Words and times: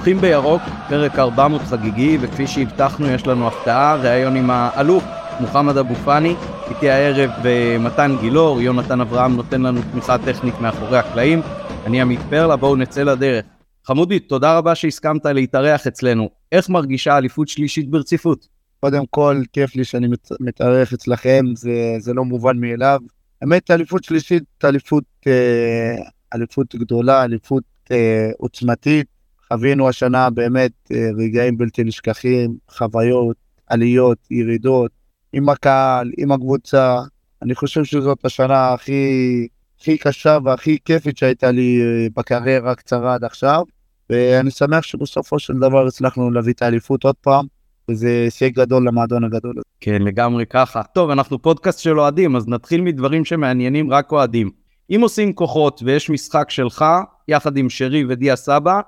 מומחים 0.00 0.20
בירוק, 0.20 0.62
פרק 0.88 1.18
400 1.18 1.60
חגיגי, 1.62 2.18
וכפי 2.20 2.46
שהבטחנו 2.46 3.06
יש 3.06 3.26
לנו 3.26 3.46
הפתעה, 3.46 3.96
ראיון 3.96 4.36
עם 4.36 4.50
האלוף 4.50 5.04
מוחמד 5.40 5.76
אבו 5.76 5.94
פאני, 5.94 6.34
איתי 6.70 6.90
הערב 6.90 7.30
אה, 7.46 7.76
מתן 7.80 8.16
גילאור, 8.20 8.60
יונתן 8.60 9.00
אברהם 9.00 9.36
נותן 9.36 9.62
לנו 9.62 9.80
תמיכה 9.92 10.18
טכנית 10.18 10.54
מאחורי 10.60 10.98
הקלעים, 10.98 11.40
אני 11.86 12.00
עמית 12.00 12.20
פרלה, 12.30 12.56
בואו 12.56 12.76
נצא 12.76 13.02
לדרך. 13.02 13.44
חמודי, 13.84 14.18
תודה 14.18 14.58
רבה 14.58 14.74
שהסכמת 14.74 15.26
להתארח 15.26 15.86
אצלנו. 15.86 16.28
איך 16.52 16.68
מרגישה 16.68 17.18
אליפות 17.18 17.48
שלישית 17.48 17.90
ברציפות? 17.90 18.48
קודם 18.80 19.06
כל, 19.10 19.42
כיף 19.52 19.76
לי 19.76 19.84
שאני 19.84 20.08
מתארח 20.40 20.92
אצלכם, 20.92 21.44
זה, 21.54 21.94
זה 21.98 22.14
לא 22.14 22.24
מובן 22.24 22.58
מאליו. 22.58 23.00
האמת, 23.42 23.70
אליפות 23.70 24.04
שלישית, 24.04 24.44
אליפות, 24.64 25.04
אה, 25.26 25.94
אליפות 26.34 26.74
גדולה, 26.74 27.24
אליפות 27.24 27.64
אה, 27.90 28.30
עוצמתית. 28.38 29.19
חווינו 29.52 29.88
השנה 29.88 30.30
באמת 30.30 30.72
אה, 30.92 31.08
רגעים 31.18 31.58
בלתי 31.58 31.84
נשכחים, 31.84 32.56
חוויות, 32.70 33.36
עליות, 33.66 34.18
ירידות, 34.30 34.90
עם 35.32 35.48
הקהל, 35.48 36.10
עם 36.18 36.32
הקבוצה. 36.32 36.98
אני 37.42 37.54
חושב 37.54 37.84
שזאת 37.84 38.24
השנה 38.24 38.72
הכי, 38.72 39.48
הכי 39.80 39.98
קשה 39.98 40.38
והכי 40.44 40.78
כיפית 40.84 41.18
שהייתה 41.18 41.50
לי 41.50 41.80
אה, 41.80 42.06
בקריירה 42.16 42.70
הקצרה 42.70 43.14
עד 43.14 43.24
עכשיו. 43.24 43.62
ואני 44.10 44.50
שמח 44.50 44.82
שבסופו 44.82 45.38
של 45.38 45.54
דבר 45.54 45.86
הצלחנו 45.86 46.30
להביא 46.30 46.52
את 46.52 46.62
האליפות 46.62 47.04
עוד 47.04 47.14
פעם, 47.20 47.46
וזה 47.90 48.08
הישג 48.08 48.50
גדול 48.52 48.86
למועדון 48.86 49.24
הגדול 49.24 49.52
הזה. 49.56 49.64
כן, 49.80 50.02
לגמרי 50.02 50.46
ככה. 50.46 50.82
טוב, 50.82 51.10
אנחנו 51.10 51.42
פודקאסט 51.42 51.78
של 51.78 52.00
אוהדים, 52.00 52.36
אז 52.36 52.48
נתחיל 52.48 52.80
מדברים 52.80 53.24
שמעניינים 53.24 53.92
רק 53.92 54.12
אוהדים. 54.12 54.50
אם 54.90 55.00
עושים 55.02 55.32
כוחות 55.32 55.82
ויש 55.84 56.10
משחק 56.10 56.50
שלך, 56.50 56.84
יחד 57.28 57.56
עם 57.56 57.70
שרי 57.70 58.04
ודיה 58.08 58.36
סבא, 58.36 58.80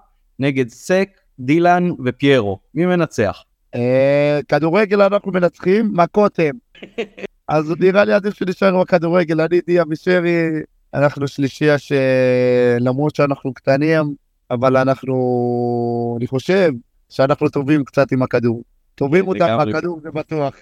נגד 0.43 0.69
סק, 0.69 1.09
דילן 1.39 1.91
ופיירו, 2.05 2.59
מי 2.75 2.87
מנצח? 2.87 3.43
אה, 3.75 4.41
כדורגל 4.49 5.03
אנחנו 5.03 5.33
מנצחים, 5.33 5.91
מכות 5.95 6.39
הם. 6.39 6.57
אז 7.49 7.75
נראה 7.81 8.05
לי 8.05 8.13
עדיף 8.13 8.35
שנשאר 8.35 8.83
בכדורגל, 8.83 9.41
אני 9.41 9.61
דיה 9.67 9.85
ושרי, 9.91 10.49
אנחנו 10.95 11.29
שלישייה 11.29 11.77
שלמרות 11.79 13.17
שאנחנו 13.17 13.55
קטנים, 13.55 14.15
אבל 14.51 14.77
אנחנו, 14.77 16.17
אני 16.19 16.27
חושב 16.27 16.71
שאנחנו 17.09 17.49
טובים 17.49 17.85
קצת 17.85 18.13
עם 18.13 18.23
הכדור. 18.23 18.63
טובים 18.95 19.29
אותם 19.29 19.59
בכדור, 19.67 20.01
זה 20.03 20.11
בטוח. 20.11 20.55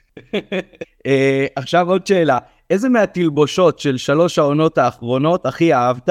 אה, 1.06 1.46
עכשיו 1.56 1.90
עוד 1.90 2.06
שאלה, 2.06 2.38
איזה 2.70 2.88
מהתלבושות 2.88 3.78
של 3.78 3.96
שלוש 3.96 4.38
העונות 4.38 4.78
האחרונות 4.78 5.46
הכי 5.46 5.74
אהבת? 5.74 6.08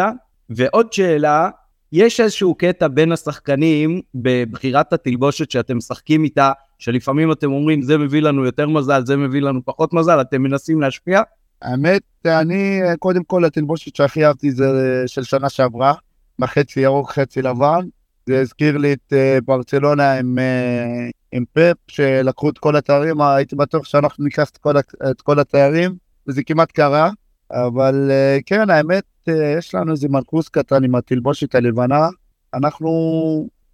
ועוד 0.49 0.93
שאלה, 0.93 1.49
יש 1.91 2.19
איזשהו 2.19 2.55
קטע 2.55 2.87
בין 2.87 3.11
השחקנים 3.11 4.01
בבחירת 4.15 4.93
התלבושת 4.93 5.51
שאתם 5.51 5.77
משחקים 5.77 6.23
איתה, 6.23 6.51
שלפעמים 6.79 7.31
אתם 7.31 7.51
אומרים 7.51 7.81
זה 7.81 7.97
מביא 7.97 8.21
לנו 8.21 8.45
יותר 8.45 8.67
מזל, 8.67 9.05
זה 9.05 9.17
מביא 9.17 9.41
לנו 9.41 9.65
פחות 9.65 9.93
מזל, 9.93 10.21
אתם 10.21 10.41
מנסים 10.41 10.81
להשפיע? 10.81 11.21
האמת, 11.61 12.01
אני, 12.25 12.79
קודם 12.99 13.23
כל 13.23 13.45
התלבושת 13.45 13.95
שהכי 13.95 14.25
אהבתי 14.25 14.51
זה 14.51 14.67
של 15.07 15.23
שנה 15.23 15.49
שעברה, 15.49 15.93
בחצי 16.39 16.79
ירוק, 16.79 17.11
חצי 17.11 17.41
לבן. 17.41 17.85
זה 18.25 18.41
הזכיר 18.41 18.77
לי 18.77 18.93
את 18.93 19.13
uh, 19.13 19.41
ברצלונה 19.45 20.13
עם, 20.13 20.37
uh, 20.37 21.11
עם 21.31 21.43
פפ, 21.53 21.75
שלקחו 21.87 22.49
את 22.49 22.57
כל 22.57 22.75
התארים, 22.75 23.21
הייתי 23.21 23.55
בטוח 23.55 23.85
שאנחנו 23.85 24.23
ניקח 24.23 24.49
את 24.49 24.57
כל, 24.57 24.77
את 25.11 25.21
כל 25.21 25.39
התארים, 25.39 25.95
וזה 26.27 26.43
כמעט 26.43 26.71
קרה. 26.71 27.09
אבל 27.51 28.11
uh, 28.11 28.43
כן, 28.45 28.69
האמת, 28.69 29.03
uh, 29.29 29.31
יש 29.57 29.75
לנו 29.75 29.91
איזה 29.91 30.07
מנקוס 30.09 30.49
קטן 30.49 30.83
עם 30.83 30.95
התלבושת 30.95 31.55
הלבנה, 31.55 32.07
אנחנו 32.53 32.89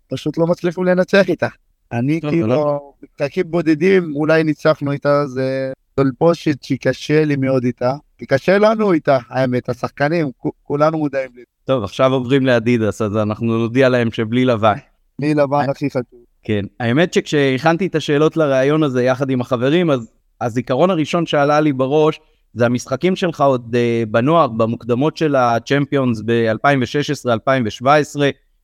פשוט 0.08 0.38
לא 0.38 0.48
מצליחים 0.48 0.84
לנצח 0.84 1.30
איתה. 1.30 1.48
אני 1.92 2.22
כאילו, 2.22 2.94
בקטעים 3.04 3.46
בודדים 3.52 4.16
אולי 4.16 4.44
ניצחנו 4.44 4.92
איתה, 4.92 5.26
זה 5.28 5.74
תלבושת 5.96 6.64
שקשה 6.64 7.26
לי 7.26 7.36
מאוד 7.36 7.64
איתה, 7.64 7.94
כי 8.18 8.26
קשה 8.26 8.58
לנו 8.58 8.94
איתה, 8.94 9.18
האמת, 9.30 9.70
השחקנים, 9.70 10.28
כולנו 10.64 10.98
מודעים 10.98 11.30
לזה. 11.34 11.44
טוב, 11.66 11.84
עכשיו 11.84 12.14
עוברים 12.14 12.46
לאדידס, 12.46 13.02
אז 13.02 13.18
אנחנו 13.18 13.58
נודיע 13.58 13.90
להם 13.90 14.12
שבלי 14.12 14.46
לבן. 14.46 14.76
בלי 15.20 15.34
לבן 15.34 15.70
הכי 15.70 15.90
חשוב. 15.90 16.04
כן, 16.44 16.66
האמת 16.80 17.14
שכשהכנתי 17.14 17.88
את 17.88 17.96
השאלות 17.96 18.38
לראיון 18.38 18.84
הזה 18.84 19.04
יחד 19.04 19.30
עם 19.30 19.42
החברים, 19.42 19.90
אז 19.92 20.12
הזיכרון 20.42 20.90
הראשון 20.90 21.26
שעלה 21.26 21.60
לי 21.60 21.74
בראש, 21.74 22.20
זה 22.56 22.66
המשחקים 22.66 23.16
שלך 23.16 23.42
עוד 23.42 23.76
uh, 23.76 24.10
בנוער, 24.10 24.48
במוקדמות 24.48 25.18
של 25.18 25.36
הצ'מפיונס 25.36 26.22
ב-2016-2017, 26.26 27.86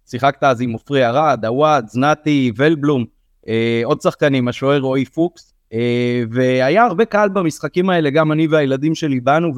שיחקת 0.05 0.43
אז 0.43 0.61
עם 0.61 0.71
עופרי 0.71 1.05
ארד, 1.05 1.45
עווד, 1.45 1.85
זנתי, 1.87 2.51
ולבלום, 2.57 3.05
uh, 3.41 3.47
עוד 3.83 4.01
שחקנים, 4.01 4.47
השוער 4.47 4.79
רועי 4.79 5.05
פוקס, 5.05 5.53
uh, 5.73 5.75
והיה 6.31 6.83
הרבה 6.83 7.05
קהל 7.05 7.29
במשחקים 7.29 7.89
האלה, 7.89 8.09
גם 8.09 8.31
אני 8.31 8.47
והילדים 8.47 8.95
שלי 8.95 9.19
באנו, 9.19 9.51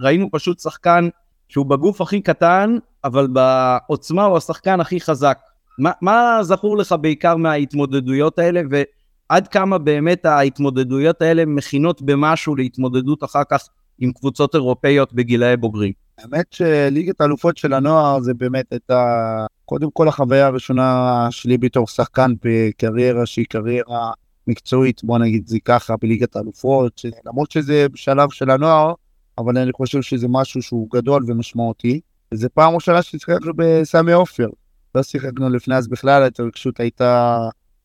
וראינו 0.00 0.28
פשוט 0.32 0.60
שחקן 0.60 1.08
שהוא 1.48 1.66
בגוף 1.66 2.00
הכי 2.00 2.20
קטן, 2.20 2.76
אבל 3.04 3.26
בעוצמה 3.26 4.24
הוא 4.24 4.36
השחקן 4.36 4.80
הכי 4.80 5.00
חזק. 5.00 5.38
מה, 5.78 5.90
מה 6.00 6.38
זכור 6.42 6.76
לך 6.76 6.94
בעיקר 7.00 7.36
מההתמודדויות 7.36 8.38
האלה, 8.38 8.62
ועד 8.70 9.48
כמה 9.48 9.78
באמת 9.78 10.24
ההתמודדויות 10.24 11.22
האלה 11.22 11.44
מכינות 11.46 12.02
במשהו 12.02 12.56
להתמודדות 12.56 13.24
אחר 13.24 13.42
כך 13.50 13.68
עם 14.00 14.12
קבוצות 14.12 14.54
אירופאיות 14.54 15.12
בגילאי 15.12 15.56
בוגרים? 15.56 15.92
האמת 16.18 16.52
שליגת 16.52 17.20
האלופות 17.20 17.56
של 17.56 17.72
הנוער 17.72 18.20
זה 18.20 18.34
באמת 18.34 18.72
הייתה 18.72 19.46
קודם 19.64 19.90
כל 19.90 20.08
החוויה 20.08 20.46
הראשונה 20.46 21.28
שלי 21.30 21.58
בתור 21.58 21.86
שחקן 21.86 22.34
בקריירה 22.44 23.26
שהיא 23.26 23.46
קריירה 23.48 24.12
מקצועית, 24.46 25.04
בוא 25.04 25.18
נגיד 25.18 25.46
זה 25.46 25.58
ככה, 25.64 25.94
בליגת 25.96 26.36
האלופות, 26.36 27.00
למרות 27.26 27.50
שזה 27.50 27.86
בשלב 27.88 28.30
של 28.30 28.50
הנוער, 28.50 28.92
אבל 29.38 29.58
אני 29.58 29.72
חושב 29.72 30.02
שזה 30.02 30.26
משהו 30.28 30.62
שהוא 30.62 30.88
גדול 30.92 31.24
ומשמעותי. 31.26 32.00
וזו 32.34 32.48
פעם 32.54 32.74
ראשונה 32.74 33.02
ששיחקנו 33.02 33.52
בסמי 33.56 34.12
עופר. 34.12 34.48
לא 34.94 35.02
שיחקנו 35.02 35.48
לפני 35.48 35.74
אז 35.76 35.88
בכלל, 35.88 36.22
ההתרגשות 36.22 36.80
הייתה, 36.80 37.38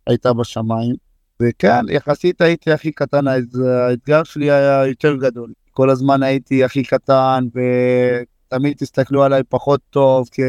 הייתה 0.08 0.34
בשמיים. 0.34 0.96
וכן, 1.42 1.90
יחסית 1.90 2.42
הייתי 2.42 2.72
הכי 2.72 2.92
קטן, 2.92 3.26
האתגר 3.28 4.24
שלי 4.24 4.52
היה 4.52 4.88
יותר 4.88 5.16
גדול. 5.16 5.54
כל 5.76 5.90
הזמן 5.90 6.24
הייתי 6.24 6.64
הכי 6.64 6.84
קטן, 6.84 7.48
ותמיד 7.54 8.78
תסתכלו 8.78 9.24
עליי 9.24 9.44
פחות 9.50 9.82
טוב, 9.90 10.30
כי 10.32 10.42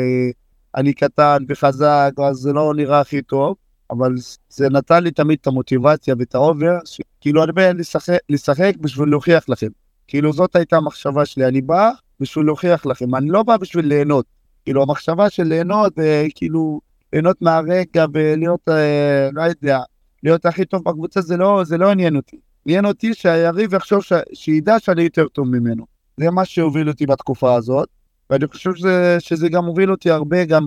אני 0.76 0.92
קטן 0.92 1.37
וחזק, 1.48 2.12
אז 2.28 2.37
זה 2.37 2.53
לא 2.53 2.75
נראה 2.75 3.00
הכי 3.00 3.22
טוב. 3.22 3.56
אבל 3.91 4.14
זה 4.48 4.70
נתן 4.70 5.03
לי 5.03 5.10
תמיד 5.10 5.38
את 5.41 5.47
המוטיבציה 5.47 6.14
ואת 6.19 6.34
ה 6.34 6.42
over, 6.42 6.78
כאילו 7.20 7.44
אני 7.44 7.53
בא 7.53 7.72
לשחק, 7.72 8.19
לשחק 8.28 8.72
בשביל 8.81 9.09
להוכיח 9.09 9.48
לכם. 9.48 9.66
כאילו 10.09 10.32
זאת 10.32 10.56
הייתה 10.56 10.76
המחשבה 10.76 11.26
שלי, 11.26 11.47
אני 11.47 11.60
בא 11.60 11.91
בשביל 12.20 12.47
להוכיח 12.47 12.87
לכם, 12.87 13.14
אני 13.14 13.28
לא 13.28 13.43
בא 13.43 13.56
בשביל 13.56 13.87
ליהנות. 13.87 14.26
כאילו 14.64 14.82
המחשבה 14.82 15.31
של 15.31 15.43
ליהנות, 15.43 15.98
אה, 15.98 16.26
כאילו 16.34 16.81
ליהנות 17.12 17.43
מהרגע 17.43 18.04
ולהיות, 18.12 18.69
אה, 18.69 19.28
לא 19.32 19.43
יודע, 19.43 19.78
להיות 20.22 20.47
הכי 20.47 20.64
טוב 20.64 20.82
בקבוצה 20.84 21.20
זה 21.20 21.37
לא, 21.37 21.64
זה 21.64 21.78
לא 21.78 21.91
עניין 21.91 22.16
אותי. 22.16 22.37
עניין 22.66 22.87
אותי 22.87 23.15
שהיריב 23.15 23.75
יחשוב, 23.75 24.03
ש... 24.03 24.12
שידע 24.34 24.78
שאני 24.78 25.03
יותר 25.03 25.28
טוב 25.28 25.49
ממנו. 25.49 25.87
זה 26.16 26.31
מה 26.31 26.44
שהוביל 26.44 26.88
אותי 26.88 27.06
בתקופה 27.06 27.54
הזאת, 27.54 27.88
ואני 28.31 28.47
חושב 28.47 28.75
שזה, 28.75 29.16
שזה 29.21 29.49
גם 29.49 29.65
הוביל 29.65 29.91
אותי 29.91 30.10
הרבה 30.10 30.44
גם 30.44 30.66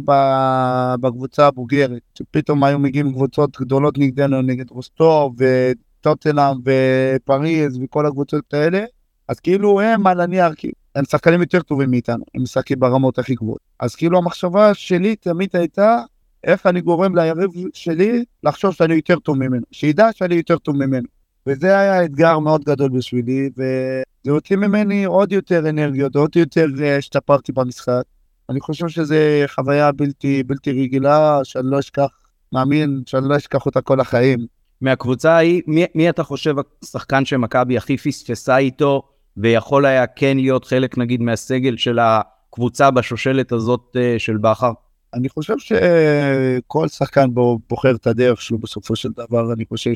בקבוצה 1.01 1.47
הבוגרת, 1.47 2.01
שפתאום 2.17 2.63
היו 2.63 2.79
מגיעים 2.79 3.13
קבוצות 3.13 3.57
גדולות 3.61 3.97
נגדנו, 3.97 4.41
נגד 4.41 4.69
רוסטוב 4.69 5.35
וטוטנאם 5.37 6.57
ופריז 6.65 7.79
וכל 7.81 8.05
הקבוצות 8.05 8.53
האלה, 8.53 8.83
אז 9.27 9.39
כאילו 9.39 9.81
הם 9.81 10.07
על 10.07 10.21
הנייר, 10.21 10.51
הם 10.95 11.05
שחקנים 11.05 11.41
יותר 11.41 11.61
טובים 11.61 11.91
מאיתנו, 11.91 12.25
הם 12.35 12.43
משחקים 12.43 12.79
ברמות 12.79 13.19
הכי 13.19 13.35
גבוהות. 13.35 13.59
אז 13.79 13.95
כאילו 13.95 14.17
המחשבה 14.17 14.73
שלי 14.73 15.15
תמיד 15.15 15.49
הייתה, 15.53 16.01
איך 16.43 16.65
אני 16.65 16.81
גורם 16.81 17.15
ליריב 17.15 17.51
שלי 17.73 18.23
לחשוב 18.43 18.73
שאני 18.73 18.93
יותר 18.93 19.19
טוב 19.19 19.37
ממנו, 19.37 19.63
שידע 19.71 20.09
שאני 20.13 20.35
יותר 20.35 20.57
טוב 20.57 20.75
ממנו. 20.75 21.18
וזה 21.49 21.79
היה 21.79 22.05
אתגר 22.05 22.39
מאוד 22.39 22.63
גדול 22.63 22.89
בשבילי, 22.89 23.49
וזה 23.57 24.31
הוציא 24.31 24.55
ממני 24.55 25.03
עוד 25.03 25.31
יותר 25.31 25.69
אנרגיות, 25.69 26.15
עוד 26.15 26.35
יותר 26.35 26.65
אה, 26.81 26.97
השתפרתי 26.97 27.51
במשחק. 27.51 28.01
אני 28.49 28.59
חושב 28.59 28.87
שזו 28.87 29.15
חוויה 29.47 29.91
בלתי, 29.91 30.43
בלתי 30.43 30.71
רגילה, 30.71 31.39
שאני 31.43 31.65
לא 31.69 31.79
אשכח, 31.79 32.07
מאמין 32.53 33.01
שאני 33.05 33.29
לא 33.29 33.37
אשכח 33.37 33.65
אותה 33.65 33.81
כל 33.81 33.99
החיים. 33.99 34.39
מהקבוצה 34.81 35.31
ההיא, 35.31 35.61
מי, 35.67 35.85
מי 35.95 36.09
אתה 36.09 36.23
חושב 36.23 36.55
השחקן 36.83 37.25
שמכבי 37.25 37.77
הכי 37.77 37.97
פספסה 37.97 38.57
איתו, 38.57 39.01
ויכול 39.37 39.85
היה 39.85 40.07
כן 40.07 40.37
להיות 40.37 40.65
חלק 40.65 40.97
נגיד 40.97 41.21
מהסגל 41.21 41.77
של 41.77 41.99
הקבוצה 42.01 42.91
בשושלת 42.91 43.51
הזאת 43.51 43.95
אה, 43.95 44.15
של 44.17 44.37
בכר? 44.37 44.71
אני 45.13 45.29
חושב 45.29 45.55
שכל 45.57 46.87
שחקן 46.87 47.29
בוחר 47.69 47.95
את 47.95 48.07
הדרך 48.07 48.41
שלו 48.41 48.57
בסופו 48.57 48.95
של 48.95 49.09
דבר, 49.09 49.53
אני 49.53 49.65
חושב 49.65 49.93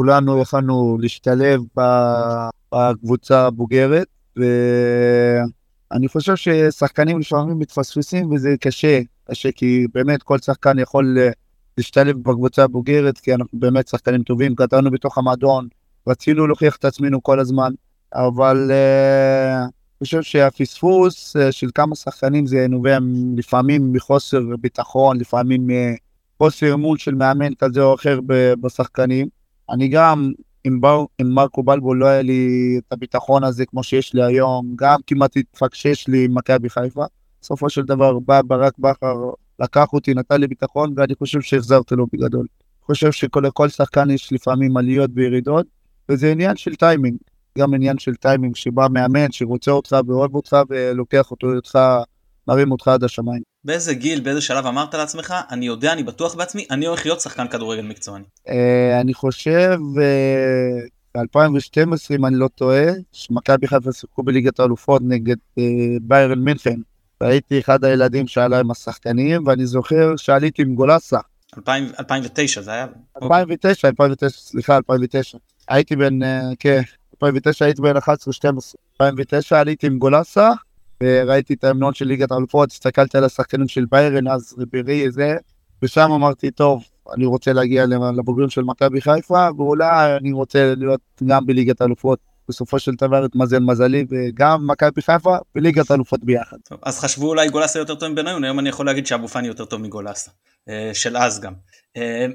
שכולנו 0.00 0.40
יכלנו 0.40 0.98
להשתלב 1.00 1.60
בקבוצה 2.72 3.46
הבוגרת, 3.46 4.06
ואני 4.36 6.08
חושב 6.08 6.36
ששחקנים 6.36 7.18
לפעמים 7.18 7.58
מתפספסים 7.58 8.32
וזה 8.32 8.54
קשה, 8.60 9.00
קשה 9.24 9.52
כי 9.52 9.86
באמת 9.94 10.22
כל 10.22 10.38
שחקן 10.38 10.78
יכול 10.78 11.18
להשתלב 11.78 12.16
בקבוצה 12.22 12.64
הבוגרת, 12.64 13.18
כי 13.18 13.34
אנחנו 13.34 13.58
באמת 13.58 13.88
שחקנים 13.88 14.22
טובים, 14.22 14.54
גדלנו 14.54 14.90
בתוך 14.90 15.18
המועדון, 15.18 15.68
רצינו 16.08 16.46
להוכיח 16.46 16.76
את 16.76 16.84
עצמנו 16.84 17.22
כל 17.22 17.40
הזמן, 17.40 17.72
אבל 18.14 18.70
אה, 18.70 19.60
אני 19.62 20.04
חושב 20.04 20.22
שהפספוס 20.22 21.36
אה, 21.36 21.52
של 21.52 21.68
כמה 21.74 21.94
שחקנים 21.96 22.46
זה 22.46 22.66
נובע 22.68 22.98
לפעמים 23.36 23.92
מחוסר 23.92 24.40
ביטחון, 24.60 25.20
לפעמים 25.20 25.66
מחוסר 26.36 26.74
אמון 26.74 26.98
של 26.98 27.14
מאמן 27.14 27.54
כזה 27.54 27.82
או 27.82 27.94
אחר 27.94 28.20
בשחקנים. 28.60 29.39
אני 29.70 29.88
גם, 29.88 30.32
עם, 30.64 30.80
בר, 30.80 31.04
עם 31.18 31.30
מרקו 31.30 31.62
בלבו 31.62 31.94
לא 31.94 32.06
היה 32.06 32.22
לי 32.22 32.74
את 32.78 32.92
הביטחון 32.92 33.44
הזה 33.44 33.66
כמו 33.66 33.82
שיש 33.82 34.14
לי 34.14 34.22
היום, 34.24 34.72
גם 34.76 35.00
כמעט 35.06 35.36
התפקשש 35.36 36.08
לי 36.08 36.24
עם 36.24 36.34
מכבי 36.34 36.70
חיפה. 36.70 37.04
בסופו 37.42 37.70
של 37.70 37.82
דבר 37.82 38.18
בא 38.18 38.42
ברק 38.42 38.78
בכר, 38.78 39.16
לקח 39.60 39.92
אותי, 39.92 40.14
נתן 40.14 40.40
לי 40.40 40.46
ביטחון, 40.46 40.94
ואני 40.96 41.14
חושב 41.14 41.40
שהחזרתי 41.40 41.94
לו 41.94 42.06
בגדול. 42.12 42.46
אני 42.60 42.84
חושב 42.86 43.12
שלכל 43.12 43.68
שחקן 43.68 44.10
יש 44.10 44.32
לפעמים 44.32 44.76
עליות 44.76 45.10
וירידות, 45.14 45.66
וזה 46.08 46.32
עניין 46.32 46.56
של 46.56 46.74
טיימינג. 46.74 47.16
גם 47.58 47.74
עניין 47.74 47.98
של 47.98 48.14
טיימינג, 48.14 48.56
שבא 48.56 48.86
מאמן 48.92 49.32
שרוצה 49.32 49.70
אותך 49.70 49.96
ואוהב 50.06 50.34
אותך 50.34 50.56
ולוקח 50.68 51.30
אותו 51.30 51.54
אותך, 51.54 51.78
מרים 52.48 52.72
אותך 52.72 52.88
עד 52.88 53.04
השמיים. 53.04 53.49
באיזה 53.64 53.94
גיל, 53.94 54.20
באיזה 54.20 54.40
שלב 54.40 54.66
אמרת 54.66 54.94
לעצמך, 54.94 55.34
אני 55.50 55.66
יודע, 55.66 55.92
אני 55.92 56.02
בטוח 56.02 56.34
בעצמי, 56.34 56.66
אני 56.70 56.86
הולך 56.86 57.06
להיות 57.06 57.20
שחקן 57.20 57.48
כדורגל 57.48 57.82
מקצועני? 57.82 58.24
אה, 58.48 59.00
אני 59.00 59.14
חושב, 59.14 59.78
אה, 60.00 61.22
ב-2012, 61.22 62.14
אם 62.14 62.26
אני 62.26 62.36
לא 62.36 62.48
טועה, 62.48 62.84
שמכבי 63.12 63.66
חיפה 63.66 63.92
שיחקו 63.92 64.22
בליגת 64.22 64.60
האלופות 64.60 65.02
נגד 65.04 65.36
אה, 65.58 65.64
ביירן 66.02 66.38
מינכן. 66.38 66.80
והייתי 67.20 67.58
אחד 67.58 67.84
הילדים 67.84 68.26
שעלה 68.26 68.60
עם 68.60 68.70
השחקנים, 68.70 69.46
ואני 69.46 69.66
זוכר 69.66 70.16
שעליתי 70.16 70.62
עם 70.62 70.74
גולסה. 70.74 71.18
2009 71.58 72.62
זה 72.62 72.70
היה? 72.70 72.86
2009, 73.22 73.88
2009, 73.88 74.28
סליחה, 74.28 74.76
2009. 74.76 75.38
הייתי 75.68 75.96
בן, 75.96 76.18
כן, 76.58 76.80
2009 77.14 77.64
הייתי 77.64 77.82
בן 77.82 77.96
11-12. 77.96 78.00
2009 79.00 79.60
עליתי 79.60 79.86
עם 79.86 79.98
גולסה, 79.98 80.50
וראיתי 81.02 81.54
את 81.54 81.64
ההמנון 81.64 81.94
של 81.94 82.04
ליגת 82.04 82.32
האלופות, 82.32 82.70
הסתכלתי 82.70 83.18
על 83.18 83.24
השחקנים 83.24 83.68
של 83.68 83.84
ביירן, 83.90 84.28
אז 84.28 84.54
ריברי 84.58 85.10
זה, 85.10 85.36
ושם 85.82 86.12
אמרתי, 86.12 86.50
טוב, 86.50 86.84
אני 87.16 87.26
רוצה 87.26 87.52
להגיע 87.52 87.86
לבוגרים 88.16 88.50
של 88.50 88.62
מכבי 88.62 89.00
חיפה, 89.00 89.48
ואולי 89.56 90.16
אני 90.16 90.32
רוצה 90.32 90.74
להיות 90.74 91.00
גם 91.26 91.46
בליגת 91.46 91.80
האלופות. 91.80 92.18
בסופו 92.48 92.78
של 92.78 92.92
דבר 92.94 93.24
התמזל 93.24 93.58
מזלי, 93.58 94.06
וגם 94.10 94.66
מכבי 94.66 95.02
חיפה 95.02 95.36
וליגת 95.54 95.90
האלופות 95.90 96.24
ביחד. 96.24 96.56
טוב, 96.68 96.78
אז 96.82 96.98
חשבו 96.98 97.28
אולי 97.28 97.48
גולסה 97.48 97.78
יותר 97.78 97.94
טוב 97.94 98.08
מבניון, 98.08 98.44
היום 98.44 98.58
אני 98.58 98.68
יכול 98.68 98.86
להגיד 98.86 99.06
שאבו 99.06 99.28
פאני 99.28 99.48
יותר 99.48 99.64
טוב 99.64 99.80
מגולסה, 99.80 100.30
אה, 100.68 100.90
של 100.94 101.16
אז 101.16 101.40
גם. 101.40 101.52
אה, 101.96 102.26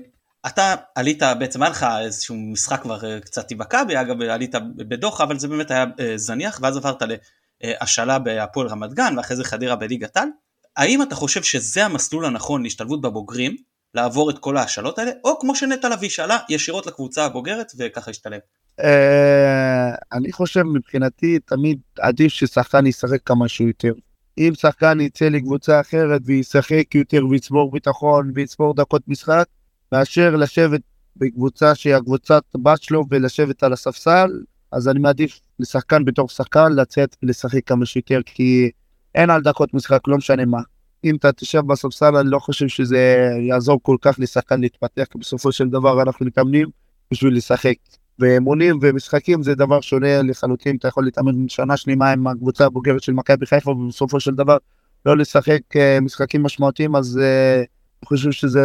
אתה 0.48 0.76
עלית, 0.96 1.24
בעצם 1.40 1.64
היה 1.64 1.72
לך 1.72 1.86
איזשהו 2.02 2.36
משחק 2.36 2.82
כבר 2.82 3.06
אה, 3.06 3.20
קצת 3.20 3.52
עם 3.52 3.58
מכבי, 3.58 4.02
אגב 4.02 4.22
עלית 4.22 4.56
בדוחה, 4.78 5.24
אבל 5.24 5.40
זה 5.40 5.48
באמת 5.48 5.72
היה 5.72 5.86
זניח, 6.16 6.60
ואז 6.62 6.78
עברת 6.78 7.02
להשאלה 7.63 8.19
בהפועל 8.19 8.68
רמת 8.68 8.94
גן, 8.94 9.13
ואחרי 9.18 9.38
זה 9.38 9.44
חדרה 9.44 9.75
בליגת 9.75 10.18
העל. 10.18 10.28
האם 10.78 11.02
אתה 11.02 11.16
חושב 11.16 11.44
שזה 11.44 11.86
המסלול 11.86 12.25
הנכון 12.25 12.63
להשתלבות 12.63 13.02
בבוגרים, 13.02 13.56
לעבור 13.94 14.30
את 14.30 14.40
כל 14.40 14.57
ההשאלות 14.57 15.00
האלה, 15.00 15.12
או 15.24 15.40
כמו 15.40 15.56
שנטע 15.56 15.90
לביא 15.90 16.10
שאלה, 16.10 16.38
ישירות 16.50 16.86
לקבוצה 16.86 17.25
הבוגרת 17.25 17.72
וככה 17.78 18.12
ישתלב? 18.12 18.40
אני 20.13 20.31
חושב 20.31 20.63
מבחינתי 20.63 21.40
תמיד 21.40 21.80
עדיף 22.00 22.34
ששחקן 22.34 22.88
ישחק 22.88 23.19
כמה 23.25 23.48
שהוא 23.48 23.68
יותר. 23.68 23.94
אם 24.38 24.51
שחקן 24.56 25.01
יצא 25.01 25.25
לקבוצה 25.25 25.81
אחרת 25.81 26.22
וישחק 26.25 26.96
יותר 26.96 27.25
ויצבור 27.30 27.72
ביטחון 27.72 28.31
ויצבור 28.36 28.74
דקות 28.75 29.01
משחק, 29.08 29.46
מאשר 29.92 30.36
לשבת 30.36 30.81
בקבוצה 31.16 31.75
שהיא 31.75 31.96
הקבוצת 31.96 32.44
בת 32.58 32.81
שלו 32.81 33.06
ולשבת 33.10 33.63
על 33.63 33.74
הספסל, 33.74 34.30
אז 34.72 34.88
אני 34.88 35.00
מעדיף 35.00 35.40
לשחקן 35.60 36.06
בתור 36.06 36.30
שחקן 36.30 36.74
לצאת 36.74 37.16
ולשחק 37.24 37.68
כמה 37.68 37.86
שיותר, 37.86 38.20
כי 38.26 38.72
אין 39.16 39.30
על 39.30 39.42
דקות 39.42 39.74
משחק, 39.74 40.08
לא 40.08 40.18
משנה 40.18 40.46
מה. 40.46 40.62
אם 41.04 41.16
אתה 41.16 41.32
תשב 41.32 41.62
בספסל, 41.62 42.16
אני 42.16 42.30
לא 42.30 42.40
חושב 42.40 42.68
שזה 42.68 43.28
יעזור 43.48 43.80
כל 43.84 43.98
כך 44.02 44.16
לשחקן 44.20 44.62
להתפתח, 44.62 45.04
כי 45.12 45.18
בסופו 45.18 45.52
של 45.52 45.70
דבר 45.70 46.02
אנחנו 46.02 46.26
מתאמנים 46.26 46.68
בשביל 47.12 47.36
לשחק. 47.36 47.76
ואימונים 48.20 48.80
ומשחקים 48.82 49.44
זה 49.44 49.56
דבר 49.56 49.82
שונה 49.82 50.22
לחלוטין, 50.22 50.76
אתה 50.76 50.88
יכול 50.88 51.06
להתאמן 51.06 51.50
שנה 51.50 51.78
שלמה 51.78 52.12
עם 52.12 52.28
הקבוצה 52.28 52.66
הבוגרת 52.66 53.04
של 53.04 53.14
מכבי 53.14 53.46
חיפה, 53.46 53.72
ובסופו 53.72 54.20
של 54.20 54.36
דבר 54.36 54.58
לא 55.06 55.18
לשחק 55.18 55.62
אה, 55.76 56.00
משחקים 56.02 56.44
משמעותיים, 56.44 56.96
אז 56.96 57.20
uh, 57.22 57.68
אני 58.02 58.08
חושב 58.08 58.32
שזה 58.32 58.62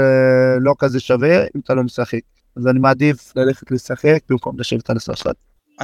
לא 0.60 0.74
כזה 0.78 1.00
שווה 1.00 1.42
אם 1.42 1.60
אתה 1.64 1.74
לא 1.74 1.82
משחק. 1.82 2.20
אז 2.56 2.66
אני 2.66 2.78
מעדיף 2.78 3.36
ללכת 3.36 3.70
לשחק 3.70 4.18
במקום 4.28 4.60
לשבת 4.60 4.90
על 4.90 4.96
הספסל. 4.96 5.30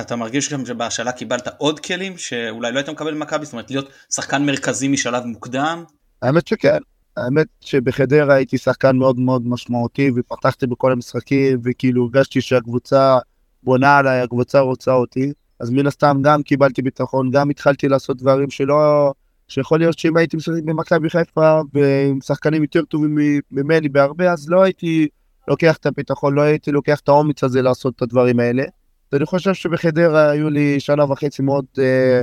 אתה 0.01 0.17
מרגיש 0.17 0.53
גם 0.53 0.67
שבהשאלה 0.67 1.13
קיבלת 1.13 1.49
עוד 1.59 1.81
כלים 1.81 2.19
שאולי 2.19 2.73
לא 2.73 2.79
היית 2.79 2.89
מקבל 2.89 3.15
במכבי? 3.15 3.45
זאת 3.45 3.53
אומרת 3.53 3.71
להיות 3.71 3.89
שחקן 4.15 4.47
מרכזי 4.47 4.89
משלב 4.89 5.25
מוקדם? 5.25 5.85
האמת 6.23 6.47
שכן. 6.47 6.79
האמת 7.17 7.47
שבחדרה 7.61 8.35
הייתי 8.35 8.59
שחקן 8.59 8.97
מאוד 8.97 9.19
מאוד 9.19 9.47
משמעותי 9.47 10.11
ופתחתי 10.17 10.67
בכל 10.67 10.93
המשחקים 10.93 11.61
וכאילו 11.65 12.05
הרגשתי 12.05 12.41
שהקבוצה 12.41 13.19
בונה 13.63 13.99
עליי, 13.99 14.21
הקבוצה 14.21 14.61
רוצה 14.61 14.93
אותי, 14.93 15.33
אז 15.61 15.71
מן 15.71 15.87
הסתם 15.87 16.17
גם 16.23 16.43
קיבלתי 16.43 16.83
ביטחון, 16.83 17.31
גם 17.31 17.51
התחלתי 17.51 17.89
לעשות 17.89 18.17
דברים 18.17 18.51
שלא, 18.51 19.13
שיכול 19.49 19.79
להיות 19.79 19.99
שאם 19.99 20.17
הייתי 20.17 20.37
משחק 20.37 20.63
במכבי 20.65 21.11
חיפה 21.11 21.61
ועם 21.75 22.21
שחקנים 22.21 22.63
יותר 22.63 22.85
טובים 22.85 23.19
ממני 23.51 23.89
בהרבה, 23.89 24.33
אז 24.33 24.49
לא 24.49 24.63
הייתי 24.63 25.09
לוקח 25.49 25.77
את 25.77 25.87
הביטחון, 25.87 26.35
לא 26.35 26.43
הייתי 26.43 26.73
לוקח 26.73 27.01
את 27.01 27.09
האומץ 27.09 27.45
הזה 27.45 27.63
לעשות 27.63 27.97
את 27.97 28.03
הדברים 28.03 28.41
האלה. 28.41 28.65
ואני 29.13 29.27
חושב 29.27 29.55
שבחדרה 29.55 30.31
היו 30.31 30.51
לי 30.51 30.81
שנה 30.81 31.05
וחצי 31.05 31.43
מאוד, 31.43 31.65
אה, 31.79 32.21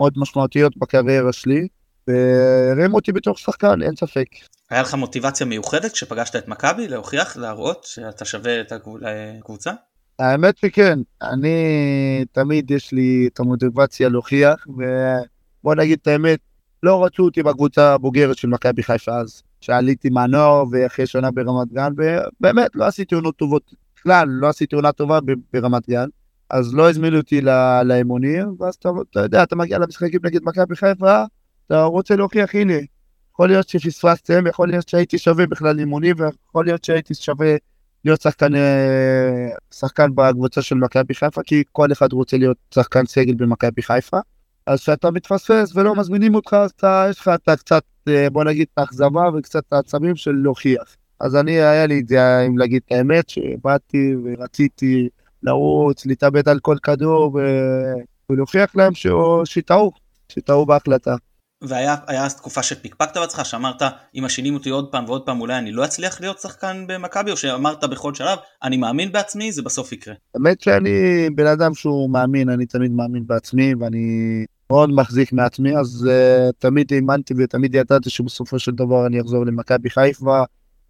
מאוד 0.00 0.12
משמעותיות 0.16 0.76
בקריירה 0.76 1.32
שלי, 1.32 1.68
והרימו 2.08 2.96
אותי 2.96 3.12
בתור 3.12 3.36
שחקן, 3.36 3.82
אין 3.82 3.96
ספק. 3.96 4.26
היה 4.70 4.82
לך 4.82 4.94
מוטיבציה 4.94 5.46
מיוחדת 5.46 5.92
כשפגשת 5.92 6.36
את 6.36 6.48
מכבי 6.48 6.88
להוכיח, 6.88 7.36
להראות 7.36 7.84
שאתה 7.84 8.24
שווה 8.24 8.60
את 8.60 8.72
הקבוצה? 8.72 9.72
האמת 10.18 10.56
שכן, 10.56 10.98
אני 11.22 12.24
תמיד 12.32 12.70
יש 12.70 12.92
לי 12.92 13.28
את 13.32 13.40
המוטיבציה 13.40 14.08
להוכיח, 14.08 14.66
ובוא 14.68 15.74
נגיד 15.74 15.98
את 16.02 16.06
האמת, 16.06 16.38
לא 16.82 17.04
רצו 17.04 17.22
אותי 17.22 17.42
בקבוצה 17.42 17.94
הבוגרת 17.94 18.36
של 18.36 18.48
מכבי 18.48 18.82
חיפה 18.82 19.16
אז, 19.16 19.42
שעליתי 19.60 20.08
מהנוער 20.08 20.64
ואחרי 20.70 21.06
שנה 21.06 21.30
ברמת 21.30 21.72
גן, 21.72 21.92
ובאמת 21.92 22.70
לא 22.74 22.84
עשיתי 22.84 23.14
עונות 23.14 23.36
טובות, 23.36 23.74
בכלל 23.96 24.28
לא 24.28 24.48
עשיתי 24.48 24.76
עונה 24.76 24.92
טובה 24.92 25.18
ברמת 25.52 25.88
גן, 25.88 26.08
אז 26.50 26.74
לא 26.74 26.90
הזמינו 26.90 27.16
אותי 27.16 27.40
לאימונים, 27.84 28.56
ואז 28.58 28.74
אתה, 28.74 28.88
אתה 29.10 29.20
יודע, 29.20 29.42
אתה 29.42 29.56
מגיע 29.56 29.78
למשחקים 29.78 30.20
נגד 30.24 30.40
מכבי 30.42 30.76
חיפה, 30.76 31.24
אתה 31.66 31.82
רוצה 31.82 32.16
להוכיח, 32.16 32.54
הנה, 32.54 32.74
יכול 33.32 33.48
להיות 33.48 33.68
שפספסתם, 33.68 34.46
יכול 34.46 34.68
להיות 34.68 34.88
שהייתי 34.88 35.18
שווה 35.18 35.46
בכלל 35.46 35.78
אימונים, 35.78 36.16
ויכול 36.18 36.64
להיות 36.64 36.84
שהייתי 36.84 37.14
שווה 37.14 37.56
להיות 38.04 38.20
שחקן, 38.20 38.54
אה, 38.54 39.48
שחקן 39.74 40.14
בקבוצה 40.14 40.62
של 40.62 40.74
מכבי 40.74 41.14
חיפה, 41.14 41.40
כי 41.46 41.62
כל 41.72 41.92
אחד 41.92 42.12
רוצה 42.12 42.36
להיות 42.36 42.56
שחקן 42.74 43.06
סגל 43.06 43.34
במכבי 43.34 43.82
חיפה. 43.82 44.18
אז 44.66 44.80
כשאתה 44.80 45.10
מתפספס 45.10 45.76
ולא 45.76 45.94
מזמינים 45.94 46.34
אותך, 46.34 46.52
אז 46.52 46.70
אתה, 46.70 47.06
יש 47.10 47.20
לך 47.20 47.30
אתה 47.34 47.56
קצת, 47.56 47.82
אה, 48.08 48.30
בוא 48.30 48.44
נגיד, 48.44 48.66
את 48.74 48.78
האכזבה 48.78 49.22
וקצת 49.38 49.62
את 49.68 49.72
העצבים 49.72 50.16
של 50.16 50.32
להוכיח. 50.32 50.96
אז 51.20 51.36
אני, 51.36 51.52
היה 51.52 51.86
לי 51.86 52.00
את 52.00 52.08
זה, 52.08 52.40
אם 52.40 52.58
להגיד 52.58 52.82
את 52.86 52.92
האמת, 52.92 53.28
שבאתי 53.28 54.14
ורציתי 54.24 55.08
לרוץ, 55.46 56.06
להתאבד 56.06 56.48
על 56.48 56.58
כל 56.60 56.76
כדור 56.82 57.34
ו... 57.34 57.40
ולהוכיח 58.30 58.76
להם 58.76 58.92
שטעו, 59.44 59.90
שטעו 60.28 60.66
בהחלטה. 60.66 61.16
והיה 61.62 61.96
תקופה 62.36 62.62
שפיקפקת 62.62 63.16
בעצמך, 63.16 63.44
שאמרת 63.44 63.82
אם 64.14 64.24
משאילים 64.24 64.54
אותי 64.54 64.70
עוד 64.70 64.88
פעם 64.90 65.04
ועוד 65.04 65.22
פעם 65.26 65.40
אולי 65.40 65.58
אני 65.58 65.72
לא 65.72 65.84
אצליח 65.84 66.20
להיות 66.20 66.38
שחקן 66.38 66.84
במכבי, 66.88 67.30
או 67.30 67.36
שאמרת 67.36 67.84
בכל 67.84 68.14
שלב 68.14 68.38
אני 68.62 68.76
מאמין 68.76 69.12
בעצמי, 69.12 69.52
זה 69.52 69.62
בסוף 69.62 69.92
יקרה. 69.92 70.14
האמת 70.34 70.60
שאני 70.60 71.28
בן 71.34 71.46
אדם 71.46 71.74
שהוא 71.74 72.10
מאמין, 72.10 72.48
אני 72.48 72.66
תמיד 72.66 72.92
מאמין 72.92 73.26
בעצמי 73.26 73.74
ואני 73.80 74.44
מאוד 74.70 74.90
מחזיק 74.90 75.32
מעצמי, 75.32 75.76
אז 75.76 76.08
uh, 76.08 76.52
תמיד 76.58 76.92
האמנתי 76.92 77.34
ותמיד 77.38 77.74
ידעתי 77.74 78.10
שבסופו 78.10 78.58
של 78.58 78.72
דבר 78.72 79.06
אני 79.06 79.20
אחזור 79.20 79.46
למכבי 79.46 79.90
חיפה 79.90 80.42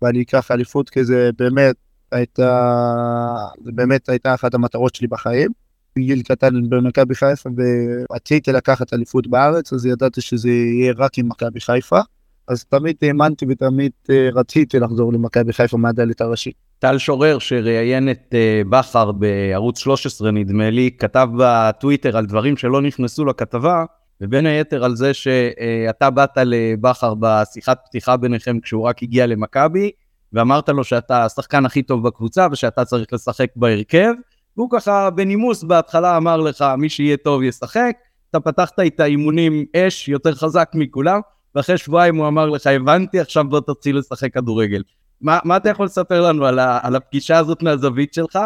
ואני 0.02 0.22
אקח 0.22 0.50
אליפות, 0.50 0.90
כי 0.90 1.04
זה 1.04 1.30
באמת 1.38 1.76
הייתה, 2.16 3.36
זה 3.64 3.70
באמת 3.74 4.08
הייתה 4.08 4.34
אחת 4.34 4.54
המטרות 4.54 4.94
שלי 4.94 5.06
בחיים. 5.06 5.50
בגיל 5.96 6.22
קטן 6.22 6.68
במכבי 6.68 7.14
חיפה 7.14 7.50
ורציתי 7.56 8.52
לקחת 8.52 8.94
אליפות 8.94 9.26
בארץ, 9.26 9.72
אז 9.72 9.86
ידעתי 9.86 10.20
שזה 10.20 10.48
יהיה 10.48 10.92
רק 10.96 11.18
עם 11.18 11.28
מכבי 11.28 11.60
חיפה. 11.60 12.00
אז 12.48 12.64
תמיד 12.64 12.96
האמנתי 13.02 13.46
ותמיד 13.48 13.92
אה, 14.10 14.28
רציתי 14.34 14.78
לחזור 14.78 15.12
למכבי 15.12 15.52
חיפה 15.52 15.76
מהדלת 15.76 16.20
הראשית. 16.20 16.54
טל 16.78 16.98
שורר 16.98 17.38
שראיין 17.38 18.10
את 18.10 18.34
אה, 18.34 18.62
בכר 18.70 19.12
בערוץ 19.12 19.78
13 19.78 20.30
נדמה 20.30 20.70
לי, 20.70 20.90
כתב 20.98 21.28
בטוויטר 21.38 22.16
על 22.16 22.26
דברים 22.26 22.56
שלא 22.56 22.82
נכנסו 22.82 23.24
לכתבה, 23.24 23.84
ובין 24.20 24.46
היתר 24.46 24.84
על 24.84 24.96
זה 24.96 25.14
שאתה 25.14 26.10
באת 26.10 26.38
לבכר 26.44 27.14
בשיחת 27.20 27.78
פתיחה 27.86 28.16
ביניכם 28.16 28.60
כשהוא 28.60 28.82
רק 28.82 29.02
הגיע 29.02 29.26
למכבי, 29.26 29.90
ואמרת 30.32 30.68
לו 30.68 30.84
שאתה 30.84 31.24
השחקן 31.24 31.66
הכי 31.66 31.82
טוב 31.82 32.06
בקבוצה 32.06 32.46
ושאתה 32.52 32.84
צריך 32.84 33.12
לשחק 33.12 33.48
בהרכב, 33.56 34.12
והוא 34.56 34.68
ככה 34.72 35.10
בנימוס 35.10 35.64
בהתחלה 35.64 36.16
אמר 36.16 36.36
לך, 36.36 36.64
מי 36.78 36.88
שיהיה 36.88 37.16
טוב 37.16 37.42
ישחק, 37.42 37.92
אתה 38.30 38.40
פתחת 38.40 38.80
את 38.86 39.00
האימונים 39.00 39.64
אש 39.76 40.08
יותר 40.08 40.34
חזק 40.34 40.70
מכולם, 40.74 41.20
ואחרי 41.54 41.78
שבועיים 41.78 42.16
הוא 42.16 42.28
אמר 42.28 42.50
לך, 42.50 42.66
הבנתי, 42.66 43.20
עכשיו 43.20 43.44
בוא 43.44 43.60
תתחיל 43.60 43.98
לשחק 43.98 44.34
כדורגל. 44.34 44.82
מה, 45.20 45.38
מה 45.44 45.56
אתה 45.56 45.70
יכול 45.70 45.86
לספר 45.86 46.20
לנו 46.28 46.46
על, 46.46 46.58
ה, 46.58 46.78
על 46.82 46.96
הפגישה 46.96 47.38
הזאת 47.38 47.62
מהזווית 47.62 48.14
שלך? 48.14 48.38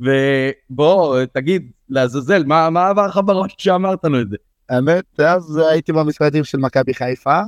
ובוא, 0.00 1.24
תגיד, 1.24 1.70
לעזאזל, 1.88 2.44
מה, 2.44 2.70
מה 2.70 2.88
עבר 2.88 3.06
לך 3.06 3.20
בראש 3.24 3.54
כשאמרת 3.54 4.04
לנו 4.04 4.20
את 4.20 4.30
זה? 4.30 4.36
האמת, 4.70 5.20
אז 5.20 5.56
הייתי 5.56 5.92
במשרדים 5.92 6.44
של 6.44 6.58
מכבי 6.58 6.94
חיפה, 6.94 7.40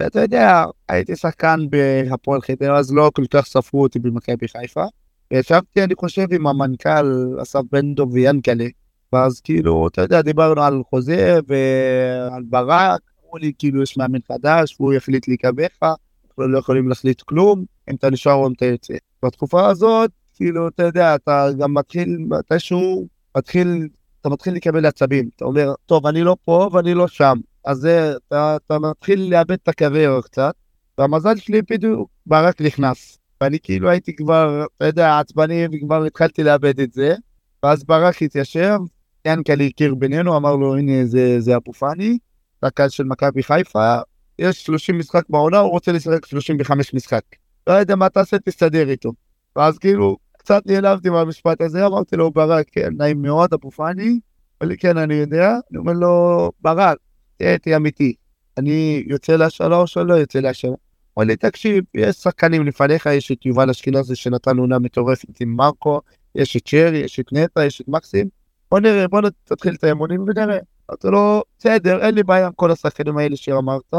ואתה 0.00 0.20
יודע, 0.20 0.64
הייתי 0.88 1.16
שחקן 1.16 1.60
בהפועל 1.70 2.40
חדרה, 2.40 2.78
אז 2.78 2.92
לא 2.92 3.10
כל 3.14 3.24
כך 3.30 3.46
ספרו 3.46 3.82
אותי 3.82 3.98
במכבי 3.98 4.48
חיפה. 4.48 4.84
וישבתי, 5.30 5.84
אני 5.84 5.94
חושב, 5.94 6.26
עם 6.32 6.46
המנכ"ל 6.46 7.36
אסף 7.42 7.60
בן 7.72 7.94
דב 7.94 8.12
ויאנקלה, 8.12 8.66
ואז 9.12 9.40
כאילו, 9.40 9.88
אתה 9.88 10.02
יודע, 10.02 10.22
דיברנו 10.22 10.62
על 10.62 10.82
חוזה 10.90 11.38
ועל 11.48 12.42
ברק, 12.42 13.00
אמרו 13.24 13.36
לי, 13.36 13.52
כאילו, 13.58 13.82
יש 13.82 13.96
מאמן 13.96 14.18
חדש, 14.32 14.76
והוא 14.80 14.92
יחליט 14.92 15.28
להיקבעך, 15.28 15.82
אנחנו 15.82 16.48
לא 16.48 16.58
יכולים 16.58 16.88
להחליט 16.88 17.22
כלום, 17.22 17.64
אם 17.90 17.94
אתה 17.94 18.10
נשאר 18.10 18.32
או 18.32 18.46
אם 18.46 18.52
אתה 18.52 18.66
יוצא. 18.66 18.94
בתקופה 19.24 19.68
הזאת, 19.68 20.10
כאילו, 20.34 20.68
אתה 20.68 20.82
יודע, 20.82 21.14
אתה 21.14 21.48
גם 21.58 21.74
מתחיל, 21.74 22.16
מתישהו, 22.18 23.06
מתחיל, 23.36 23.88
אתה 24.20 24.28
מתחיל 24.28 24.54
לקבל 24.54 24.86
עצבים. 24.86 25.28
אתה 25.36 25.44
אומר, 25.44 25.74
טוב, 25.86 26.06
אני 26.06 26.22
לא 26.22 26.36
פה 26.44 26.70
ואני 26.72 26.94
לא 26.94 27.08
שם. 27.08 27.38
אז 27.66 27.78
זה, 27.78 28.14
אתה, 28.28 28.56
אתה 28.66 28.78
מתחיל 28.78 29.30
לאבד 29.30 29.52
את 29.52 29.68
הקריירה 29.68 30.22
קצת, 30.22 30.54
והמזל 30.98 31.36
שלי 31.36 31.60
בדיוק, 31.70 32.10
ברק 32.26 32.60
נכנס. 32.60 33.18
ואני 33.40 33.58
כאילו 33.62 33.90
הייתי 33.90 34.16
כבר, 34.16 34.64
אתה 34.76 34.86
יודע, 34.86 35.18
עצבני, 35.18 35.66
וכבר 35.72 36.04
התחלתי 36.04 36.42
לאבד 36.42 36.80
את 36.80 36.92
זה. 36.92 37.14
ואז 37.62 37.84
ברק 37.84 38.22
התיישב, 38.22 38.78
ינקלי 39.26 39.66
הכיר 39.66 39.94
בינינו, 39.94 40.36
אמר 40.36 40.56
לו, 40.56 40.76
הנה, 40.76 41.06
זה, 41.06 41.40
זה 41.40 41.56
אבו 41.56 41.72
פאני, 41.72 42.18
רכז 42.64 42.90
של 42.90 43.04
מכבי 43.04 43.42
חיפה, 43.42 43.96
יש 44.38 44.64
30 44.64 44.98
משחק 44.98 45.22
בעונה, 45.28 45.58
הוא 45.58 45.70
רוצה 45.70 45.92
לשחק 45.92 46.26
35 46.26 46.94
משחק. 46.94 47.22
לא 47.66 47.72
יודע 47.72 47.96
מה 47.96 48.08
תעשה, 48.08 48.38
תסתדר 48.38 48.90
איתו. 48.90 49.12
ואז 49.56 49.78
כאילו, 49.78 50.16
קצת 50.38 50.62
נעלבתי 50.66 51.10
מהמשפט 51.10 51.60
הזה, 51.60 51.86
אמרתי 51.86 52.16
לו, 52.16 52.30
ברק, 52.30 52.66
כן, 52.72 52.90
נעים 52.96 53.22
מאוד, 53.22 53.52
אבו 53.52 53.70
פאני, 53.70 54.20
אמר 54.62 54.68
לי, 54.68 54.76
כן, 54.76 54.96
אני 54.96 55.14
יודע. 55.14 55.58
אני 55.70 55.78
אומר 55.78 55.92
לו, 55.92 56.50
ברק, 56.60 56.96
תהיה 57.36 57.52
איתי 57.52 57.76
אמיתי, 57.76 58.14
אני 58.58 59.04
יוצא 59.06 59.36
לשלוש 59.36 59.96
או 59.96 60.04
לא 60.04 60.14
יוצא 60.14 60.38
לשלוש? 60.38 60.76
אמר 61.18 61.26
לי, 61.26 61.36
תקשיב, 61.36 61.84
יש 61.94 62.16
שחקנים 62.16 62.66
לפניך, 62.66 63.06
יש 63.06 63.32
את 63.32 63.46
יובל 63.46 63.70
אשכנזי 63.70 64.16
שנתן 64.16 64.58
עונה 64.58 64.78
מטורפת 64.78 65.40
עם 65.40 65.56
מרקו, 65.56 66.00
יש 66.34 66.56
את 66.56 66.66
שרי, 66.66 66.98
יש 66.98 67.20
את 67.20 67.32
נטע, 67.32 67.64
יש 67.64 67.80
את 67.80 67.88
מקסים, 67.88 68.28
בוא 68.70 68.80
נראה, 68.80 69.08
בוא 69.08 69.20
נתחיל 69.50 69.74
את 69.74 69.84
האמונים 69.84 70.22
ונראה. 70.22 70.58
אמרתי 70.90 71.08
לו, 71.08 71.42
בסדר, 71.58 72.06
אין 72.06 72.14
לי 72.14 72.22
בעיה 72.22 72.46
עם 72.46 72.52
כל 72.52 72.70
השחקנים 72.70 73.18
האלה 73.18 73.36
שאמרת, 73.36 73.94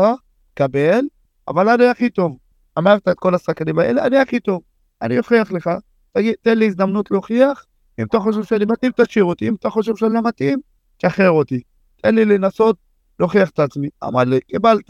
קבל, 0.53 1.06
אבל 1.48 1.70
אני 1.70 1.86
הכי 1.86 2.10
טוב. 2.10 2.38
אמרת 2.77 3.08
את 3.08 3.20
כל 3.20 3.36
השחקנים 3.36 3.79
האלה, 3.79 4.06
אני 4.06 4.17
הכי 4.17 4.39
טוב. 4.39 4.62
אני 5.01 5.17
אוכיח 5.17 5.51
לך, 5.51 5.70
תגיד, 6.13 6.36
תן 6.41 6.58
לי 6.58 6.67
הזדמנות 6.67 7.12
להוכיח, 7.12 7.65
אם 8.00 8.06
אתה 8.06 8.20
חושב 8.20 8.44
שאני 8.44 8.65
מתאים, 8.65 8.91
תשאיר 8.96 9.24
אותי, 9.24 9.48
אם 9.48 9.56
אתה 9.56 9.70
חושב 9.70 9.96
שאני 9.96 10.13
לא 10.13 10.22
מתאים, 10.24 10.60
תשחרר 10.98 11.32
אותי. 11.32 11.62
תן 12.01 12.15
לי 12.15 12.25
לנסות 12.25 12.77
להוכיח 13.20 13.50
את 13.50 13.60
עצמי. 13.60 13.90
אמר 14.04 14.24
לי, 14.24 14.40
קיבלת. 14.42 14.90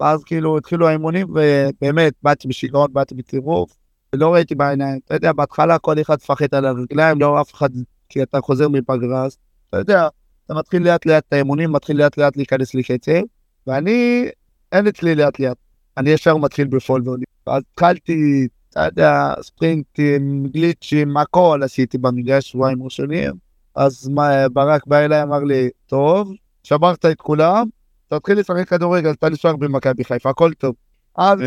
ואז 0.00 0.24
כאילו 0.24 0.58
התחילו 0.58 0.88
האימונים, 0.88 1.26
ובאמת, 1.30 2.12
באתי 2.22 2.48
בשיגעון, 2.48 2.92
באתי 2.92 3.14
בטירוף, 3.14 3.76
ולא 4.14 4.34
ראיתי 4.34 4.54
בעיניים. 4.54 4.98
אתה 5.04 5.14
יודע, 5.14 5.32
בהתחלה 5.32 5.78
כל 5.78 6.00
אחד 6.00 6.14
מפחד 6.14 6.54
על 6.54 6.64
הרגליים, 6.64 7.20
לא 7.20 7.40
אף 7.40 7.54
אחד, 7.54 7.68
כי 8.08 8.22
אתה 8.22 8.40
חוזר 8.40 8.68
מפגרה, 8.68 9.24
אז 9.24 9.36
אתה 9.68 9.78
יודע, 9.78 10.08
אתה 10.46 10.54
מתחיל 10.54 10.82
לאט 10.84 11.06
לאט 11.06 11.24
את 11.28 11.32
האימונים, 11.32 11.72
מתחיל 11.72 11.98
לאט 11.98 12.18
לאט 12.18 12.36
להיכנס 12.36 12.74
לקצב, 12.74 13.22
ואני, 13.66 14.28
אין 14.72 14.86
אצלי 14.86 15.14
לאט 15.14 15.40
לאט. 15.40 15.56
אני 15.96 16.10
ישר 16.10 16.36
מתחיל 16.36 16.66
בפול 16.66 17.02
ועולים. 17.04 17.24
ואז 17.46 17.62
התחלתי, 17.72 18.48
אתה 18.70 18.80
יודע, 18.80 19.34
ספרינטים, 19.42 20.46
גליצ'ים, 20.46 21.16
הכל 21.16 21.60
עשיתי 21.64 21.98
במגרש 21.98 22.50
שבועיים 22.50 22.82
ראשונים. 22.82 23.32
אז 23.74 24.08
מה, 24.08 24.48
ברק 24.48 24.86
בא 24.86 24.98
אליי, 24.98 25.22
אמר 25.22 25.38
לי, 25.38 25.68
טוב, 25.86 26.32
שברת 26.64 27.04
את 27.04 27.20
כולם, 27.20 27.66
תתחיל 28.08 28.38
לשחק 28.38 28.68
כדורגל, 28.68 29.10
אתה 29.10 29.28
נשאר 29.28 29.56
במכבי 29.56 30.04
חיפה, 30.04 30.30
הכל 30.30 30.52
טוב. 30.52 30.74
אז 31.16 31.38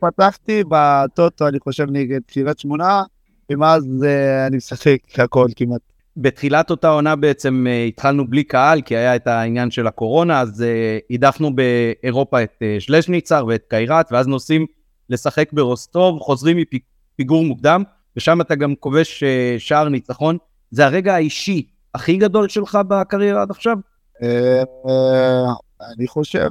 פתחתי 0.00 0.62
בטוטו, 0.68 1.48
אני 1.48 1.60
חושב, 1.60 1.86
נגד 1.90 2.20
קריית 2.26 2.58
שמונה, 2.58 3.02
ומאז 3.50 4.04
אה, 4.04 4.46
אני 4.46 4.56
משחק 4.56 4.98
הכל 5.18 5.46
כמעט. 5.56 5.80
בתחילת 6.16 6.70
אותה 6.70 6.88
עונה 6.88 7.16
בעצם 7.16 7.66
אה, 7.68 7.84
התחלנו 7.84 8.28
בלי 8.28 8.44
קהל, 8.44 8.80
כי 8.80 8.96
היה 8.96 9.16
את 9.16 9.26
העניין 9.26 9.70
של 9.70 9.86
הקורונה, 9.86 10.40
אז 10.40 10.60
uh, 10.60 10.64
העדפנו 11.10 11.50
באירופה 11.54 12.42
את 12.42 12.62
שלשניצר 12.78 13.46
ואת 13.48 13.64
קיירת, 13.68 14.12
ואז 14.12 14.26
נוסעים 14.26 14.66
לשחק 15.10 15.52
ברוסטוב, 15.52 16.18
חוזרים 16.20 16.56
מפיגור 16.56 17.44
מוקדם, 17.44 17.82
ושם 18.16 18.40
אתה 18.40 18.54
גם 18.54 18.74
כובש 18.74 19.24
שער 19.58 19.88
ניצחון. 19.88 20.36
זה 20.70 20.86
הרגע 20.86 21.14
האישי 21.14 21.66
הכי 21.94 22.16
גדול 22.16 22.48
שלך 22.48 22.78
בקריירה 22.88 23.42
עד 23.42 23.50
עכשיו? 23.50 23.76
אני 25.96 26.06
חושב 26.06 26.48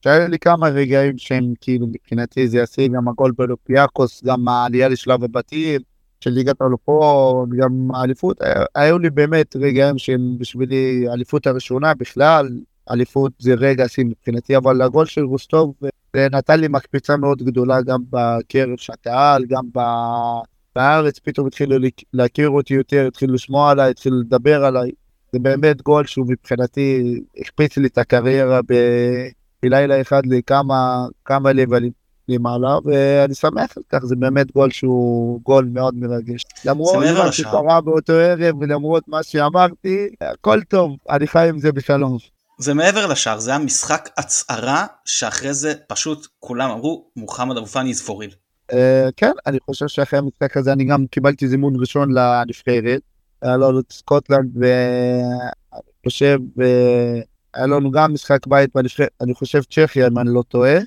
שהיו 0.00 0.28
לי 0.28 0.38
כמה 0.38 0.68
רגעים 0.68 1.18
שהם 1.18 1.52
כאילו 1.60 1.86
מבחינתי 1.86 2.48
זה 2.48 2.58
יעשי 2.58 2.88
גם 2.88 3.08
הגול 3.08 3.32
בלופיאקוס, 3.38 4.24
גם 4.24 4.48
העלייה 4.48 4.88
לשלב 4.88 5.24
הבתים. 5.24 5.80
של 6.20 6.30
ליגת 6.30 6.60
האלופות, 6.60 7.48
גם 7.48 7.88
האליפות, 7.94 8.36
היו 8.74 8.98
לי 8.98 9.10
באמת 9.10 9.56
רגעים 9.56 9.98
שהם 9.98 10.38
בשבילי 10.38 11.08
האליפות 11.08 11.46
הראשונה 11.46 11.94
בכלל, 11.94 12.48
אליפות 12.90 13.32
זה 13.38 13.54
רגע 13.54 13.88
שיא 13.88 14.04
מבחינתי, 14.04 14.56
אבל 14.56 14.82
הגול 14.82 15.06
של 15.06 15.24
רוסטוב 15.24 15.74
זה 16.16 16.28
נתן 16.32 16.60
לי 16.60 16.68
מקפיצה 16.68 17.16
מאוד 17.16 17.42
גדולה 17.42 17.82
גם 17.82 18.00
בקרב 18.10 18.76
של 18.76 18.92
הקהל, 18.92 19.44
גם 19.48 19.64
בארץ 20.74 21.18
פתאום 21.18 21.46
התחילו 21.46 21.76
להכיר 22.12 22.50
אותי 22.50 22.74
יותר, 22.74 23.06
התחילו 23.06 23.34
לשמוע 23.34 23.70
עליי, 23.70 23.90
התחילו 23.90 24.20
לדבר 24.20 24.64
עליי. 24.64 24.90
זה 25.32 25.38
באמת 25.38 25.82
גול 25.82 26.06
שהוא 26.06 26.26
מבחינתי 26.28 27.20
הקפיץ 27.38 27.76
לי 27.76 27.88
את 27.88 27.98
הקריירה 27.98 28.60
בלילה 29.62 30.00
אחד 30.00 30.22
לכמה 30.26 31.52
לבלים. 31.54 31.98
למעלה, 32.28 32.78
ואני 32.84 33.34
שמח 33.34 33.76
על 33.76 33.82
כך, 33.88 34.04
זה 34.04 34.16
באמת 34.16 34.52
גול 34.52 34.70
שהוא 34.70 35.40
גול 35.42 35.68
מאוד 35.72 35.94
מרגש. 35.94 36.44
למרות 36.64 37.04
מה 37.18 37.32
שקרה 37.32 37.80
באותו 37.80 38.12
ערב 38.12 38.56
ולמרות 38.60 39.08
מה 39.08 39.22
שאמרתי, 39.22 40.08
הכל 40.20 40.60
טוב, 40.68 40.96
אני 41.10 41.26
חי 41.26 41.48
עם 41.48 41.58
זה 41.58 41.72
בשלום. 41.72 42.18
זה 42.58 42.74
מעבר 42.74 43.06
לשער, 43.06 43.38
זה 43.38 43.50
היה 43.50 43.58
משחק 43.58 44.08
הצהרה 44.16 44.86
שאחרי 45.04 45.54
זה 45.54 45.74
פשוט 45.88 46.26
כולם 46.40 46.70
אמרו 46.70 47.04
מוחמד 47.16 47.56
אבו 47.56 47.66
פאני 47.66 47.92
real. 47.92 48.32
אה, 48.72 48.74
כן, 49.16 49.32
אני 49.46 49.58
חושב 49.66 49.88
שאחרי 49.88 50.18
המשחק 50.18 50.56
הזה 50.56 50.72
אני 50.72 50.84
גם 50.84 51.06
קיבלתי 51.06 51.48
זימון 51.48 51.74
ראשון 51.80 52.12
לנבחרת, 52.12 53.00
היה 53.42 53.56
לנו 53.56 53.80
את 53.80 53.92
סקוטלנד 53.92 54.56
ואני 54.56 55.90
חושב, 56.04 56.38
היה 57.54 57.66
לנו 57.66 57.90
גם 57.90 58.12
משחק 58.14 58.46
בית 58.46 58.70
אני 59.20 59.34
חושב 59.34 59.62
צ'כיה 59.62 60.06
אם 60.06 60.18
אני 60.18 60.30
לא 60.34 60.42
טועה. 60.48 60.78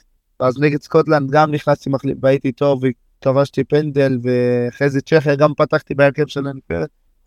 ואז 0.41 0.60
נגד 0.60 0.81
סקוטלנד 0.81 1.31
גם 1.31 1.51
נכנסתי 1.51 1.89
מחליף, 1.89 2.17
והייתי 2.22 2.51
טוב 2.51 2.84
וכבשתי 2.84 3.63
פנדל, 3.63 4.17
ואחרי 4.24 4.89
זה 4.89 5.01
צ'כיה 5.01 5.36
גם 5.36 5.53
פתחתי 5.53 5.96
בהרכב 5.96 6.27
של. 6.27 6.48
אני 6.48 6.79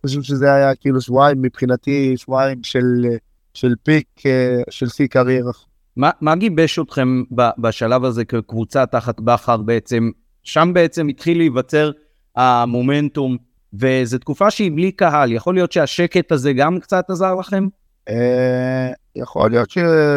חושב 0.06 0.22
שזה 0.22 0.54
היה 0.54 0.74
כאילו 0.74 1.00
שבועיים 1.00 1.42
מבחינתי, 1.42 2.16
שבועיים 2.16 2.62
של, 2.62 3.06
של 3.54 3.74
פיק, 3.82 4.06
אה, 4.26 4.60
של 4.70 4.88
שיא 4.88 5.06
קריירה. 5.06 5.52
מה, 5.96 6.10
מה 6.20 6.36
גיבש 6.36 6.78
אתכם 6.78 7.22
בשלב 7.58 8.04
הזה 8.04 8.24
כקבוצה 8.24 8.86
תחת 8.86 9.20
בכר 9.20 9.56
בעצם? 9.56 10.10
שם 10.42 10.70
בעצם 10.74 11.08
התחיל 11.08 11.38
להיווצר 11.38 11.90
המומנטום, 12.36 13.36
וזו 13.80 14.18
תקופה 14.18 14.50
שהיא 14.50 14.72
בלי 14.72 14.92
קהל. 14.92 15.32
יכול 15.32 15.54
להיות 15.54 15.72
שהשקט 15.72 16.32
הזה 16.32 16.52
גם 16.52 16.80
קצת 16.80 17.10
עזר 17.10 17.34
לכם? 17.34 17.66
אה, 18.08 18.92
יכול 19.16 19.50
להיות 19.50 19.70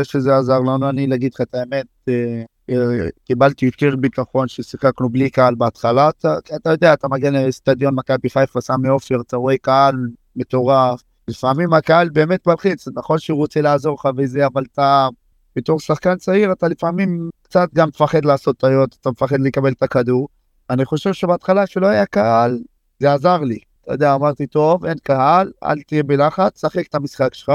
שזה 0.04 0.38
עזר 0.38 0.60
לנו, 0.60 0.90
אני 0.90 1.16
אגיד 1.16 1.34
לך 1.34 1.42
את 1.42 1.56
האמת. 1.56 1.86
אה, 2.10 2.44
קיבלתי 3.26 3.66
יותר 3.66 3.96
ביטחון 3.96 4.48
ששיחקנו 4.48 5.10
בלי 5.10 5.30
קהל 5.30 5.56
בהתחלה, 5.56 6.10
אתה, 6.10 6.72
יודע, 6.72 6.94
אתה 6.94 7.08
מגיע 7.08 7.32
לאצטדיון 7.32 7.96
מכבי 7.96 8.30
חיפה, 8.30 8.62
סמי 8.62 8.88
עופר, 8.88 9.22
אתה 9.22 9.38
רואה 9.38 9.58
קהל 9.58 9.96
מטורף, 10.36 11.02
לפעמים 11.28 11.74
הקהל 11.74 12.10
באמת 12.10 12.48
מלחיץ, 12.48 12.88
נכון 12.94 13.20
שהוא 13.20 13.38
רוצה 13.38 13.62
לעזור 13.62 13.96
לך 14.00 14.10
וזה, 14.18 14.46
אבל 14.46 14.64
אתה, 14.74 15.08
בתור 15.56 15.80
שחקן 15.80 16.16
צעיר, 16.16 16.52
אתה 16.52 16.68
לפעמים 16.68 17.30
קצת 17.44 17.70
גם 17.74 17.88
מפחד 17.88 18.26
לעשות 18.26 18.58
טעויות, 18.58 18.98
אתה 19.02 19.10
מפחד 19.10 19.40
לקבל 19.40 19.72
את 19.72 19.84
הכדור. 19.84 20.28
אני 20.70 20.86
חושב 20.86 21.14
שבהתחלה 21.14 21.68
שלא 21.68 21.88
היה 21.88 22.06
קהל, 22.06 22.60
זה 23.00 23.14
עזר 23.14 23.38
לי. 23.38 23.60
אתה 23.84 23.94
יודע, 23.94 24.16
אמרתי, 24.16 24.48
טוב, 24.48 24.86
אין 24.86 24.98
קהל, 25.04 25.52
אל 25.64 25.82
תהיה 25.82 26.04
בלחץ, 26.04 26.62
שחק 26.62 26.88
את 26.88 26.96
המשחק 26.96 27.34
שלך. 27.34 27.52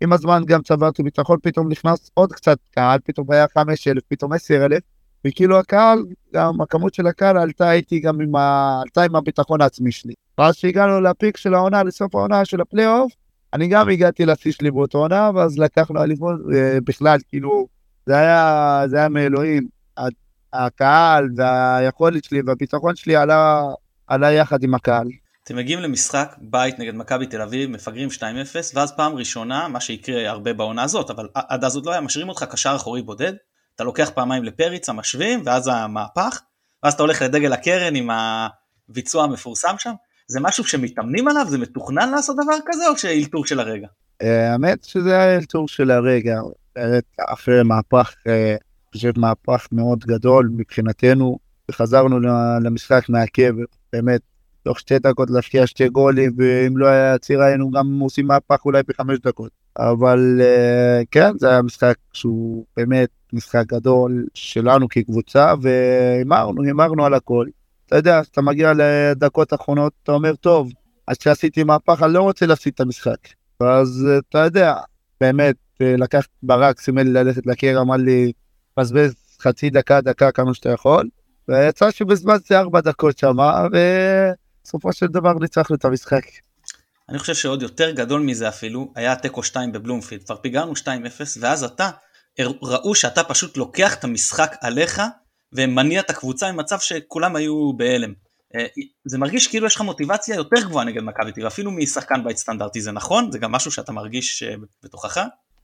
עם 0.00 0.12
הזמן 0.12 0.42
גם 0.46 0.62
צברתי 0.62 1.02
ביטחון, 1.02 1.38
פתאום 1.42 1.68
נכנס 1.68 2.10
עוד 2.14 2.32
קצת 2.32 2.58
קהל, 2.70 2.98
פתאום 3.04 3.26
היה 3.30 3.46
5,000, 3.58 4.02
פתאום 4.08 4.32
10,000, 4.32 4.80
וכאילו 5.26 5.58
הקהל, 5.58 6.04
גם 6.34 6.60
הכמות 6.60 6.94
של 6.94 7.06
הקהל 7.06 7.38
עלתה 7.38 7.72
איתי 7.72 8.00
גם 8.00 8.20
עם, 8.20 8.36
ה... 8.36 8.78
עלתה 8.82 9.02
עם 9.02 9.16
הביטחון 9.16 9.60
העצמי 9.60 9.92
שלי. 9.92 10.14
ואז 10.38 10.54
שהגענו 10.54 11.00
לפיק 11.00 11.36
של 11.36 11.54
העונה, 11.54 11.82
לסוף 11.82 12.14
העונה 12.14 12.44
של 12.44 12.60
הפלייאוף, 12.60 13.12
אני 13.52 13.68
גם 13.68 13.88
הגעתי 13.88 14.26
לשיא 14.26 14.52
שלי 14.52 14.70
באותה 14.70 14.98
עונה, 14.98 15.30
ואז 15.34 15.58
לקחנו 15.58 16.02
אליפות, 16.02 16.34
בכלל, 16.84 17.18
כאילו, 17.28 17.66
זה 18.06 18.16
היה, 18.16 18.82
זה 18.86 18.96
היה 18.96 19.08
מאלוהים. 19.08 19.68
הקהל 20.52 21.28
והיכולת 21.36 22.24
שלי 22.24 22.40
והביטחון 22.46 22.96
שלי 22.96 23.16
עלה, 23.16 23.62
עלה 24.10 24.32
יחד 24.32 24.62
עם 24.62 24.74
הקהל. 24.74 25.08
אתם 25.44 25.56
מגיעים 25.56 25.80
למשחק 25.80 26.36
בית 26.38 26.78
נגד 26.78 26.94
מכבי 26.94 27.26
תל 27.26 27.42
אביב, 27.42 27.70
מפגרים 27.70 28.08
2-0, 28.08 28.22
ואז 28.74 28.92
פעם 28.96 29.14
ראשונה, 29.14 29.68
מה 29.68 29.80
שיקרה 29.80 30.30
הרבה 30.30 30.52
בעונה 30.52 30.82
הזאת, 30.82 31.10
אבל 31.10 31.28
עד 31.34 31.64
אז 31.64 31.76
עוד 31.76 31.86
לא 31.86 31.90
היה, 31.90 32.00
משאירים 32.00 32.28
אותך 32.28 32.44
קשר 32.44 32.72
אחורי 32.76 33.02
בודד, 33.02 33.32
אתה 33.74 33.84
לוקח 33.84 34.10
פעמיים 34.14 34.44
לפריץ 34.44 34.88
המשווים, 34.88 35.42
ואז 35.44 35.70
המהפך, 35.72 36.40
ואז 36.82 36.92
אתה 36.94 37.02
הולך 37.02 37.22
לדגל 37.22 37.52
הקרן 37.52 37.94
עם 37.94 38.10
הביצוע 38.88 39.24
המפורסם 39.24 39.74
שם. 39.78 39.92
זה 40.26 40.40
משהו 40.40 40.64
שמתאמנים 40.64 41.28
עליו? 41.28 41.46
זה 41.48 41.58
מתוכנן 41.58 42.10
לעשות 42.10 42.36
דבר 42.44 42.56
כזה, 42.66 42.88
או 42.88 42.98
שאילתור 42.98 43.46
של 43.46 43.60
הרגע? 43.60 43.86
אה, 44.22 44.52
האמת 44.52 44.84
שזה 44.84 45.14
היה 45.20 45.36
אילתור 45.36 45.68
של 45.68 45.90
הרגע, 45.90 46.40
אחרי 47.28 47.62
מהפך, 47.62 48.14
אה, 48.26 48.56
חושב 48.92 49.12
מהפך 49.16 49.68
מאוד 49.72 50.04
גדול 50.04 50.50
מבחינתנו, 50.56 51.38
וחזרנו 51.70 52.20
למשחק 52.62 53.08
מהקבר, 53.08 53.64
באמת, 53.92 54.20
תוך 54.62 54.80
שתי 54.80 54.98
דקות 54.98 55.30
להשקיע 55.30 55.66
שתי 55.66 55.88
גולים, 55.88 56.32
ואם 56.36 56.76
לא 56.76 56.86
היה 56.86 57.14
עצירה 57.14 57.46
היינו 57.46 57.70
גם 57.70 58.00
עושים 58.00 58.26
מהפך 58.26 58.64
אולי 58.64 58.82
בחמש 58.88 59.18
דקות. 59.18 59.50
אבל 59.78 60.40
אה, 60.40 61.02
כן, 61.10 61.38
זה 61.38 61.48
היה 61.50 61.62
משחק 61.62 61.94
שהוא 62.12 62.64
באמת 62.76 63.08
משחק 63.32 63.64
גדול 63.66 64.26
שלנו 64.34 64.88
כקבוצה, 64.88 65.54
והימרנו, 65.62 66.62
הימרנו 66.62 67.04
על 67.06 67.14
הכל. 67.14 67.46
אתה 67.86 67.96
יודע, 67.96 68.20
אתה 68.20 68.42
מגיע 68.42 68.72
לדקות 68.76 69.52
האחרונות, 69.52 69.92
אתה 70.02 70.12
אומר, 70.12 70.34
טוב, 70.34 70.70
אז 71.08 71.18
כשעשיתי 71.18 71.64
מהפך, 71.64 72.02
אני 72.02 72.12
לא 72.12 72.22
רוצה 72.22 72.46
להפסיד 72.46 72.72
את 72.74 72.80
המשחק. 72.80 73.18
ואז 73.60 74.08
אתה 74.18 74.38
יודע, 74.38 74.74
באמת, 75.20 75.56
אה, 75.82 75.94
לקח 75.96 76.26
ברק, 76.42 76.80
סימל 76.80 77.02
לי 77.02 77.10
ללכת 77.12 77.46
לקיר, 77.46 77.80
אמר 77.80 77.96
לי, 77.96 78.32
בזבז 78.76 79.14
חצי 79.42 79.70
דקה, 79.70 80.00
דקה, 80.00 80.32
כמה 80.32 80.54
שאתה 80.54 80.70
יכול. 80.70 81.08
ויצא 81.48 81.88
זה 82.48 82.58
ארבע 82.58 82.80
דקות 82.80 83.18
שמה, 83.18 83.66
ובסופו 83.72 84.92
של 84.92 85.06
דבר 85.06 85.32
ניצחנו 85.40 85.76
את 85.76 85.84
המשחק. 85.84 86.22
אני 87.08 87.18
חושב 87.18 87.34
שעוד 87.34 87.62
יותר 87.62 87.90
גדול 87.90 88.20
מזה 88.20 88.48
אפילו, 88.48 88.92
היה 88.94 89.16
תיקו 89.16 89.42
2 89.42 89.72
בבלומפילד, 89.72 90.22
כבר 90.22 90.36
פיגרנו 90.36 90.72
2-0, 90.72 90.86
ואז 91.40 91.64
אתה, 91.64 91.90
ראו 92.62 92.94
שאתה 92.94 93.24
פשוט 93.24 93.56
לוקח 93.56 93.94
את 93.94 94.04
המשחק 94.04 94.56
עליך, 94.60 95.02
ומניע 95.52 96.00
את 96.00 96.10
הקבוצה 96.10 96.52
במצב 96.52 96.78
שכולם 96.78 97.36
היו 97.36 97.72
בהלם. 97.76 98.12
אה, 98.56 98.66
זה 99.04 99.18
מרגיש 99.18 99.46
כאילו 99.46 99.66
יש 99.66 99.74
לך 99.74 99.80
מוטיבציה 99.80 100.36
יותר 100.36 100.56
גבוהה 100.66 100.84
נגד 100.84 101.02
מכבי 101.02 101.32
תל 101.32 101.37
אביב 101.37 101.46
אפילו 101.46 101.70
משחקן 101.70 102.24
בית 102.24 102.36
סטנדרטי, 102.36 102.80
זה 102.80 102.92
נכון? 102.92 103.32
זה 103.32 103.38
גם 103.38 103.52
משהו 103.52 103.70
שאתה 103.70 103.92
מרגיש 103.92 104.42
אה, 104.42 104.54
בתוכך? 104.84 105.20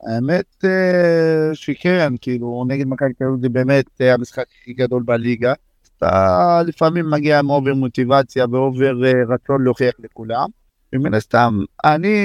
האמת 0.07 0.65
אה, 0.65 1.55
שכן, 1.55 2.13
כאילו 2.21 2.65
נגד 2.69 2.87
מכבי 2.87 3.13
תל 3.13 3.25
אביב 3.25 3.41
זה 3.43 3.49
באמת 3.49 3.87
המשחק 4.01 4.45
הכי 4.61 4.73
גדול 4.73 5.03
בליגה. 5.03 5.53
אתה 5.99 6.63
לפעמים 6.67 7.11
מגיע 7.11 7.39
עם 7.39 7.51
over 7.51 7.75
מוטיבציה 7.75 8.47
ו 8.51 8.59
over 8.59 8.93
רצון 9.29 9.65
להוכיח 9.65 9.95
לכולם. 9.99 10.49
ומן 10.93 11.15
הסתם, 11.15 11.61
אני 11.85 12.17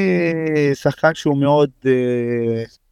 שחקן 0.74 1.14
שהוא 1.14 1.38
מאוד 1.38 1.70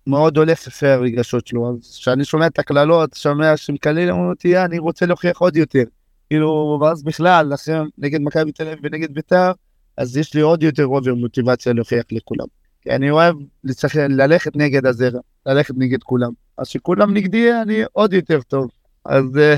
מאוד 0.07 0.37
הולך 0.37 0.67
לפי 0.67 0.87
הרגשות 0.87 1.47
שלו, 1.47 1.69
אז 1.69 1.97
כשאני 1.99 2.25
שומע 2.25 2.47
את 2.47 2.59
הקללות, 2.59 3.13
שומע 3.13 3.57
שמקללים 3.57 4.15
אותי, 4.15 4.57
אני 4.57 4.79
רוצה 4.79 5.05
להוכיח 5.05 5.37
עוד 5.37 5.55
יותר. 5.55 5.83
כאילו, 6.29 6.79
ואז 6.81 7.03
בכלל, 7.03 7.53
אחרי, 7.53 7.75
נגד 7.97 8.21
מכבי 8.21 8.51
תל 8.51 8.67
אביב 8.67 8.79
ונגד 8.83 9.13
בית"ר, 9.13 9.51
אז 9.97 10.17
יש 10.17 10.33
לי 10.33 10.41
עוד 10.41 10.63
יותר 10.63 10.85
אובר 10.85 11.13
מוטיבציה 11.13 11.73
להוכיח 11.73 12.03
לכולם. 12.11 12.45
כי 12.81 12.91
אני 12.91 13.09
אוהב 13.11 13.35
לצח... 13.63 13.95
ללכת 13.95 14.55
נגד 14.55 14.85
הזרע, 14.85 15.19
ללכת 15.45 15.73
נגד 15.77 16.03
כולם. 16.03 16.31
אז 16.57 16.67
שכולם 16.67 17.13
נגדי, 17.13 17.61
אני 17.61 17.83
עוד 17.91 18.13
יותר 18.13 18.41
טוב. 18.41 18.69
אז, 19.05 19.37
אה, 19.37 19.55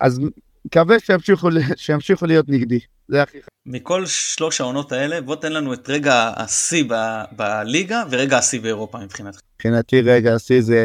אז 0.00 0.20
מקווה 0.64 1.00
שימשיכו, 1.00 1.48
שימשיכו 1.76 2.26
להיות 2.26 2.48
נגדי. 2.48 2.78
זה 3.08 3.22
הכי 3.22 3.38
חשוב. 3.38 3.48
מכל 3.66 4.06
שלוש 4.06 4.60
העונות 4.60 4.92
האלה, 4.92 5.20
בוא 5.20 5.36
תן 5.36 5.52
לנו 5.52 5.74
את 5.74 5.88
רגע 5.88 6.32
השיא 6.36 6.84
בליגה 7.32 8.02
ורגע 8.10 8.38
השיא 8.38 8.60
באירופה 8.60 8.98
מבחינתך. 8.98 9.38
מבחינתי 9.54 10.00
רגע 10.00 10.34
השיא 10.34 10.60
זה 10.60 10.82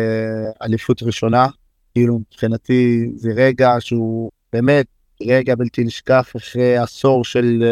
אליפות 0.62 1.04
ראשונה. 1.04 1.48
כאילו 1.94 2.20
מבחינתי 2.20 3.12
זה 3.16 3.32
רגע 3.36 3.70
שהוא 3.80 4.32
באמת 4.54 4.86
רגע 5.22 5.56
בלתי 5.56 5.84
נשכח 5.84 6.32
אחרי 6.38 6.78
עשור 6.78 7.26
של 7.26 7.64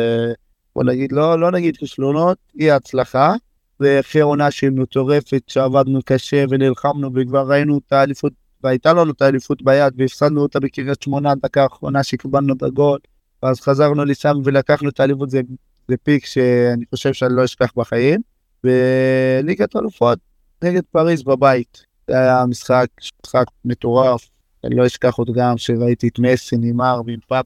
בוא 0.75 0.83
נגיד 0.83 1.11
לא 1.11 1.39
לא 1.39 1.51
נגיד 1.51 1.77
כישלונות 1.77 2.37
אי 2.59 2.71
הצלחה 2.71 3.33
ואחרי 3.79 4.21
עונה 4.21 4.51
שהיא 4.51 4.69
מטורפת 4.69 5.43
שעבדנו 5.47 5.99
קשה 6.05 6.45
ונלחמנו 6.49 7.09
וכבר 7.15 7.51
ראינו 7.51 7.77
את 7.77 7.93
האליפות 7.93 8.33
והייתה 8.63 8.93
לנו 8.93 9.11
את 9.11 9.21
האליפות 9.21 9.61
ביד 9.61 9.93
והפסדנו 9.97 10.41
אותה 10.41 10.59
בקריית 10.59 11.01
שמונה 11.01 11.35
דקה 11.35 11.63
האחרונה 11.63 12.03
שקיבלנו 12.03 12.53
את 12.53 12.63
הגול 12.63 12.99
ואז 13.43 13.61
חזרנו 13.61 14.05
לשם 14.05 14.37
ולקחנו 14.43 14.89
את 14.89 14.99
האליפות. 14.99 15.29
זה, 15.29 15.41
זה 15.87 15.95
פיק 16.03 16.25
שאני 16.25 16.85
חושב 16.89 17.13
שאני 17.13 17.35
לא 17.35 17.43
אשכח 17.43 17.71
בחיים. 17.75 18.21
וליגת 18.63 19.75
אלופות 19.75 20.19
נגד 20.63 20.81
פריז 20.91 21.23
בבית. 21.23 21.85
זה 22.07 22.19
היה 22.19 22.45
משחק 22.45 22.87
משחק 23.25 23.45
מטורף. 23.65 24.29
אני 24.63 24.75
לא 24.75 24.85
אשכח 24.85 25.15
עוד 25.15 25.29
גם 25.33 25.57
שראיתי 25.57 26.07
את 26.07 26.19
מסי, 26.19 26.57
נימר, 26.57 27.01
וימפפה 27.05 27.39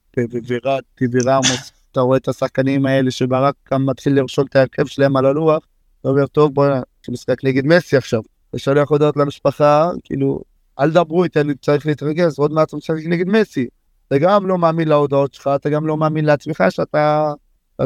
ווירטי 0.47 1.05
ורמוס, 1.11 1.71
אתה 1.91 2.01
רואה 2.01 2.17
את 2.17 2.27
השחקנים 2.27 2.85
האלה 2.85 3.11
שברק 3.11 3.55
גם 3.71 3.85
מתחיל 3.85 4.13
לרשום 4.13 4.45
את 4.45 4.55
ההרכב 4.55 4.85
שלהם 4.85 5.17
על 5.17 5.25
הלוח, 5.25 5.67
אתה 6.01 6.09
אומר, 6.09 6.27
טוב, 6.27 6.53
בוא 6.53 6.67
נשחק 7.09 7.43
נגד 7.43 7.65
מסי 7.65 7.97
עכשיו. 7.97 8.21
ושולח 8.53 8.89
הודעות 8.89 9.17
למשפחה, 9.17 9.89
כאילו, 10.03 10.41
אל 10.79 10.91
דברו 10.91 11.23
איתי, 11.23 11.41
אני 11.41 11.53
צריך 11.55 11.85
להתרגז, 11.85 12.39
עוד 12.39 12.51
מעט 12.51 12.71
הוא 12.71 12.77
משחק 12.77 12.95
נגד 13.05 13.27
מסי. 13.27 13.67
אתה 14.07 14.17
גם 14.17 14.47
לא 14.47 14.57
מאמין 14.57 14.87
להודעות 14.87 15.33
שלך, 15.33 15.49
אתה 15.55 15.69
גם 15.69 15.87
לא 15.87 15.97
מאמין 15.97 16.25
לעצמך 16.25 16.63
שאתה, 16.69 17.33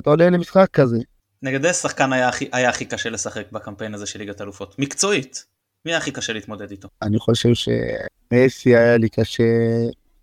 עולה 0.05 0.29
למשחק 0.29 0.67
כזה. 0.73 0.97
נגד 1.41 1.65
איזה 1.65 1.77
שחקן 1.77 2.13
היה 2.13 2.29
הכי, 2.29 2.49
היה 2.51 2.69
הכי 2.69 2.85
קשה 2.85 3.09
לשחק 3.09 3.51
בקמפיין 3.51 3.93
הזה 3.93 4.05
של 4.05 4.19
ליגת 4.19 4.41
אלופות? 4.41 4.75
מקצועית. 4.79 5.45
מי 5.85 5.91
היה 5.91 5.97
הכי 5.97 6.11
קשה 6.11 6.33
להתמודד 6.33 6.71
איתו? 6.71 6.87
אני 7.01 7.19
חושב 7.19 7.49
שמסי 7.53 8.75
היה 8.75 8.97
לי 8.97 9.09
קשה, 9.09 9.43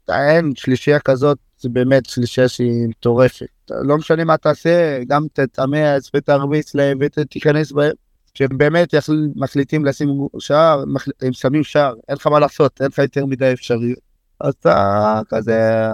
אין 0.08 0.52
שלישייה 0.56 1.00
כזאת, 1.00 1.38
זה 1.58 1.68
באמת 1.68 2.06
שלישייה 2.06 2.48
שהיא 2.48 2.88
מטורפת. 2.88 3.46
לא 3.70 3.96
משנה 3.96 4.24
מה 4.24 4.36
תעשה, 4.36 5.00
גם 5.08 5.26
תתאמץ 5.32 6.10
ותרביץ 6.16 6.74
להם 6.74 6.98
ותיכנס 7.00 7.72
בהם. 7.72 7.92
שהם 8.38 8.58
באמת 8.58 8.94
מחליטים 9.36 9.84
לשים 9.84 10.08
שער, 10.38 10.84
הם 11.22 11.32
שמים 11.32 11.64
שער, 11.64 11.94
אין 12.08 12.16
לך 12.16 12.26
מה 12.26 12.38
לעשות, 12.38 12.80
אין 12.80 12.88
לך 12.92 12.98
יותר 12.98 13.26
מדי 13.26 13.52
אפשריות. 13.52 13.98
אז 14.40 14.54
אתה 14.60 15.20
כזה, 15.28 15.88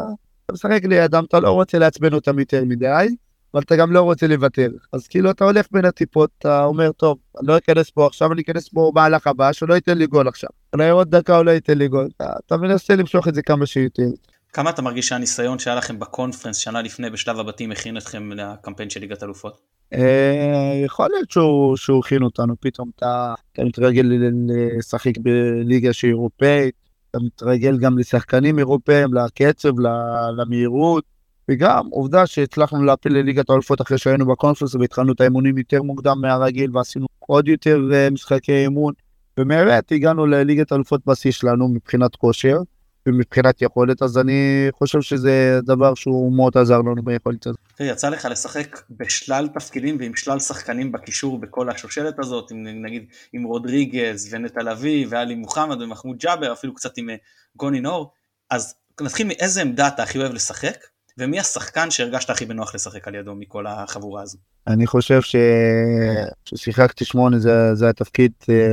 אתה 0.44 0.52
משחק 0.52 0.85
לידם, 0.85 1.24
אתה 1.28 1.40
לא 1.40 1.50
רוצה 1.50 1.78
לעצבן 1.78 2.14
אותם 2.14 2.38
יותר 2.38 2.64
מדי, 2.64 3.07
אבל 3.54 3.62
אתה 3.62 3.76
גם 3.76 3.92
לא 3.92 4.02
רוצה 4.02 4.26
לוותר. 4.26 4.68
אז 4.92 5.07
כאילו 5.07 5.30
אתה 5.30 5.44
הולך 5.44 5.66
בין 5.72 5.85
הטיפות, 5.85 6.30
אתה 6.38 6.64
אומר, 6.64 6.92
טוב, 6.92 7.18
אני 7.40 7.48
לא 7.48 7.59
אכנס 7.59 7.90
פה 7.90 8.07
עכשיו, 8.07 8.33
אני 8.33 8.42
אכנס 8.42 8.68
פה 8.68 8.90
במהלך 8.94 9.26
הבא, 9.26 9.52
שלא 9.52 9.74
ייתן 9.74 9.98
לי 9.98 10.07
גול 10.07 10.28
עכשיו. 10.28 10.50
אולי 10.72 10.90
עוד 10.90 11.16
דקה 11.16 11.37
הוא 11.37 11.44
לא 11.44 11.50
ייתן 11.50 11.78
לי 11.78 11.88
גול. 11.88 12.09
אתה 12.46 12.57
מנסה 12.57 12.96
למשוך 12.96 13.28
את 13.28 13.35
זה 13.35 13.42
כמה 13.42 13.66
שיותר. 13.66 14.09
כמה 14.52 14.70
אתה 14.70 14.83
מרגיש 14.83 15.09
שהניסיון 15.09 15.59
שהיה 15.59 15.76
לכם 15.76 15.98
בקונפרנס 15.98 16.57
שנה 16.57 16.83
לפני 16.83 17.11
בשלב 17.11 17.38
הבתים 17.38 17.72
הכין 17.72 17.96
אתכם 17.96 18.33
לקמפיין 18.33 18.90
של 18.90 19.00
ליגת 19.00 19.22
אלופות? 19.22 19.74
אה, 19.92 20.83
יכול 20.85 21.09
להיות 21.12 21.31
שהוא 21.77 21.99
הכין 21.99 22.23
אותנו, 22.23 22.55
פתאום 22.61 22.90
אתה 22.97 23.35
מתרגל 23.59 24.11
לשחק 24.79 25.18
בליגה 25.18 25.92
שהיא 25.92 26.09
אירופאית, 26.09 26.75
אתה 27.11 27.18
מתרגל 27.18 27.79
גם 27.79 27.99
לשחקנים 27.99 28.59
אירופאים, 28.59 29.14
לקצב, 29.14 29.73
למהירות, 30.37 31.05
וגם 31.49 31.87
עובדה 31.90 32.27
שהצלחנו 32.27 32.85
להפיל 32.85 33.12
לליגת 33.12 33.51
האלופות 33.51 33.81
אחרי 33.81 33.99
שהיינו 33.99 34.27
בקונפרנס 34.27 34.75
והתחלנו 34.75 35.12
את 35.12 35.20
האימונים 35.20 35.59
יותר 35.59 35.83
מוקדם 35.83 36.20
מהרגיל 36.20 36.77
ועשינו 36.77 37.07
עוד 37.18 37.49
יותר 37.49 37.81
אה, 37.92 38.11
משחקי 38.11 38.53
אימון 38.53 38.94
ובאמת 39.40 39.92
הגענו 39.92 40.27
לליגת 40.27 40.73
האלופות 40.73 41.01
בשיא 41.07 41.31
שלנו 41.31 41.68
מבחינת 41.68 42.16
כושר 42.16 42.57
ומבחינת 43.07 43.62
יכולת 43.62 44.03
אז 44.03 44.19
אני 44.19 44.69
חושב 44.73 45.01
שזה 45.01 45.61
דבר 45.62 45.95
שהוא 45.95 46.37
מאוד 46.37 46.59
עזר 46.59 46.79
לנו 46.79 47.03
ביכולת 47.03 47.47
הזאת. 47.47 47.61
יצא 47.81 48.09
לך 48.09 48.29
לשחק 48.31 48.81
בשלל 48.90 49.49
תפקידים 49.55 49.97
ועם 50.01 50.17
שלל 50.17 50.40
שחקנים 50.40 50.93
בקישור 50.93 51.38
בכל 51.38 51.71
השושלת 51.71 52.19
הזאת 52.19 52.51
עם 52.51 52.83
נגיד 52.85 53.07
עם 53.33 53.43
רודריגז 53.45 54.29
ונטע 54.31 54.62
לביא 54.62 55.07
ואלי 55.11 55.35
מוחמד 55.35 55.83
ומחמוד 55.83 56.17
ג'אבר 56.19 56.53
אפילו 56.53 56.75
קצת 56.75 56.99
עם 56.99 57.11
אה, 57.11 57.14
גוני 57.57 57.81
נור 57.81 58.12
אז 58.51 58.75
נתחיל 59.01 59.27
מאיזה 59.27 59.62
עמדה 59.62 59.88
אתה 59.88 60.03
הכי 60.03 60.19
אוהב 60.19 60.33
לשחק 60.33 60.77
ומי 61.19 61.40
השחקן 61.40 61.90
שהרגשת 61.90 62.31
הכי 62.31 62.47
בנוח 62.47 62.75
לשחק 62.75 63.09
על 63.09 63.14
ידו 63.14 63.35
מכל 63.35 63.67
החבורה 63.67 64.23
הזו? 64.23 64.38
אני 64.67 64.87
חושב 64.87 65.23
ש... 65.23 65.37
ששיחקתי 66.45 67.05
שמונה 67.05 67.38
זה, 67.38 67.75
זה 67.75 67.88
התפקיד 67.88 68.33
אה, 68.49 68.71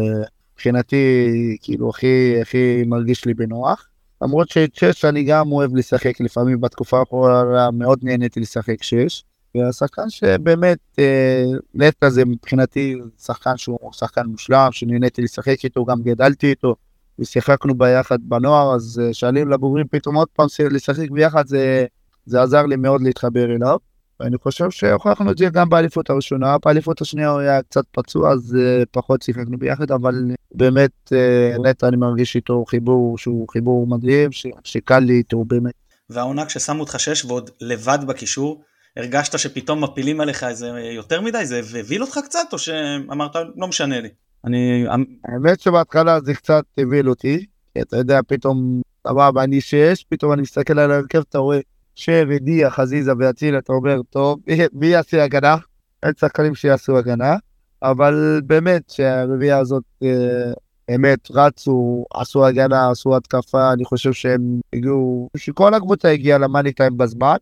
מבחינתי 0.53 1.57
כאילו 1.61 1.89
הכי 1.89 2.35
הכי 2.41 2.83
מרגיש 2.85 3.25
לי 3.25 3.33
בנוח 3.33 3.90
למרות 4.21 4.49
שאת 4.49 4.75
שש 4.75 5.05
אני 5.05 5.23
גם 5.23 5.51
אוהב 5.51 5.75
לשחק 5.75 6.19
לפעמים 6.19 6.61
בתקופה 6.61 6.99
האחרונה 6.99 7.71
מאוד 7.71 7.99
נהניתי 8.03 8.39
לשחק 8.39 8.83
שש. 8.83 9.23
והשחקן 9.55 10.09
שבאמת 10.09 10.77
אה, 10.99 11.43
נטע 11.73 12.09
זה 12.09 12.25
מבחינתי 12.25 12.95
שחקן 13.21 13.57
שהוא 13.57 13.93
שחקן 13.93 14.25
מושלם 14.25 14.69
שנהניתי 14.71 15.21
לשחק 15.21 15.63
איתו 15.63 15.85
גם 15.85 16.01
גדלתי 16.01 16.49
איתו 16.49 16.75
ושיחקנו 17.19 17.75
ביחד 17.75 18.17
בנוער 18.21 18.75
אז 18.75 19.01
אה, 19.03 19.13
שעלים 19.13 19.49
לבוגרים 19.49 19.87
פתאום 19.91 20.15
עוד 20.15 20.27
פעם 20.33 20.47
לשחק 20.71 21.09
ביחד 21.09 21.47
זה, 21.47 21.85
זה 22.25 22.41
עזר 22.41 22.65
לי 22.65 22.75
מאוד 22.75 23.01
להתחבר 23.01 23.55
אליו. 23.55 23.77
ואני 24.21 24.37
חושב 24.37 24.71
שהוכחנו 24.71 25.31
את 25.31 25.37
זה 25.37 25.49
גם 25.53 25.69
באליפות 25.69 26.09
הראשונה, 26.09 26.57
באליפות 26.65 27.01
השנייה 27.01 27.29
הוא 27.29 27.39
היה 27.39 27.61
קצת 27.61 27.83
פצוע 27.91 28.31
אז 28.31 28.57
uh, 28.57 28.85
פחות 28.91 29.21
שיחקנו 29.21 29.57
ביחד, 29.57 29.91
אבל 29.91 30.15
באמת 30.55 30.91
uh, 31.09 31.61
נטע 31.61 31.87
אני 31.87 31.97
מרגיש 31.97 32.35
איתו 32.35 32.65
חיבור 32.67 33.17
שהוא 33.17 33.47
חיבור 33.49 33.87
מדהים, 33.87 34.31
ש, 34.31 34.47
שקל 34.63 34.99
לי 34.99 35.13
איתו 35.13 35.43
באמת. 35.43 35.73
והעונה 36.09 36.45
כששמו 36.45 36.79
אותך 36.79 36.99
שש 36.99 37.25
ועוד 37.25 37.49
לבד 37.61 37.99
בקישור, 38.07 38.63
הרגשת 38.97 39.39
שפתאום 39.39 39.83
מפילים 39.83 40.21
עליך 40.21 40.43
איזה 40.43 40.67
יותר 40.95 41.21
מדי, 41.21 41.45
זה 41.45 41.61
הבהיל 41.79 42.01
אותך 42.01 42.19
קצת 42.25 42.47
או 42.53 42.59
שאמרת 42.59 43.35
לא 43.55 43.67
משנה 43.67 44.01
לי? 44.01 44.09
אני... 44.45 44.85
האמת 45.25 45.59
שבהתחלה 45.59 46.19
זה 46.21 46.33
קצת 46.33 46.63
הבהיל 46.77 47.09
אותי, 47.09 47.45
כי 47.73 47.81
אתה 47.81 47.97
יודע 47.97 48.19
פתאום, 48.27 48.81
סבבה 49.07 49.43
אני 49.43 49.61
שש, 49.61 50.05
פתאום 50.09 50.33
אני 50.33 50.41
מסתכל 50.41 50.79
על 50.79 50.91
ההרכב, 50.91 51.23
אתה 51.29 51.37
רואה 51.37 51.59
שרדיה, 51.95 52.69
חזיזה 52.69 53.11
ואציל, 53.19 53.57
אתה 53.57 53.73
אומר, 53.73 54.01
טוב, 54.09 54.39
מי 54.73 54.87
יעשה 54.87 55.23
הגנה? 55.23 55.55
אין 56.03 56.11
שחקנים 56.19 56.55
שיעשו 56.55 56.97
הגנה, 56.97 57.35
אבל 57.83 58.41
באמת 58.45 58.89
שהרביעייה 58.89 59.57
הזאת 59.57 59.83
אה, 60.03 60.51
באמת 60.87 61.31
רצו, 61.31 62.05
עשו 62.13 62.45
הגנה, 62.45 62.91
עשו 62.91 63.15
התקפה, 63.15 63.73
אני 63.73 63.85
חושב 63.85 64.13
שהם 64.13 64.59
הגיעו, 64.73 65.29
שכל 65.37 65.73
הקבוצה 65.73 66.09
הגיעה 66.09 66.37
ל 66.37 66.43
money 66.43 66.71
time 66.71 66.97
בזמן, 66.97 67.35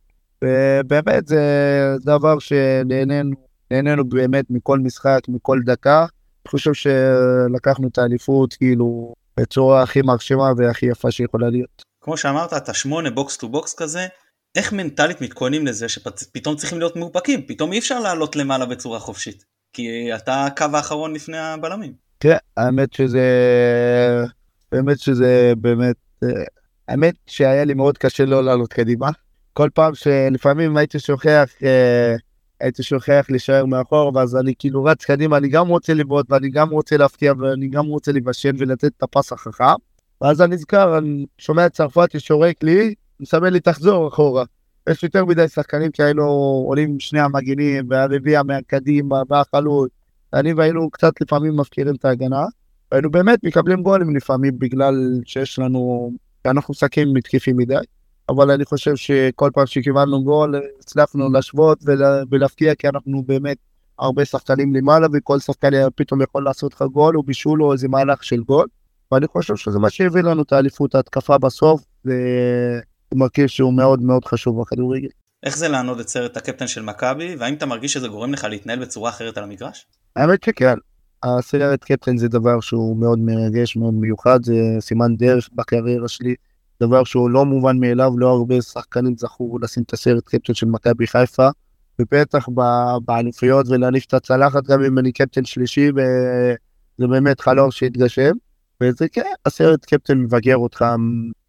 ובאמת 0.43 1.27
זה 1.27 1.43
דבר 2.05 2.39
שנהנינו, 2.39 3.35
נהנינו 3.71 4.09
באמת 4.09 4.45
מכל 4.49 4.79
משחק, 4.79 5.19
מכל 5.27 5.59
דקה. 5.65 5.99
אני 5.99 6.51
חושב 6.51 6.73
שלקחנו 6.73 7.87
את 7.87 7.97
האליפות 7.97 8.53
כאילו 8.53 9.13
בצורה 9.39 9.83
הכי 9.83 10.01
מרשימה 10.01 10.51
והכי 10.57 10.85
יפה 10.85 11.11
שיכולה 11.11 11.49
להיות. 11.49 11.81
כמו 12.01 12.17
שאמרת, 12.17 12.53
אתה 12.53 12.73
שמונה 12.73 13.11
box 13.11 13.37
to 13.37 13.49
box 13.49 13.73
כזה, 13.73 14.07
איך 14.55 14.73
מנטלית 14.73 15.21
מתכוננים 15.21 15.67
לזה 15.67 15.89
שפתאום 15.89 16.55
צריכים 16.55 16.79
להיות 16.79 16.95
מאופקים, 16.95 17.41
פתאום 17.47 17.73
אי 17.73 17.79
אפשר 17.79 17.99
לעלות 17.99 18.35
למעלה 18.35 18.65
בצורה 18.65 18.99
חופשית, 18.99 19.45
כי 19.73 20.15
אתה 20.15 20.45
הקו 20.45 20.65
האחרון 20.73 21.13
לפני 21.13 21.37
הבלמים. 21.37 21.93
כן, 22.19 22.37
האמת 22.57 22.93
שזה, 22.93 23.25
באמת 24.71 24.99
שזה 24.99 25.53
באמת, 25.57 25.95
האמת 26.87 27.15
שהיה 27.27 27.65
לי 27.65 27.73
מאוד 27.73 27.97
קשה 27.97 28.25
לא 28.25 28.43
לעלות 28.43 28.73
קדימה. 28.73 29.09
כל 29.53 29.69
פעם 29.73 29.95
שלפעמים 29.95 30.77
הייתי 30.77 30.99
שוכח, 30.99 31.49
אה, 31.63 32.15
הייתי 32.59 32.83
שוכח 32.83 33.25
להישאר 33.29 33.65
מאחור, 33.65 34.11
ואז 34.15 34.35
אני 34.35 34.53
כאילו 34.59 34.83
רץ 34.83 35.05
קדימה, 35.05 35.37
אני 35.37 35.47
גם 35.49 35.67
רוצה 35.67 35.93
לבעוט 35.93 36.25
ואני 36.29 36.49
גם 36.49 36.69
רוצה 36.69 36.97
להפתיע 36.97 37.33
ואני 37.39 37.67
גם 37.67 37.85
רוצה 37.85 38.11
לבשל 38.11 38.51
ולתת 38.57 38.91
את 38.97 39.03
הפס 39.03 39.31
החכם. 39.31 39.63
ואז 40.21 40.41
אני 40.41 40.55
נזכר, 40.55 40.97
אני 40.97 41.25
שומע 41.37 41.65
את 41.65 41.73
צרפתי 41.73 42.19
שורק 42.19 42.63
לי, 42.63 42.93
מסמן 43.19 43.53
לי 43.53 43.59
תחזור 43.59 44.07
אחורה. 44.07 44.43
יש 44.89 45.03
יותר 45.03 45.25
מדי 45.25 45.47
שחקנים 45.47 45.91
שהיינו 45.97 46.23
עולים 46.67 46.99
שני 46.99 47.19
המגינים 47.19 47.85
והרביע 47.89 48.43
מהקדימה 48.43 49.21
והחלוץ. 49.29 49.91
אני 50.33 50.53
והיינו 50.53 50.89
קצת 50.89 51.21
לפעמים 51.21 51.57
מפקירים 51.57 51.95
את 51.95 52.05
ההגנה. 52.05 52.45
והיינו 52.91 53.11
באמת 53.11 53.43
מקבלים 53.43 53.83
גולים 53.83 54.15
לפעמים 54.15 54.59
בגלל 54.59 55.19
שיש 55.25 55.59
לנו, 55.59 56.11
אנחנו 56.45 56.73
שחקים 56.73 57.13
מתקיפים 57.13 57.57
מדי. 57.57 57.75
אבל 58.29 58.51
אני 58.51 58.65
חושב 58.65 58.95
שכל 58.95 59.49
פעם 59.53 59.65
שקיבלנו 59.65 60.23
גול 60.23 60.55
הצלחנו 60.79 61.29
להשוות 61.29 61.83
ולהפקיע 62.31 62.75
כי 62.75 62.87
אנחנו 62.87 63.23
באמת 63.23 63.57
הרבה 63.99 64.25
שחקנים 64.25 64.75
למעלה 64.75 65.07
וכל 65.13 65.39
שחקן 65.39 65.69
פתאום 65.95 66.21
יכול 66.21 66.43
לעשות 66.43 66.73
לך 66.73 66.81
גול 66.81 67.17
או 67.17 67.23
בישול 67.23 67.63
או 67.63 67.73
איזה 67.73 67.87
מהלך 67.87 68.23
של 68.23 68.43
גול. 68.43 68.67
ואני 69.11 69.27
חושב 69.27 69.55
שזה 69.55 69.79
מה 69.79 69.89
שהביא 69.89 70.21
לנו 70.21 70.41
את 70.41 70.53
האליפות 70.53 70.95
ההתקפה 70.95 71.37
בסוף. 71.37 71.83
מרכיב 73.13 73.47
שהוא 73.47 73.73
מאוד 73.73 74.01
מאוד 74.01 74.25
חשוב 74.25 74.61
בכדורגל. 74.61 75.07
איך 75.43 75.57
זה 75.57 75.67
לענוד 75.67 75.99
את 75.99 76.07
סרט 76.07 76.37
הקפטן 76.37 76.67
של 76.67 76.81
מכבי, 76.81 77.35
והאם 77.39 77.53
אתה 77.53 77.65
מרגיש 77.65 77.93
שזה 77.93 78.07
גורם 78.07 78.33
לך 78.33 78.43
להתנהל 78.43 78.79
בצורה 78.79 79.09
אחרת 79.09 79.37
על 79.37 79.43
המגרש? 79.43 79.85
האמת 80.15 80.43
שכן. 80.43 80.75
הסרט 81.23 81.83
קפטן 81.83 82.17
זה 82.17 82.27
דבר 82.27 82.59
שהוא 82.59 82.97
מאוד 82.97 83.19
מרגש, 83.19 83.75
מאוד 83.75 83.93
מיוחד, 83.93 84.39
זה 84.43 84.53
סימן 84.79 85.15
דרך 85.15 85.49
בקריירה 85.55 86.07
שלי, 86.07 86.35
דבר 86.81 87.03
שהוא 87.03 87.29
לא 87.29 87.45
מובן 87.45 87.79
מאליו, 87.79 88.11
לא 88.17 88.29
הרבה 88.29 88.61
שחקנים 88.61 89.15
זכו 89.17 89.57
לשים 89.61 89.83
את 89.83 89.93
הסרט 89.93 90.23
קפטן 90.25 90.53
של 90.53 90.65
מכבי 90.65 91.07
חיפה, 91.07 91.49
ובטח 91.99 92.47
באליפויות 93.05 93.67
ולהניף 93.69 94.05
את 94.05 94.13
הצלחת 94.13 94.63
גם 94.63 94.83
אם 94.83 94.99
אני 94.99 95.11
קפטן 95.11 95.45
שלישי, 95.45 95.89
וזה 95.91 97.07
באמת 97.07 97.41
חלום 97.41 97.71
שהתגשם. 97.71 98.31
וזה 98.83 99.07
כן, 99.09 99.21
הסרט 99.45 99.85
קפטן 99.85 100.17
מבגר 100.17 100.57
אותך, 100.57 100.85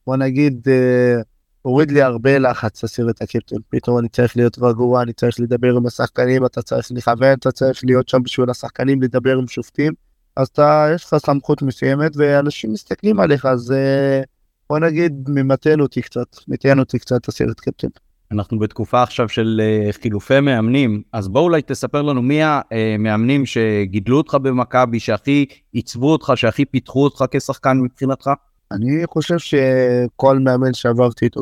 בוא 0.06 0.16
נגיד, 0.16 0.68
אה, 0.68 1.22
הוריד 1.62 1.90
לי 1.90 2.02
הרבה 2.02 2.38
לחץ 2.38 2.84
הסרט 2.84 3.22
הקפטן. 3.22 3.56
פתאום 3.68 3.98
אני 3.98 4.08
צריך 4.08 4.36
להיות 4.36 4.58
רגוע, 4.58 5.02
אני 5.02 5.12
צריך 5.12 5.40
לדבר 5.40 5.76
עם 5.76 5.86
השחקנים, 5.86 6.46
אתה 6.46 6.62
צריך 6.62 6.88
לכוון, 6.90 7.32
אתה 7.32 7.52
צריך 7.52 7.80
להיות 7.84 8.08
שם 8.08 8.22
בשביל 8.22 8.50
השחקנים, 8.50 9.02
לדבר 9.02 9.38
עם 9.38 9.48
שופטים. 9.48 9.92
אז 10.36 10.48
אתה, 10.48 10.88
יש 10.94 11.04
לך 11.04 11.16
סמכות 11.16 11.62
מסוימת 11.62 12.12
ואנשים 12.16 12.72
מסתכלים 12.72 13.20
עליך, 13.20 13.46
אז 13.46 13.72
אה, 13.72 14.22
בוא 14.70 14.78
נגיד, 14.78 15.28
ממתן 15.28 15.80
אותי 15.80 16.02
קצת, 16.02 16.26
מתן 16.48 16.78
אותי 16.78 16.98
קצת 16.98 17.28
הסרט 17.28 17.60
קפטן. 17.60 17.88
אנחנו 18.32 18.58
בתקופה 18.58 19.02
עכשיו 19.02 19.28
של 19.28 19.60
אה, 19.64 19.92
חילופי 19.92 20.40
מאמנים, 20.40 21.02
אז 21.12 21.28
בוא 21.28 21.40
אולי 21.40 21.62
תספר 21.62 22.02
לנו 22.02 22.22
מי 22.22 22.40
המאמנים 22.42 23.46
שגידלו 23.46 24.16
אותך 24.16 24.34
במכבי, 24.34 25.00
שהכי 25.00 25.46
עיצבו 25.72 26.12
אותך, 26.12 26.32
שהכי 26.36 26.64
פיתחו 26.64 27.04
אותך 27.04 27.24
כשחקן 27.30 27.78
מבחינתך? 27.80 28.30
אני 28.72 29.06
חושב 29.06 29.38
שכל 29.38 30.38
מאמן 30.38 30.74
שעברתי 30.74 31.24
איתו 31.24 31.40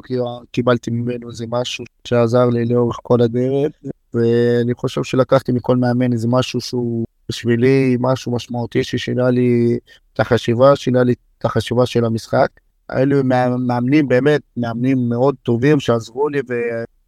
קיבלתי 0.53 0.91
ממנו 0.91 1.31
איזה 1.31 1.45
משהו 1.49 1.85
שעזר 2.05 2.47
לי 2.47 2.65
לאורך 2.65 2.99
כל 3.03 3.21
הדרך 3.21 3.73
ואני 4.15 4.75
חושב 4.75 5.03
שלקחתי 5.03 5.53
מכל 5.53 5.77
מאמן 5.77 6.13
איזה 6.13 6.29
משהו 6.29 6.61
שהוא 6.61 7.07
בשבילי 7.29 7.97
משהו 8.01 8.33
משמעותי 8.33 8.85
ששינה 8.85 9.31
לי 9.31 9.79
את 10.13 10.21
החשיבה, 10.21 10.77
שינה 10.77 11.03
לי 11.03 11.15
את 11.39 11.45
החשיבה 11.45 11.87
של 11.87 12.05
המשחק. 12.05 12.49
אלו 12.91 13.25
מאמנים 13.59 14.09
באמת, 14.09 14.41
מאמנים 14.57 15.09
מאוד 15.09 15.35
טובים 15.43 15.81
שעזרו 15.81 16.29
לי 16.29 16.41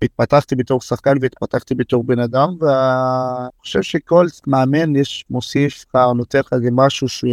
והתפתחתי 0.02 0.56
בתור 0.56 0.80
שחקן 0.80 1.14
והתפתחתי 1.20 1.74
בתור 1.74 2.04
בן 2.04 2.18
אדם 2.18 2.48
ואני 2.60 3.48
חושב 3.58 3.82
שכל 3.82 4.26
מאמן 4.46 4.96
יש 4.96 5.24
מוסיף 5.30 5.84
לך, 5.88 5.96
נותן 6.16 6.38
לך 6.38 6.52
איזה 6.52 6.68
משהו 6.72 7.08
ש... 7.08 7.24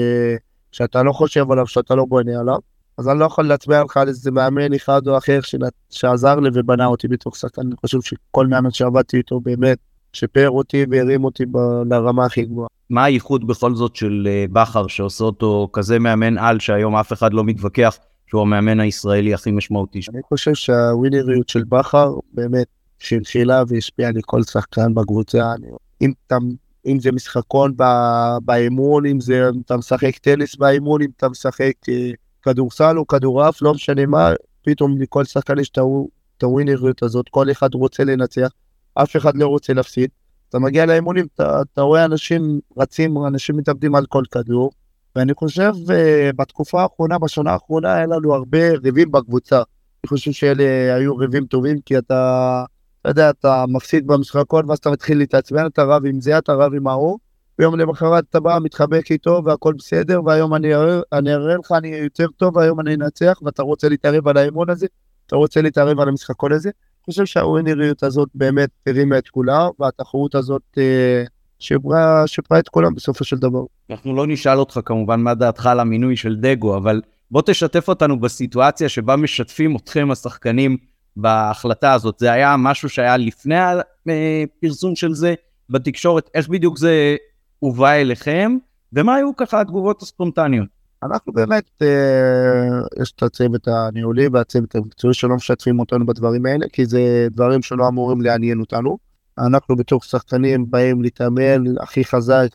שאתה 0.72 1.04
לא 1.04 1.12
חושב 1.12 1.52
עליו, 1.52 1.68
שאתה 1.68 1.96
לא 1.96 2.06
בונה 2.06 2.40
עליו. 2.40 2.77
אז 2.98 3.10
אני 3.10 3.20
לא 3.20 3.26
יכול 3.26 3.48
להצביע 3.48 3.84
לך 3.84 3.98
על 3.98 4.08
איזה 4.08 4.32
מאמן 4.32 4.74
אחד 4.74 5.08
או 5.08 5.18
אחר 5.18 5.40
שעזר 5.90 6.36
לי 6.36 6.50
ובנה 6.54 6.86
אותי 6.86 7.08
בתוך 7.08 7.36
שחקן, 7.36 7.62
אני 7.62 7.76
חושב 7.76 8.02
שכל 8.02 8.48
מאמן 8.48 8.72
שעבדתי 8.72 9.18
איתו 9.18 9.40
באמת 9.40 9.78
שיפר 10.14 10.50
אותי 10.50 10.86
והרים 10.90 11.24
אותי 11.24 11.44
לרמה 11.90 12.26
הכי 12.26 12.46
גבוהה. 12.46 12.68
מה 12.90 13.04
הייחוד 13.04 13.48
בכל 13.48 13.76
זאת 13.76 13.96
של 13.96 14.28
אה, 14.30 14.46
בכר 14.52 14.88
שעושה 14.88 15.24
אותו 15.24 15.70
כזה 15.74 16.00
מאמן 16.00 16.38
על 16.38 16.60
שהיום 16.60 16.96
אף 16.96 17.14
אחד 17.14 17.34
לא 17.34 17.44
מתווכח 17.44 17.98
שהוא 18.28 18.42
המאמן 18.42 18.80
הישראלי 18.80 19.34
הכי 19.34 19.52
משמעותי? 19.52 20.00
אני 20.14 20.22
חושב 20.24 20.54
שהווינריות 20.54 21.50
של 21.50 21.64
בכר 21.64 22.14
באמת 22.34 22.68
שהנחילה 23.00 23.64
והשפיעה 23.68 24.10
על 24.10 24.16
כל 24.26 24.44
שחקן 24.44 24.94
בקבוצה. 24.94 25.54
אם 26.02 26.12
אתה 26.28 26.38
אם 26.88 27.00
זה 27.00 27.12
משחקון 27.12 27.74
באימון, 28.42 29.06
אם 29.06 29.20
זה 29.20 29.50
אתה 29.66 29.78
משחק 29.78 30.18
טניס 30.18 30.56
באימון, 30.56 31.02
אם 31.02 31.08
אתה 31.18 31.30
משחק 31.30 31.74
אה, 31.90 32.12
כדורסל 32.48 32.98
או 32.98 33.08
כדורעף, 33.08 33.62
לא 33.62 33.74
משנה 33.74 34.06
מה, 34.06 34.32
פתאום 34.62 35.02
לכל 35.02 35.24
שחקן 35.24 35.60
יש 35.60 35.70
את 36.38 36.44
הווינריות 36.44 37.04
הזאת, 37.04 37.30
כל 37.30 37.52
אחד 37.52 37.74
רוצה 37.74 38.04
לנצח, 38.04 38.50
אף 38.94 39.16
אחד 39.16 39.36
לא 39.36 39.48
רוצה 39.48 39.74
להפסיד. 39.74 40.10
אתה 40.50 40.60
מגיע 40.60 40.86
לאימונים, 40.86 41.26
אתה, 41.36 41.62
אתה 41.62 41.82
רואה 41.82 42.06
אנשים 42.06 42.60
רצים, 42.78 43.26
אנשים 43.26 43.58
מתאבדים 43.58 43.96
על 43.96 44.06
כל 44.06 44.24
כדור, 44.32 44.72
ואני 45.16 45.34
חושב 45.34 45.72
uh, 45.88 45.92
בתקופה 46.36 46.82
האחרונה, 46.82 47.20
בשנה 47.20 47.52
האחרונה, 47.52 47.94
היה 47.94 48.06
לנו 48.06 48.34
הרבה 48.34 48.72
ריבים 48.84 49.12
בקבוצה. 49.12 49.58
אני 49.58 50.10
חושב 50.10 50.32
שאלה 50.32 50.96
היו 50.96 51.18
ריבים 51.18 51.46
טובים, 51.46 51.80
כי 51.86 51.98
אתה, 51.98 52.64
אתה 53.02 53.10
יודע, 53.10 53.30
אתה 53.30 53.66
מפסיד 53.68 54.08
במשחקון, 54.08 54.70
ואז 54.70 54.78
אתה 54.78 54.90
מתחיל 54.90 55.18
להתעצבן, 55.18 55.66
אתה 55.66 55.84
רב 55.84 56.06
עם 56.06 56.22
זה, 56.22 56.38
אתה 56.38 56.54
רב 56.54 56.74
עם 56.74 56.88
ההוא, 56.88 57.20
ויום 57.60 57.80
למחרת 57.80 58.24
אתה 58.30 58.40
בא, 58.40 58.58
מתחבק 58.62 59.12
איתו 59.12 59.42
והכל 59.46 59.74
בסדר, 59.78 60.22
והיום 60.26 60.54
אני 60.56 60.74
אראה 61.34 61.58
לך, 61.58 61.72
אני 61.72 61.88
יותר 61.88 62.28
טוב, 62.38 62.56
והיום 62.56 62.80
אני 62.80 62.94
אנצח, 62.94 63.40
ואתה 63.42 63.64
רוצה 63.64 63.90
להתערב 63.90 64.28
על 64.28 64.38
האמון 64.38 64.70
הזה, 64.70 64.88
אתה 65.28 65.36
רוצה 65.36 65.62
להתערב 65.62 66.00
על 66.00 66.10
המשחקון 66.10 66.52
הזה. 66.52 66.70
אני 66.70 67.14
חושב 67.14 67.26
שהווינריות 67.26 68.04
הזאת 68.04 68.30
באמת 68.36 68.70
הרימה 68.88 69.18
את 69.18 69.28
כולה, 69.28 69.68
והתחרות 69.80 70.36
הזאת 70.36 70.62
אה, 70.78 71.24
שברה, 71.60 72.28
שברה 72.28 72.60
את 72.60 72.70
כולם 72.70 72.96
בסופו 72.96 73.24
של 73.24 73.38
דבר. 73.38 73.64
אנחנו 73.90 74.16
לא 74.16 74.28
נשאל 74.28 74.60
אותך 74.60 74.80
כמובן 74.86 75.20
מה 75.20 75.34
דעתך 75.34 75.66
על 75.66 75.80
המינוי 75.80 76.16
של 76.16 76.36
דגו, 76.36 76.78
אבל 76.78 77.02
בוא 77.32 77.42
תשתף 77.46 77.88
אותנו 77.88 78.20
בסיטואציה 78.20 78.90
שבה 78.90 79.16
משתפים 79.16 79.76
אתכם 79.76 80.12
השחקנים 80.12 80.78
בהחלטה 81.18 81.94
הזאת. 81.94 82.20
זה 82.20 82.32
היה 82.32 82.56
משהו 82.58 82.90
שהיה 82.90 83.18
לפני 83.18 83.56
הפרסום 84.06 84.96
של 84.96 85.14
זה 85.14 85.34
בתקשורת, 85.70 86.30
איך 86.34 86.50
בדיוק 86.50 86.78
זה 86.78 87.16
הובא 87.60 87.92
אליכם, 87.92 88.58
ומה 88.94 89.16
היו 89.16 89.36
ככה 89.36 89.62
התגובות 89.62 90.02
הספונטניות? 90.02 90.68
אנחנו 91.04 91.34
באמת, 91.34 91.70
אה, 91.82 93.02
יש 93.02 93.12
את 93.12 93.24
הצוות 93.24 93.68
הניהולי 93.68 94.28
והצוות 94.28 94.76
המקצועי 94.76 95.14
שלא 95.14 95.36
משתפים 95.36 95.80
אותנו 95.80 96.06
בדברים 96.06 96.46
האלה, 96.46 96.66
כי 96.74 96.86
זה 96.86 97.28
דברים 97.32 97.62
שלא 97.62 97.88
אמורים 97.88 98.22
לעניין 98.22 98.60
אותנו. 98.60 98.98
אנחנו 99.40 99.76
בתור 99.76 100.02
שחקנים 100.02 100.72
באים 100.72 101.02
להתאמן 101.02 101.78
הכי 101.80 102.06
חזק 102.06 102.48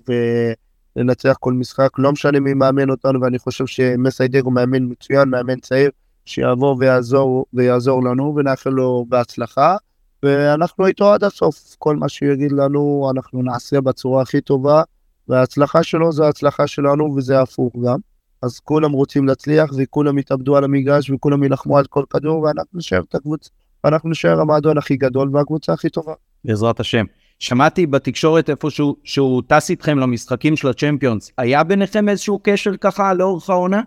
ולנצח 0.96 1.36
כל 1.40 1.52
משחק, 1.52 1.88
לא 1.98 2.12
משנה 2.12 2.40
מי 2.40 2.54
מאמן 2.54 2.90
אותנו, 2.90 3.20
ואני 3.20 3.38
חושב 3.38 3.66
שמסיידר 3.66 4.40
הוא 4.44 4.52
מאמן 4.52 4.82
מצוין, 4.82 5.28
מאמן 5.28 5.60
צעיר, 5.60 5.90
שיבוא 6.24 6.76
ויעזור, 6.78 7.46
ויעזור 7.54 8.04
לנו, 8.04 8.34
ונאחל 8.36 8.70
לו 8.70 9.06
בהצלחה. 9.08 9.76
ואנחנו 10.22 10.86
איתו 10.86 11.12
עד 11.12 11.24
הסוף, 11.24 11.76
כל 11.78 11.96
מה 11.96 12.08
שהוא 12.08 12.32
יגיד 12.32 12.52
לנו 12.52 13.10
אנחנו 13.14 13.42
נעשה 13.42 13.80
בצורה 13.80 14.22
הכי 14.22 14.40
טובה, 14.40 14.82
וההצלחה 15.28 15.82
שלו 15.82 16.12
זה 16.12 16.24
ההצלחה 16.24 16.66
שלנו 16.66 17.14
וזה 17.16 17.40
הפוך 17.40 17.72
גם. 17.84 17.98
אז 18.42 18.58
כולם 18.58 18.92
רוצים 18.92 19.26
להצליח 19.26 19.70
וכולם 19.76 20.18
יתאבדו 20.18 20.56
על 20.56 20.64
המגרש 20.64 21.10
וכולם 21.10 21.42
יילחמו 21.42 21.78
על 21.78 21.84
כל 21.84 22.04
כדור 22.10 22.42
ואנחנו 22.42 22.78
נשאר 22.78 23.00
את 23.08 23.14
הקבוצה, 23.14 23.50
ואנחנו 23.84 24.10
נשאר 24.10 24.40
המועדון 24.40 24.78
הכי 24.78 24.96
גדול 24.96 25.30
והקבוצה 25.32 25.72
הכי 25.72 25.88
טובה. 25.88 26.12
בעזרת 26.44 26.80
השם. 26.80 27.04
שמעתי 27.38 27.86
בתקשורת 27.86 28.50
איפשהו 28.50 28.96
שהוא 29.04 29.42
טס 29.46 29.70
איתכם 29.70 29.98
למשחקים 29.98 30.56
של 30.56 30.68
הצ'מפיונס, 30.68 31.30
היה 31.38 31.64
ביניכם 31.64 32.08
איזשהו 32.08 32.40
קשר 32.42 32.76
ככה 32.80 33.14
לאורך 33.14 33.50
העונה? 33.50 33.80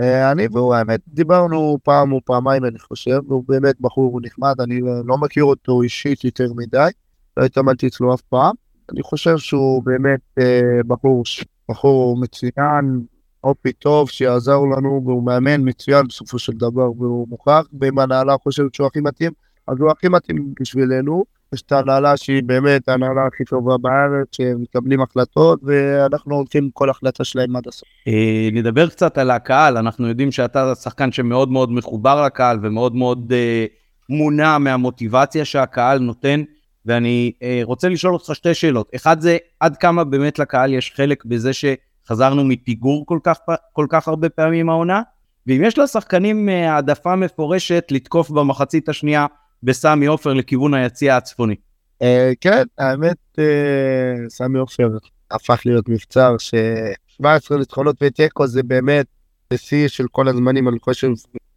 אה, 0.00 0.32
אני 0.32 0.46
והוא 0.52 0.74
האמת 0.74 1.00
דיברנו 1.08 1.78
פעם 1.82 2.12
או 2.12 2.20
פעמיים 2.24 2.64
אני 2.64 2.78
חושב, 2.78 3.20
והוא 3.28 3.44
באמת 3.48 3.80
בחור 3.80 4.20
נחמד, 4.22 4.60
אני 4.60 4.80
לא 5.04 5.18
מכיר 5.18 5.44
אותו 5.44 5.82
אישית 5.82 6.24
יותר 6.24 6.52
מדי, 6.56 6.90
לא 7.36 7.44
התאמנתי 7.44 7.86
אצלו 7.86 8.14
אף 8.14 8.20
פעם, 8.20 8.54
אני 8.92 9.02
חושב 9.02 9.38
שהוא 9.38 9.82
באמת 9.84 10.20
אה, 10.38 10.80
בחור, 10.86 11.22
בחור 11.70 12.16
מצוין, 12.20 13.00
אופי 13.44 13.72
טוב 13.72 14.10
שיעזר 14.10 14.58
לנו 14.58 15.02
והוא 15.04 15.22
מאמן 15.22 15.68
מצוין 15.68 16.06
בסופו 16.06 16.38
של 16.38 16.52
דבר 16.52 16.92
והוא 16.92 17.28
מוכרח 17.28 17.66
ואם 17.80 17.98
הנהלה 17.98 18.36
חושבת 18.42 18.74
שהוא 18.74 18.86
הכי 18.86 19.00
מתאים 19.00 19.32
אז 19.66 19.76
הוא 19.80 19.90
הכי 19.90 20.08
מתאים 20.08 20.54
בשבילנו 20.60 21.24
יש 21.54 21.62
את 21.62 21.72
ההנהלה 21.72 22.16
שהיא 22.16 22.42
באמת 22.42 22.88
ההנהלה 22.88 23.26
הכי 23.26 23.44
טובה 23.44 23.76
בארץ 23.78 24.28
שמקבלים 24.32 25.02
החלטות 25.02 25.60
ואנחנו 25.62 26.36
הולכים 26.36 26.70
כל 26.72 26.90
החלטה 26.90 27.24
שלהם 27.24 27.56
עד 27.56 27.68
הסוף. 27.68 27.88
אה, 28.08 28.48
נדבר 28.52 28.88
קצת 28.88 29.18
על 29.18 29.30
הקהל 29.30 29.76
אנחנו 29.76 30.08
יודעים 30.08 30.32
שאתה 30.32 30.74
שחקן 30.74 31.12
שמאוד 31.12 31.50
מאוד 31.50 31.72
מחובר 31.72 32.24
לקהל 32.24 32.58
ומאוד 32.62 32.96
מאוד 32.96 33.32
אה, 33.32 33.66
מונע 34.08 34.58
מהמוטיבציה 34.58 35.44
שהקהל 35.44 35.98
נותן. 35.98 36.42
ואני 36.86 37.32
אה, 37.42 37.60
רוצה 37.62 37.88
לשאול 37.88 38.12
אותך 38.12 38.34
שתי 38.34 38.54
שאלות. 38.54 38.90
אחד 38.94 39.20
זה, 39.20 39.36
עד 39.60 39.76
כמה 39.76 40.04
באמת 40.04 40.38
לקהל 40.38 40.74
יש 40.74 40.92
חלק 40.96 41.24
בזה 41.24 41.52
ש... 41.52 41.64
חזרנו 42.10 42.44
מפיגור 42.44 43.06
כל 43.06 43.18
כך, 43.22 43.38
כל 43.72 43.86
כך 43.88 44.08
הרבה 44.08 44.28
פעמים 44.28 44.70
העונה, 44.70 45.02
ואם 45.46 45.62
יש 45.64 45.78
לשחקנים 45.78 46.48
אה, 46.48 46.72
העדפה 46.72 47.16
מפורשת 47.16 47.86
לתקוף 47.90 48.30
במחצית 48.30 48.88
השנייה 48.88 49.26
בסמי 49.62 50.06
עופר 50.06 50.32
לכיוון 50.32 50.74
היציע 50.74 51.16
הצפוני. 51.16 51.54
אה, 52.02 52.32
כן, 52.40 52.62
האמת, 52.78 53.16
אה, 53.38 54.28
סמי 54.28 54.58
עופר 54.58 54.88
הפך 55.30 55.62
להיות 55.64 55.88
מבצר 55.88 56.36
ש-17 56.38 57.56
ניצחונות 57.58 57.96
ותיקו 58.00 58.46
זה 58.46 58.62
באמת 58.62 59.06
שיא 59.54 59.88
של 59.88 60.04
כל 60.10 60.28
הזמנים, 60.28 60.68
אני 60.68 60.78
חושב, 60.78 61.08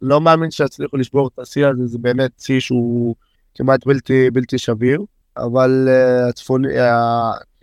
לא 0.02 0.20
מאמין 0.20 0.50
שיצליחו 0.50 0.96
לשבור 0.96 1.28
את 1.34 1.38
השיא 1.38 1.66
הזה, 1.66 1.86
זה 1.86 1.98
באמת 1.98 2.30
שיא 2.38 2.60
שהוא 2.60 3.14
כמעט 3.54 3.86
בלתי, 3.86 4.30
בלתי 4.30 4.58
שביר. 4.58 5.00
אבל 5.36 5.88
uh, 5.88 6.28
הצפוני, 6.28 6.68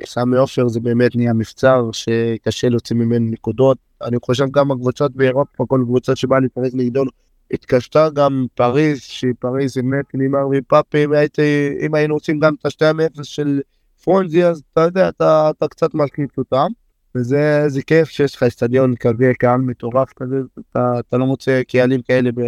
סמי 0.05 0.37
עופר 0.37 0.67
זה 0.67 0.79
באמת 0.79 1.15
נהיה 1.15 1.33
מבצר 1.33 1.89
שקשה 1.91 2.69
להוציא 2.69 2.95
ממנו 2.95 3.31
נקודות. 3.31 3.77
אני 4.01 4.17
חושב 4.25 4.45
גם 4.51 4.71
הקבוצות 4.71 5.15
באירופה, 5.15 5.65
כל 5.67 5.81
קבוצות 5.85 6.17
שבאה 6.17 6.39
לפרק 6.39 6.71
נגדו, 6.73 7.03
התקשתה 7.53 8.09
גם 8.09 8.45
פריז, 8.55 9.01
שפריז 9.01 9.77
היא 9.77 9.83
באמת 9.83 10.05
נאמר 10.13 10.47
מפאפי, 10.47 11.05
אם 11.85 11.95
היינו 11.95 12.13
עושים 12.13 12.39
גם 12.39 12.53
את 12.53 12.65
השתיים 12.65 12.99
אפס 12.99 13.25
של 13.25 13.61
פרונזי, 14.03 14.45
אז 14.45 14.61
אתה 14.73 14.81
יודע, 14.81 15.09
אתה, 15.09 15.49
אתה 15.57 15.67
קצת 15.67 15.93
מלחיץ 15.93 16.37
אותם. 16.37 16.67
וזה 17.15 17.81
כיף 17.87 18.09
שיש 18.09 18.35
לך 18.35 18.43
אצטדיון 18.43 18.95
כזה, 18.95 19.31
קהל 19.39 19.61
מטורף 19.61 20.13
כזה, 20.13 20.35
אתה, 20.71 20.93
אתה 20.99 21.17
לא 21.17 21.25
מוצא 21.25 21.61
קהלים 21.67 22.01
כאלה 22.01 22.29
ב, 22.35 22.41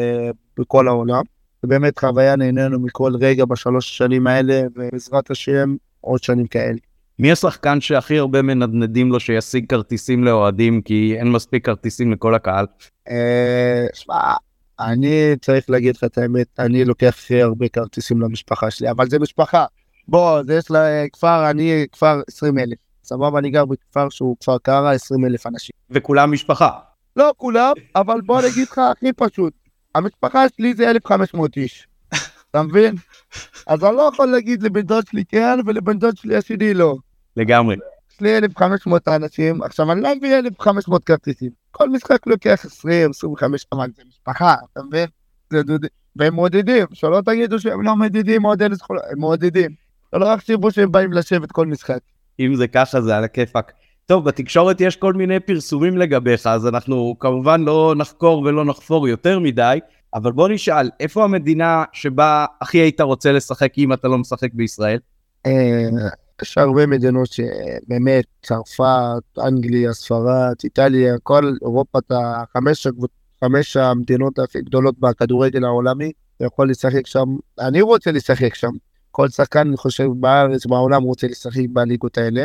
בכל 0.59 0.87
העולם. 0.87 1.21
ובאמת 1.63 1.99
חוויה 1.99 2.35
נהנינו 2.35 2.79
מכל 2.79 3.13
רגע 3.19 3.45
בשלוש 3.45 3.91
השנים 3.91 4.27
האלה, 4.27 4.61
ובעזרת 4.75 5.31
השם 5.31 5.75
עוד 6.01 6.23
שנים 6.23 6.47
כאלה. 6.47 6.77
מי 7.19 7.31
השחקן 7.31 7.81
שהכי 7.81 8.17
הרבה 8.17 8.41
מנדנדים 8.41 9.11
לו 9.11 9.19
שישיג 9.19 9.65
כרטיסים 9.69 10.23
לאוהדים, 10.23 10.81
כי 10.81 11.15
אין 11.19 11.31
מספיק 11.31 11.65
כרטיסים 11.65 12.11
לכל 12.11 12.35
הקהל? 12.35 12.65
אה, 13.09 13.85
שמע, 13.93 14.33
אני 14.79 15.35
צריך 15.41 15.69
להגיד 15.69 15.95
לך 15.95 16.03
את 16.03 16.17
האמת, 16.17 16.47
אני 16.59 16.85
לוקח 16.85 17.15
הכי 17.17 17.41
הרבה 17.41 17.67
כרטיסים 17.67 18.21
למשפחה 18.21 18.71
שלי, 18.71 18.91
אבל 18.91 19.09
זה 19.09 19.19
משפחה. 19.19 19.65
בוא, 20.07 20.43
זה 20.43 20.55
יש 20.55 20.71
לה 20.71 21.07
כפר, 21.13 21.49
אני 21.49 21.85
כפר 21.91 22.21
20 22.27 22.59
אלף. 22.59 22.77
סבבה, 23.03 23.39
אני 23.39 23.49
גר 23.49 23.65
בכפר 23.65 24.09
שהוא 24.09 24.35
כפר 24.39 24.57
קרא, 24.57 24.93
20 24.93 25.25
אלף 25.25 25.47
אנשים. 25.47 25.73
וכולם 25.89 26.31
משפחה. 26.31 26.69
לא 27.15 27.33
כולם, 27.37 27.73
אבל 27.95 28.21
בוא 28.21 28.41
נגיד 28.41 28.67
לך 28.71 28.77
הכי 28.91 29.13
פשוט. 29.13 29.53
המשפחה 29.95 30.45
שלי 30.57 30.73
זה 30.73 30.89
1,500 30.91 31.57
איש, 31.57 31.87
אתה 32.51 32.61
מבין? 32.61 32.95
אז 33.67 33.83
אני 33.83 33.95
לא 33.95 34.09
יכול 34.13 34.27
להגיד 34.27 34.63
לבן 34.63 34.81
דוד 34.81 35.07
שלי 35.07 35.23
כן 35.25 35.59
ולבן 35.65 35.99
דוד 35.99 36.17
שלי 36.17 36.35
השני 36.35 36.73
לא. 36.73 36.95
לגמרי. 37.37 37.75
יש 38.13 38.21
לי 38.21 38.37
1,500 38.37 39.07
אנשים, 39.07 39.63
עכשיו 39.63 39.91
אני 39.91 40.01
לא 40.01 40.15
מביא 40.15 40.37
1,500 40.37 41.03
כרטיסים. 41.03 41.49
כל 41.71 41.89
משחק 41.89 42.27
לוקח 42.27 42.65
20, 42.65 43.09
25, 43.09 43.65
אבל 43.71 43.87
זה 43.95 44.03
משפחה, 44.07 44.55
אתה 44.73 44.81
מבין? 44.83 45.07
והם 46.15 46.35
מעודדים, 46.35 46.85
שלא 46.93 47.21
תגידו 47.25 47.59
שהם 47.59 47.81
לא 47.81 47.95
מעודדים, 47.95 48.45
הם 48.45 48.71
מעודדים. 49.17 49.71
שלא 50.15 50.25
רק 50.25 50.41
שיבו 50.41 50.71
שהם 50.71 50.91
באים 50.91 51.13
לשבת 51.13 51.51
כל 51.51 51.65
משחק. 51.67 51.99
אם 52.39 52.55
זה 52.55 52.67
ככה 52.67 53.01
זה 53.01 53.17
על 53.17 53.23
הכיפאק. 53.23 53.71
טוב, 54.05 54.25
בתקשורת 54.25 54.81
יש 54.81 54.95
כל 54.95 55.13
מיני 55.13 55.39
פרסומים 55.39 55.97
לגביך, 55.97 56.47
אז 56.47 56.67
אנחנו 56.67 57.15
כמובן 57.19 57.61
לא 57.61 57.93
נחקור 57.97 58.39
ולא 58.39 58.65
נחפור 58.65 59.07
יותר 59.07 59.39
מדי, 59.39 59.79
אבל 60.13 60.31
בוא 60.31 60.49
נשאל, 60.49 60.89
איפה 60.99 61.23
המדינה 61.23 61.83
שבה 61.93 62.45
הכי 62.61 62.77
היית 62.77 63.01
רוצה 63.01 63.31
לשחק 63.31 63.77
אם 63.77 63.93
אתה 63.93 64.07
לא 64.07 64.17
משחק 64.17 64.53
בישראל? 64.53 64.99
יש 66.41 66.57
הרבה 66.57 66.85
מדינות 66.85 67.27
שבאמת, 67.27 68.25
צרפת, 68.41 69.39
אנגליה, 69.47 69.93
ספרד, 69.93 70.53
איטליה, 70.63 71.15
כל 71.23 71.53
אירופת 71.61 72.11
החמש, 72.11 72.87
חמש 73.43 73.77
המדינות 73.77 74.39
הכי 74.39 74.61
גדולות 74.61 74.99
בכדורגל 74.99 75.65
העולמי, 75.65 76.11
אתה 76.37 76.45
יכול 76.45 76.69
לשחק 76.69 77.07
שם, 77.07 77.25
אני 77.59 77.81
רוצה 77.81 78.11
לשחק 78.11 78.55
שם. 78.55 78.71
כל 79.11 79.29
שחקן, 79.29 79.67
אני 79.67 79.77
חושב, 79.77 80.07
בארץ, 80.15 80.65
בעולם 80.65 81.03
רוצה 81.03 81.27
לשחק 81.27 81.61
בליגות 81.69 82.17
האלה. 82.17 82.43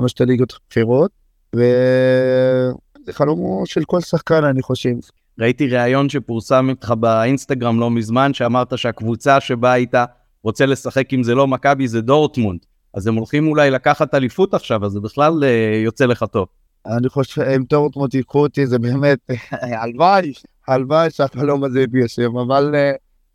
חמשת 0.00 0.20
הליגות 0.20 0.52
הבכירות, 0.52 1.10
וזה 1.54 3.12
חלומו 3.12 3.66
של 3.66 3.84
כל 3.84 4.00
שחקן 4.00 4.44
אני 4.44 4.62
חושב. 4.62 4.94
ראיתי 5.38 5.66
ראיון 5.66 6.08
שפורסם 6.08 6.66
איתך 6.70 6.90
באינסטגרם 7.00 7.80
לא 7.80 7.90
מזמן, 7.90 8.34
שאמרת 8.34 8.78
שהקבוצה 8.78 9.40
שבה 9.40 9.72
היית 9.72 9.94
רוצה 10.42 10.66
לשחק 10.66 11.14
אם 11.14 11.22
זה 11.22 11.34
לא 11.34 11.46
מכבי 11.46 11.88
זה 11.88 12.00
דורטמונד. 12.00 12.60
אז 12.94 13.06
הם 13.06 13.14
הולכים 13.14 13.48
אולי 13.48 13.70
לקחת 13.70 14.14
אליפות 14.14 14.54
עכשיו, 14.54 14.84
אז 14.84 14.92
זה 14.92 15.00
בכלל 15.00 15.44
אה, 15.44 15.80
יוצא 15.84 16.06
לך 16.06 16.24
טוב. 16.32 16.46
אני 16.86 17.08
חושב, 17.08 17.42
אם 17.42 17.64
דורטמונד 17.68 18.14
ייקחו 18.14 18.38
אותי 18.38 18.66
זה 18.66 18.78
באמת, 18.78 19.18
הלוואי, 19.82 20.32
הלוואי 20.68 21.10
שהחלום 21.10 21.64
הזה 21.64 21.80
יתגשם, 21.80 22.36
אבל 22.36 22.64
אני 22.64 22.76
אה, 22.76 22.92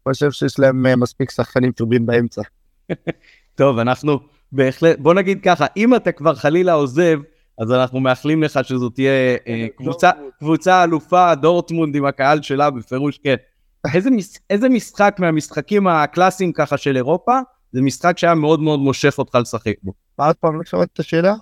חושב 0.09 0.31
שיש 0.31 0.59
להם 0.59 0.85
אה, 0.85 0.95
מספיק 0.95 1.31
שחקנים 1.31 1.71
טובים 1.71 2.05
באמצע. 2.05 2.41
טוב, 3.55 3.79
אנחנו 3.79 4.19
בהחלט, 4.51 4.99
בוא 4.99 5.13
נגיד 5.13 5.39
ככה, 5.43 5.65
אם 5.77 5.95
אתה 5.95 6.11
כבר 6.11 6.35
חלילה 6.35 6.73
עוזב, 6.73 7.19
אז 7.59 7.71
אנחנו 7.71 7.99
מאחלים 7.99 8.43
לך 8.43 8.59
שזו 8.63 8.89
תהיה 8.89 9.37
קבוצה, 9.77 10.11
קבוצה 10.39 10.83
אלופה, 10.83 11.35
דורטמונד 11.35 11.95
עם 11.95 12.05
הקהל 12.05 12.41
שלה, 12.41 12.69
בפירוש 12.69 13.17
כן. 13.23 13.35
איזה, 13.93 14.11
מש, 14.11 14.37
איזה 14.49 14.69
משחק 14.69 15.15
מהמשחקים 15.19 15.87
הקלאסיים 15.87 16.53
ככה 16.53 16.77
של 16.77 16.95
אירופה, 16.95 17.39
זה 17.73 17.81
משחק 17.81 18.17
שהיה 18.17 18.35
מאוד 18.35 18.59
מאוד 18.59 18.79
מושך 18.79 19.15
אותך 19.17 19.35
לשחק 19.35 19.73
בו. 19.83 19.93
מה 20.19 20.27
עוד 20.27 20.35
פעם, 20.35 20.57
לא 20.57 20.63
שמעת 20.63 20.89
את 20.93 20.99
השאלה? 20.99 21.33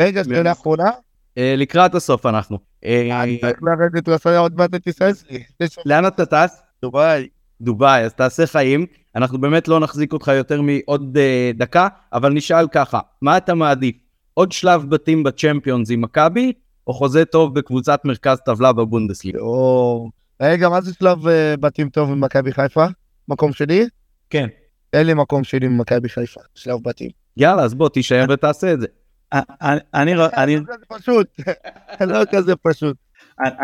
רגע, 0.00 0.24
שאלה 0.24 0.52
אחרונה? 0.52 0.90
אה, 1.38 1.54
לקראת 1.56 1.94
הסוף 1.94 2.26
אנחנו. 2.26 2.58
אה, 2.84 3.22
אני 3.22 3.38
צריך 3.40 3.58
לרדת 3.62 4.08
לסייע 4.08 4.38
עוד 4.38 4.56
מעט 4.56 4.74
את 4.74 4.86
ישראל 4.86 5.12
שלי. 5.14 5.42
לאן 5.86 6.06
אתה 6.06 6.26
טס? 6.26 6.62
דובאי. 6.82 7.28
דובאי, 7.60 8.04
אז 8.04 8.14
תעשה 8.14 8.46
חיים. 8.46 8.86
אנחנו 9.16 9.40
באמת 9.40 9.68
לא 9.68 9.80
נחזיק 9.80 10.12
אותך 10.12 10.28
יותר 10.28 10.60
מעוד 10.62 11.16
uh, 11.16 11.58
דקה, 11.58 11.88
אבל 12.12 12.32
נשאל 12.32 12.68
ככה, 12.68 13.00
מה 13.22 13.36
אתה 13.36 13.54
מעדיף? 13.54 13.96
עוד 14.34 14.52
שלב 14.52 14.90
בתים 14.90 15.22
בצ'מפיונס 15.22 15.90
עם 15.90 16.00
מכבי, 16.00 16.52
או 16.86 16.92
חוזה 16.92 17.24
טוב 17.24 17.54
בקבוצת 17.54 18.00
מרכז 18.04 18.38
טבלה 18.44 18.72
בבונדסליגה? 18.72 19.40
או, 19.40 20.10
רגע, 20.42 20.68
מה 20.68 20.80
זה 20.80 20.94
שלב 20.94 21.28
אה, 21.28 21.56
בתים 21.56 21.88
טוב 21.88 22.14
ממכבי 22.14 22.52
חיפה? 22.52 22.86
מקום 23.28 23.52
שני? 23.52 23.84
כן. 24.30 24.46
אין 24.92 25.06
לי 25.06 25.14
מקום 25.14 25.44
שני 25.44 25.68
ממכבי 25.68 26.08
חיפה, 26.08 26.40
שלב 26.54 26.78
בתים. 26.82 27.10
יאללה, 27.36 27.62
אז 27.62 27.74
בוא 27.74 27.88
תישאר 27.88 28.24
ותעשה 28.28 28.72
את 28.72 28.80
זה. 28.80 28.86
אני, 29.32 29.80
אני, 29.94 30.12
אני, 30.36 30.56
לא 30.56 30.62
כזה 30.66 30.84
פשוט, 30.88 31.26
לא 32.12 32.22
כזה 32.32 32.56
פשוט. 32.56 32.96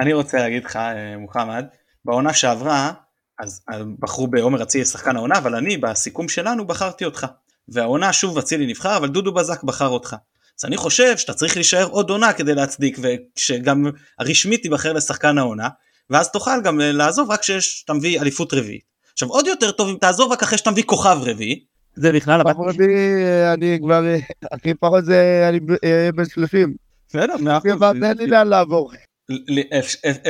אני 0.01 0.13
רוצה 0.13 0.39
להגיד 0.39 0.65
לך, 0.65 0.77
אה, 0.77 1.17
מוחמד, 1.19 1.65
בעונה 2.05 2.33
שעברה, 2.33 2.93
אז 3.39 3.65
בחרו 3.99 4.27
בעומר 4.27 4.63
אצילי 4.63 4.85
שחקן 4.85 5.17
העונה, 5.17 5.39
אבל 5.39 5.55
אני 5.55 5.77
בסיכום 5.77 6.29
שלנו 6.29 6.67
בחרתי 6.67 7.05
אותך. 7.05 7.27
והעונה 7.69 8.13
שוב 8.13 8.39
אצילי 8.39 8.67
נבחר, 8.67 8.97
אבל 8.97 9.09
דודו 9.09 9.35
בזק 9.35 9.63
בחר 9.63 9.89
אותך. 9.89 10.17
אז 10.59 10.65
אני 10.65 10.77
חושב 10.77 11.17
שאתה 11.17 11.35
צריך 11.35 11.57
להישאר 11.57 11.85
עוד 11.85 12.11
עונה 12.11 12.33
כדי 12.33 12.55
להצדיק, 12.55 12.99
ושגם 13.03 13.85
הרשמית 14.19 14.63
תיבחר 14.63 14.93
לשחקן 14.93 15.39
העונה, 15.39 15.69
ואז 16.11 16.31
תוכל 16.31 16.63
גם 16.65 16.81
אה, 16.81 16.93
לעזוב 16.93 17.31
רק 17.31 17.41
כשאתה 17.41 17.93
מביא 17.93 18.21
אליפות 18.21 18.55
רביעית. 18.55 18.96
עכשיו 19.17 19.29
עוד 19.29 19.47
יותר 19.47 19.71
טוב 19.71 19.89
אם 19.89 19.97
תעזוב 20.01 20.33
רק 20.33 20.43
אחרי 20.43 20.59
שאתה 20.59 20.71
מביא 20.71 20.83
כוכב 20.83 21.19
רביעי. 21.23 21.65
זה 21.95 22.13
בכלל 22.13 22.41
הבת... 22.41 22.53
פחות 22.53 22.77
לי, 22.79 22.87
אני 23.55 23.79
כבר, 23.83 24.03
הכי 24.53 24.75
פחות 24.75 25.05
זה, 25.05 25.47
אני 25.49 25.61
אהיה 25.85 26.13
בן 26.13 26.25
30. 26.25 26.75
בסדר, 27.09 27.37
מאה 27.41 27.59
אחוז. 27.59 27.83
אין 28.03 28.19
לי 28.19 28.27
לאן 28.27 28.49
לעבור. 28.49 28.93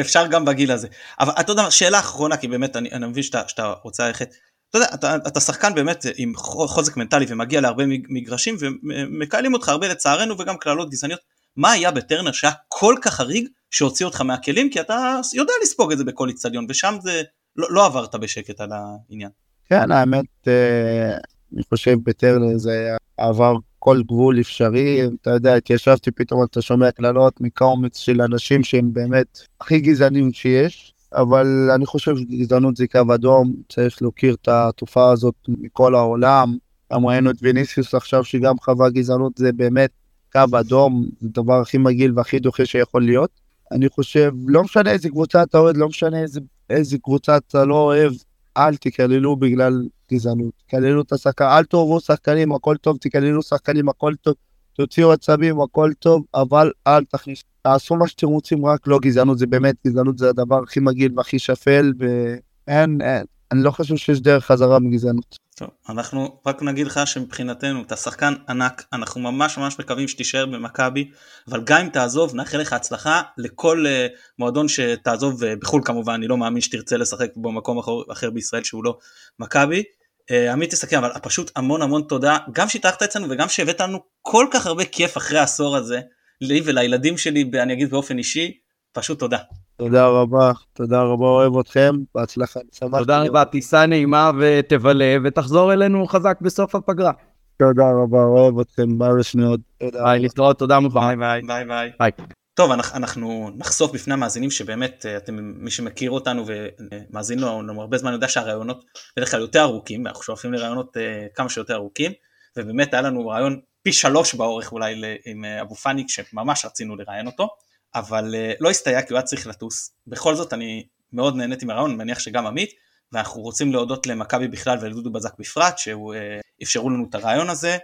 אפשר 0.01 0.27
גם 0.27 0.44
בגיל 0.44 0.72
הזה. 0.72 0.88
אבל 1.20 1.33
אתה 1.40 1.53
יודע, 1.53 1.70
שאלה 1.70 1.99
אחרונה, 1.99 2.37
כי 2.37 2.49
באמת 2.49 2.77
אני, 2.77 2.90
אני 2.92 3.07
מבין 3.07 3.22
שאתה, 3.22 3.72
רוצה 3.83 4.07
ללכת. 4.07 4.29
אתה 4.70 4.79
יודע, 4.79 4.88
אתה, 4.94 5.16
אתה 5.16 5.40
שחקן 5.40 5.75
באמת 5.75 6.07
עם 6.16 6.33
חו- 6.37 6.68
חוזק 6.68 6.96
מנטלי 6.96 7.27
ומגיע 7.29 7.61
להרבה 7.61 7.87
מג- 7.87 8.07
מגרשים 8.09 8.57
ומקהלים 8.61 9.55
אותך 9.55 9.68
הרבה 9.68 9.88
לצערנו 9.88 10.38
וגם 10.38 10.57
קללות 10.57 10.90
גזעניות. 10.90 11.20
מה 11.57 11.70
היה 11.72 11.90
בטרנר 11.90 12.33
שהיה 12.33 12.53
כל 12.68 12.94
כך 13.03 13.14
חריג 13.14 13.49
שהוציא 13.70 14.07
אותך 14.07 14.20
מהכלים? 14.20 14.70
כי 14.70 14.81
אתה 14.81 15.20
יודע 15.35 15.53
לספוג 15.62 15.92
את 15.92 15.99
זה 15.99 16.05
בכל 16.05 16.29
איצטדיון 16.29 16.66
ושם 16.68 16.96
זה 17.03 17.22
לא, 17.57 17.66
לא 17.71 17.87
עברת 17.87 18.14
בשקט 18.14 18.61
על 18.61 18.71
העניין. 18.73 19.31
כן, 19.69 19.92
האמת, 19.92 20.27
אה, 20.49 21.16
אני 21.55 21.62
חושב 21.69 21.99
בטרנר 22.05 22.59
זה 22.59 22.97
עבר 23.16 23.55
כל 23.79 24.03
גבול 24.03 24.40
אפשרי, 24.40 25.01
אתה 25.21 25.31
יודע, 25.31 25.55
התיישבתי 25.55 26.11
פתאום, 26.11 26.45
אתה 26.45 26.62
שומע 26.62 26.90
קללות 26.90 27.40
מקומץ 27.40 27.99
של 27.99 28.23
אנשים 28.23 28.64
שהם 28.64 28.92
באמת 28.92 29.38
הכי 29.61 29.81
גזענים 29.81 30.33
שיש, 30.33 30.95
אבל 31.12 31.71
אני 31.75 31.87
חושב 31.87 32.16
שגזענות 32.16 32.77
זה 32.77 32.87
קו 32.87 33.14
אדום, 33.14 33.55
צריך 33.69 34.03
להכיר 34.03 34.35
את 34.35 34.49
התופעה 34.49 35.11
הזאת 35.11 35.35
מכל 35.49 35.95
העולם. 35.95 36.57
גם 36.92 37.07
ראינו 37.07 37.31
את 37.31 37.37
ויניסיוס 37.42 37.95
עכשיו 37.95 38.25
שגם 38.25 38.59
חווה 38.59 38.90
גזענות, 38.90 39.33
זה 39.37 39.53
באמת 39.53 39.90
קו 40.33 40.59
אדום, 40.61 41.07
זה 41.21 41.29
הדבר 41.31 41.61
הכי 41.61 41.79
מגעיל 41.79 42.12
והכי 42.16 42.38
דוחה 42.38 42.66
שיכול 42.66 43.05
להיות. 43.05 43.31
אני 43.73 43.88
חושב, 43.88 44.33
לא 44.47 44.62
משנה 44.62 44.90
איזה 44.90 45.09
קבוצה 45.09 45.42
אתה 45.42 45.59
אוהד, 45.59 45.77
לא 45.77 45.88
משנה 45.88 46.23
איזה, 46.23 46.40
איזה 46.71 46.99
קבוצה 46.99 47.37
אתה 47.37 47.65
לא 47.65 47.75
אוהב, 47.75 48.13
אל 48.57 48.77
תקללו 48.77 49.37
בגלל 49.37 49.83
גזענות. 50.13 50.53
קללו 50.69 51.03
את 51.03 51.13
השחקן, 51.13 51.45
אל 51.45 51.65
תאהבו 51.65 52.01
שחקנים, 52.01 52.53
הכל 52.53 52.77
טוב, 52.77 52.97
תקללו 53.01 53.43
שחקנים, 53.43 53.89
הכל 53.89 54.15
טוב, 54.15 54.35
תוציאו 54.73 55.13
עצבים, 55.13 55.61
הכל 55.61 55.93
טוב, 55.99 56.25
אבל 56.35 56.71
אל 56.87 57.05
תכניסו. 57.05 57.45
תעשו 57.63 57.97
מה 57.97 58.09
שאתם 58.09 58.27
רוצים, 58.27 58.67
רק 58.67 58.87
לא 58.87 58.99
גזענות, 58.99 59.39
זה 59.39 59.47
באמת, 59.47 59.75
גזענות 59.87 60.19
זה 60.19 60.29
הדבר 60.29 60.63
הכי 60.63 60.81
מגעיל 60.81 61.13
והכי 61.17 61.39
שפל, 61.39 61.93
ואין, 61.99 62.99
אין, 63.03 63.25
אני 63.53 63.63
לא 63.63 63.71
חושב 63.71 63.97
שיש 63.97 64.21
דרך 64.21 64.45
חזרה 64.45 64.79
מגזענות. 64.79 65.46
טוב, 65.59 65.69
אנחנו 65.88 66.40
רק 66.47 66.62
נגיד 66.62 66.87
לך 66.87 67.01
שמבחינתנו 67.05 67.83
אתה 67.83 67.97
שחקן 67.97 68.35
ענק, 68.49 68.85
אנחנו 68.92 69.21
ממש 69.21 69.59
ממש 69.59 69.79
מקווים 69.79 70.09
שתישאר 70.09 70.47
במכבי, 70.47 71.11
אבל 71.49 71.61
גם 71.64 71.81
אם 71.81 71.88
תעזוב 71.88 72.35
נאחל 72.35 72.59
לך 72.59 72.73
הצלחה 72.73 73.23
לכל 73.38 73.85
uh, 73.87 74.16
מועדון 74.38 74.69
שתעזוב 74.69 75.42
uh, 75.42 75.47
בחו"ל 75.61 75.83
כמובן, 75.85 76.12
אני 76.12 76.29
לא 76.29 76.37
מאמין 76.37 76.61
שתרצה 76.61 76.97
לשחק 76.97 77.31
במקום 77.37 77.79
אחר, 77.79 77.92
אחר 78.12 78.31
בישראל 78.31 78.64
שהוא 78.64 78.85
לא 78.85 78.99
מכבי. 79.38 79.83
Uh, 80.31 80.53
עמית 80.53 80.71
תסכם, 80.71 81.05
אבל 81.05 81.11
פשוט 81.23 81.51
המון 81.57 81.83
המון 81.83 82.03
תודה, 82.03 82.38
גם 82.53 82.69
שהתארחת 82.69 83.03
אצלנו 83.03 83.31
וגם 83.31 83.49
שהבאת 83.49 83.81
לנו 83.81 83.99
כל 84.23 84.47
כך 84.51 84.66
הרבה 84.66 84.85
כיף 84.85 85.16
אחרי 85.16 85.38
העשור 85.38 85.77
הזה, 85.77 86.01
לי 86.40 86.61
ולילדים 86.64 87.19
שלי, 87.19 87.51
אני 87.55 87.73
אגיד 87.73 87.90
באופן 87.90 88.19
אישי, 88.19 88.59
פשוט 88.92 89.19
תודה. 89.19 89.38
תודה 89.77 90.07
רבה, 90.07 90.53
תודה 90.73 91.03
רבה, 91.03 91.27
אוהב 91.27 91.59
אתכם, 91.59 91.95
בהצלחה. 92.15 92.61
שמחתי 92.73 92.99
תודה. 92.99 93.23
רבה, 93.23 93.45
טיסה 93.45 93.87
נעימה 93.87 94.31
ותבלה, 94.41 95.17
ותחזור 95.25 95.73
אלינו 95.73 96.07
חזק 96.07 96.39
בסוף 96.41 96.75
הפגרה. 96.75 97.12
תודה 97.59 97.85
רבה, 98.03 98.19
אוהב 98.19 98.61
אתכם, 98.61 98.99
בארץ 98.99 99.35
מאוד. 99.35 99.61
תודה. 99.79 100.03
ביי, 100.03 100.21
להתראות, 100.21 100.59
תודה 100.59 100.81
מובן. 100.81 101.19
ביי 101.19 101.43
ביי. 101.43 101.65
ביי. 101.65 101.91
ביי. 101.99 102.11
טוב, 102.55 102.71
אנחנו, 102.71 103.51
נחשוף 103.57 103.93
בפני 103.93 104.15
המאזינים 104.15 104.51
שבאמת, 104.51 105.07
אה, 105.07 105.17
אתם, 105.17 105.35
מי 105.41 105.71
שמכיר 105.71 106.11
אותנו 106.11 106.45
ומאזין 106.47 107.39
לנו 107.39 107.81
הרבה 107.81 107.99
זמן 107.99 108.12
יודע 108.12 108.29
שהראיונות 108.29 108.85
בדרך 109.17 109.31
כלל 109.31 109.41
יותר 109.41 109.62
ארוכים, 109.62 110.07
אנחנו 110.07 110.23
שואפים 110.23 110.53
לראיונות 110.53 110.97
אה, 110.97 111.01
כמה 111.35 111.49
שיותר 111.49 111.75
ארוכים, 111.75 112.12
ובאמת 112.57 112.95
היה 112.95 113.03
לנו 113.03 113.27
ריאיון 113.29 113.61
פי 113.83 113.93
שלוש 113.93 114.35
באורך 114.35 114.73
אולי 114.73 115.19
עם 115.27 115.45
אה, 115.45 115.61
אבו 115.61 115.75
פאני, 115.75 116.05
שממש 116.09 116.65
רצינו 116.65 116.97
לראיין 116.97 117.27
אותו, 117.27 117.49
אבל 117.94 118.35
uh, 118.35 118.57
לא 118.61 118.70
הסתייע 118.70 119.03
כי 119.03 119.12
הוא 119.12 119.16
היה 119.16 119.22
צריך 119.22 119.46
לטוס. 119.46 119.90
בכל 120.07 120.35
זאת 120.35 120.53
אני 120.53 120.87
מאוד 121.12 121.37
נהניתי 121.37 121.66
מהרעיון, 121.66 121.90
אני 121.90 121.99
מניח 121.99 122.18
שגם 122.18 122.46
עמית, 122.46 122.70
ואנחנו 123.12 123.42
רוצים 123.42 123.72
להודות 123.72 124.07
למכבי 124.07 124.49
בכלל 124.49 124.79
ולדודו 124.81 125.11
בזק 125.11 125.38
בפרט, 125.38 125.79
שהוא 125.79 126.14
uh, 126.14 126.18
אפשרו 126.62 126.90
לנו 126.90 127.07
את 127.11 127.14
הרעיון 127.14 127.51
הזה. 127.51 127.79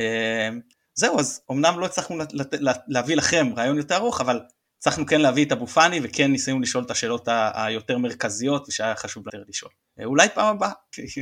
Uh, 0.00 0.54
זהו, 0.94 1.20
אז 1.20 1.40
אמנם 1.50 1.80
לא 1.80 1.86
הצלחנו 1.86 2.16
להביא 2.88 3.16
לכם 3.16 3.52
רעיון 3.56 3.76
יותר 3.76 3.96
ארוך, 3.96 4.20
אבל 4.20 4.40
הצלחנו 4.78 5.06
כן 5.06 5.20
להביא 5.20 5.44
את 5.44 5.52
אבו 5.52 5.66
פאני, 5.66 6.00
וכן 6.02 6.32
ניסינו 6.32 6.60
לשאול 6.60 6.84
את 6.84 6.90
השאלות 6.90 7.28
היותר 7.54 7.98
מרכזיות, 7.98 8.68
ושהיה 8.68 8.94
חשוב 8.96 9.24
יותר 9.26 9.44
לשאול. 9.48 9.70
אה, 10.00 10.04
אולי 10.04 10.28
פעם 10.34 10.56
הבאה. 10.56 10.70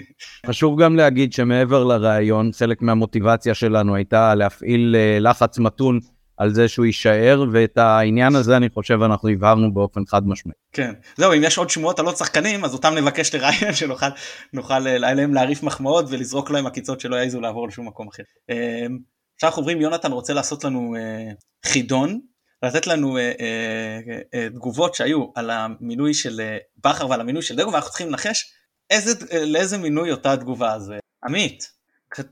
חשוב 0.48 0.82
גם 0.82 0.96
להגיד 0.96 1.32
שמעבר 1.32 1.84
לראיון, 1.84 2.50
חלק 2.52 2.82
מהמוטיבציה 2.82 3.54
שלנו 3.54 3.94
הייתה 3.94 4.34
להפעיל 4.34 4.96
אה, 4.98 5.18
לחץ 5.20 5.58
מתון 5.58 6.00
על 6.36 6.54
זה 6.54 6.68
שהוא 6.68 6.86
יישאר, 6.86 7.44
ואת 7.52 7.78
העניין 7.78 8.34
הזה 8.34 8.56
אני 8.56 8.68
חושב 8.68 9.02
אנחנו 9.02 9.28
הבהרנו 9.28 9.74
באופן 9.74 10.00
חד 10.06 10.28
משמעי. 10.28 10.54
כן. 10.72 10.92
זהו, 11.16 11.32
אם 11.32 11.44
יש 11.44 11.58
עוד 11.58 11.70
שמועות 11.70 11.98
על 11.98 12.06
עוד 12.06 12.16
שחקנים, 12.16 12.64
אז 12.64 12.74
אותם 12.74 12.94
נבקש 12.94 13.34
לראיין, 13.34 13.72
שנוכל 13.78 14.06
נוכל 14.52 14.86
אה, 14.86 15.10
עליהם 15.10 15.34
להרעיף 15.34 15.62
מחמאות 15.62 16.04
ולזרוק 16.08 16.50
להם 16.50 16.66
עקיצות 16.66 17.00
שלא 17.00 17.16
יעזו 17.16 17.40
לעבור 17.40 17.68
לשום 17.68 17.88
מקום 17.88 18.08
אחר. 18.08 18.22
אה, 18.50 18.86
עכשיו 19.34 19.48
אנחנו 19.48 19.60
עוברים, 19.60 19.80
יונתן 19.80 20.12
רוצה 20.12 20.32
לעשות 20.32 20.64
לנו 20.64 20.96
אה, 20.96 21.32
חידון, 21.66 22.20
לתת 22.62 22.86
לנו 22.86 23.18
אה, 23.18 24.48
תגובות 24.54 24.94
שהיו 24.94 25.26
על 25.34 25.50
המינוי 25.50 26.14
של 26.14 26.40
בכר 26.84 27.08
ועל 27.08 27.20
המינוי 27.20 27.42
של 27.42 27.56
דגו, 27.56 27.72
ואנחנו 27.72 27.90
צריכים 27.90 28.08
לנחש 28.08 28.52
איזה, 28.90 29.12
לאיזה 29.46 29.78
מינוי 29.78 30.10
אותה 30.10 30.32
התגובה. 30.32 30.72
אה, 30.72 30.98
עמית, 31.24 31.72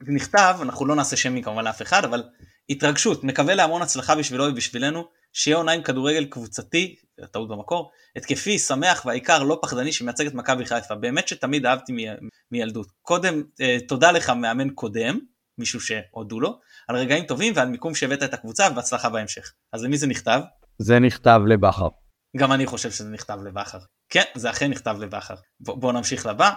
נכתב, 0.06 0.56
אנחנו 0.62 0.86
לא 0.86 0.96
נעשה 0.96 1.16
שמי 1.16 1.42
כמובן 1.42 1.64
לאף 1.64 1.82
אחד, 1.82 2.04
אבל 2.04 2.22
התרגשות, 2.70 3.24
מקווה 3.24 3.54
להמון 3.54 3.82
הצלחה 3.82 4.14
בשבילו 4.14 4.44
ובשבילנו, 4.44 5.04
שיהיה 5.32 5.56
עונה 5.56 5.72
עם 5.72 5.82
כדורגל 5.82 6.24
קבוצתי, 6.24 6.96
טעות 7.30 7.48
במקור, 7.48 7.90
התקפי, 8.16 8.58
שמח 8.58 9.06
והעיקר 9.06 9.42
לא 9.42 9.58
פחדני 9.62 9.92
שמייצג 9.92 10.26
את 10.26 10.34
מכבי 10.34 10.64
חיפה. 10.64 10.94
באמת 10.94 11.28
שתמיד 11.28 11.66
אהבתי 11.66 11.92
מ- 11.92 12.28
מילדות. 12.52 12.86
קודם, 13.02 13.42
אה, 13.60 13.76
תודה 13.88 14.12
לך 14.12 14.30
מאמן 14.30 14.70
קודם, 14.70 15.18
מישהו 15.58 15.80
שהודו 15.80 16.40
לו, 16.40 16.58
על 16.88 16.96
רגעים 16.96 17.24
טובים 17.24 17.52
ועל 17.56 17.68
מיקום 17.68 17.94
שהבאת 17.94 18.22
את 18.22 18.34
הקבוצה 18.34 18.68
ובהצלחה 18.70 19.10
בהמשך. 19.10 19.52
אז 19.72 19.84
למי 19.84 19.96
זה 19.96 20.06
נכתב? 20.06 20.40
זה 20.78 20.98
נכתב 20.98 21.40
לבכר. 21.46 21.88
גם 22.36 22.52
אני 22.52 22.66
חושב 22.66 22.90
שזה 22.90 23.10
נכתב 23.10 23.38
לבכר. 23.44 23.78
כן, 24.08 24.22
זה 24.34 24.50
אכן 24.50 24.70
נכתב 24.70 24.96
לבכר. 25.00 25.34
בואו 25.60 25.76
בוא 25.76 25.92
נמשיך 25.92 26.26
לבא. 26.26 26.50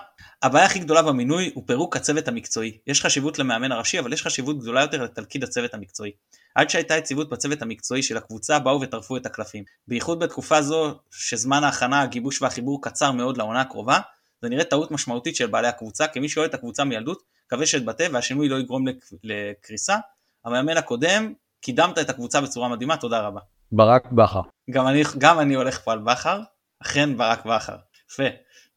הבעיה 0.43 0.65
הכי 0.65 0.79
גדולה 0.79 1.01
במינוי 1.01 1.51
הוא 1.55 1.63
פירוק 1.67 1.95
הצוות 1.95 2.27
המקצועי. 2.27 2.77
יש 2.87 3.01
חשיבות 3.01 3.39
למאמן 3.39 3.71
הראשי, 3.71 3.99
אבל 3.99 4.13
יש 4.13 4.23
חשיבות 4.23 4.59
גדולה 4.59 4.81
יותר 4.81 5.03
לתלכיד 5.03 5.43
הצוות 5.43 5.73
המקצועי. 5.73 6.11
עד 6.55 6.69
שהייתה 6.69 6.97
יציבות 6.97 7.29
בצוות 7.29 7.61
המקצועי 7.61 8.03
של 8.03 8.17
הקבוצה, 8.17 8.59
באו 8.59 8.81
וטרפו 8.81 9.17
את 9.17 9.25
הקלפים. 9.25 9.63
בייחוד 9.87 10.19
בתקופה 10.19 10.61
זו, 10.61 10.99
שזמן 11.11 11.63
ההכנה, 11.63 12.01
הגיבוש 12.01 12.41
והחיבור 12.41 12.81
קצר 12.81 13.11
מאוד 13.11 13.37
לעונה 13.37 13.61
הקרובה, 13.61 13.99
זה 14.41 14.49
נראה 14.49 14.63
טעות 14.63 14.91
משמעותית 14.91 15.35
של 15.35 15.47
בעלי 15.47 15.67
הקבוצה, 15.67 16.07
כמי 16.07 16.29
שאוהד 16.29 16.49
את 16.49 16.53
הקבוצה 16.53 16.83
מילדות, 16.83 17.23
מקווה 17.47 17.65
שאתבטא 17.65 18.07
והשינוי 18.11 18.49
לא 18.49 18.59
יגרום 18.59 18.87
לק- 18.87 19.05
לקריסה. 19.23 19.97
המאמן 20.45 20.77
הקודם, 20.77 21.33
קידמת 21.61 21.99
את 21.99 22.09
הקבוצה 22.09 22.41
בצורה 22.41 22.69
מדהימה, 22.69 22.97
תודה 22.97 23.19
רבה. 23.19 23.39
ברק 23.71 24.11
בכר. 24.11 24.41
גם 24.71 24.87
אני, 24.87 25.03
גם 25.17 25.39
אני 25.39 25.55
הולך 25.55 25.79
פה 25.79 25.91
על 25.91 25.99
בכר, 25.99 26.39
אכן 26.81 27.17
ברק 27.17 27.45
בכר. 27.45 27.75
יפה, 28.11 28.23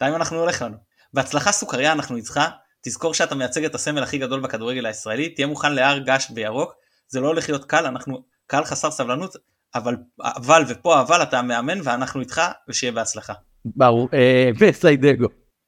די 0.01 0.07
אנחנו 0.07 0.39
הולך 0.39 0.63
לנו. 0.63 0.77
בהצלחה 1.15 1.53
סוכריה 1.53 1.93
אנחנו 1.93 2.17
איתך, 2.17 2.41
תזכור 2.83 3.15
שאתה 3.15 3.35
מייצג 3.35 3.65
את 3.65 3.75
הסמל 3.75 4.03
הכי 4.03 4.19
גדול 4.19 4.41
בכדורגל 4.41 4.87
הישראלי, 4.87 5.29
תהיה 5.29 5.47
מוכן 5.47 5.73
להר 5.73 5.99
געש 5.99 6.31
בירוק, 6.31 6.75
זה 7.09 7.21
לא 7.21 7.27
הולך 7.27 7.49
להיות 7.49 7.65
קל, 7.65 7.87
אנחנו 7.87 8.23
קהל 8.47 8.65
חסר 8.65 8.91
סבלנות, 8.91 9.37
אבל, 9.75 9.97
אבל 10.21 10.65
ופה 10.69 11.01
אבל 11.01 11.23
אתה 11.23 11.43
מאמן 11.43 11.79
ואנחנו 11.85 12.21
איתך, 12.21 12.43
ושיהיה 12.69 12.93
בהצלחה. 12.93 13.33
ברור, 13.65 14.09
אה, 14.15 14.51
וסיידגו. 14.59 15.27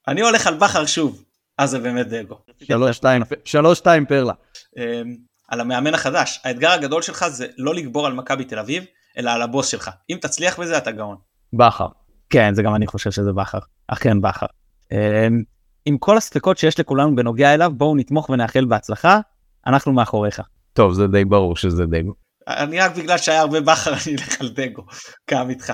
אני 0.08 0.20
הולך 0.20 0.46
על 0.46 0.54
בכר 0.54 0.86
שוב, 0.86 1.24
אז 1.58 1.70
זה 1.70 1.78
באמת 1.78 2.08
דגו. 2.08 2.38
שלוש 2.62 2.96
שתיים, 2.96 3.22
שלוש 3.44 3.78
שתיים 3.78 4.06
פרלה. 4.06 4.32
אמ, 4.76 5.16
על 5.48 5.60
המאמן 5.60 5.94
החדש, 5.94 6.40
האתגר 6.44 6.70
הגדול 6.70 7.02
שלך 7.02 7.28
זה 7.28 7.46
לא 7.58 7.74
לגבור 7.74 8.06
על 8.06 8.12
מכבי 8.12 8.44
תל 8.44 8.58
אביב, 8.58 8.84
אלא 9.18 9.30
על 9.30 9.42
הבוס 9.42 9.68
שלך. 9.68 9.90
אם 10.10 10.16
תצליח 10.20 10.60
בזה 10.60 10.78
אתה 10.78 10.90
גאון. 10.90 11.16
בכר. 11.52 11.86
כן, 12.30 12.54
זה 12.54 12.62
גם 12.62 12.74
אני 12.74 12.86
חושב 12.86 13.10
שזה 13.10 13.32
בכר. 13.32 13.58
אכן 13.88 14.20
בכר. 14.20 14.46
אמ, 14.92 15.42
עם 15.84 15.98
כל 15.98 16.16
הספקות 16.16 16.58
שיש 16.58 16.80
לכולנו 16.80 17.16
בנוגע 17.16 17.54
אליו, 17.54 17.72
בואו 17.74 17.96
נתמוך 17.96 18.30
ונאחל 18.30 18.64
בהצלחה, 18.64 19.20
אנחנו 19.66 19.92
מאחוריך. 19.92 20.40
טוב, 20.72 20.92
זה 20.92 21.06
די 21.06 21.24
ברור 21.24 21.56
שזה 21.56 21.86
דגו. 21.86 22.14
אני 22.48 22.80
רק 22.80 22.96
בגלל 22.96 23.18
שהיה 23.18 23.40
הרבה 23.40 23.60
בכר 23.60 23.92
אני 24.06 24.14
אלך 24.14 24.40
על 24.40 24.48
דגו, 24.48 24.82
קם 25.26 25.50
איתך. 25.50 25.72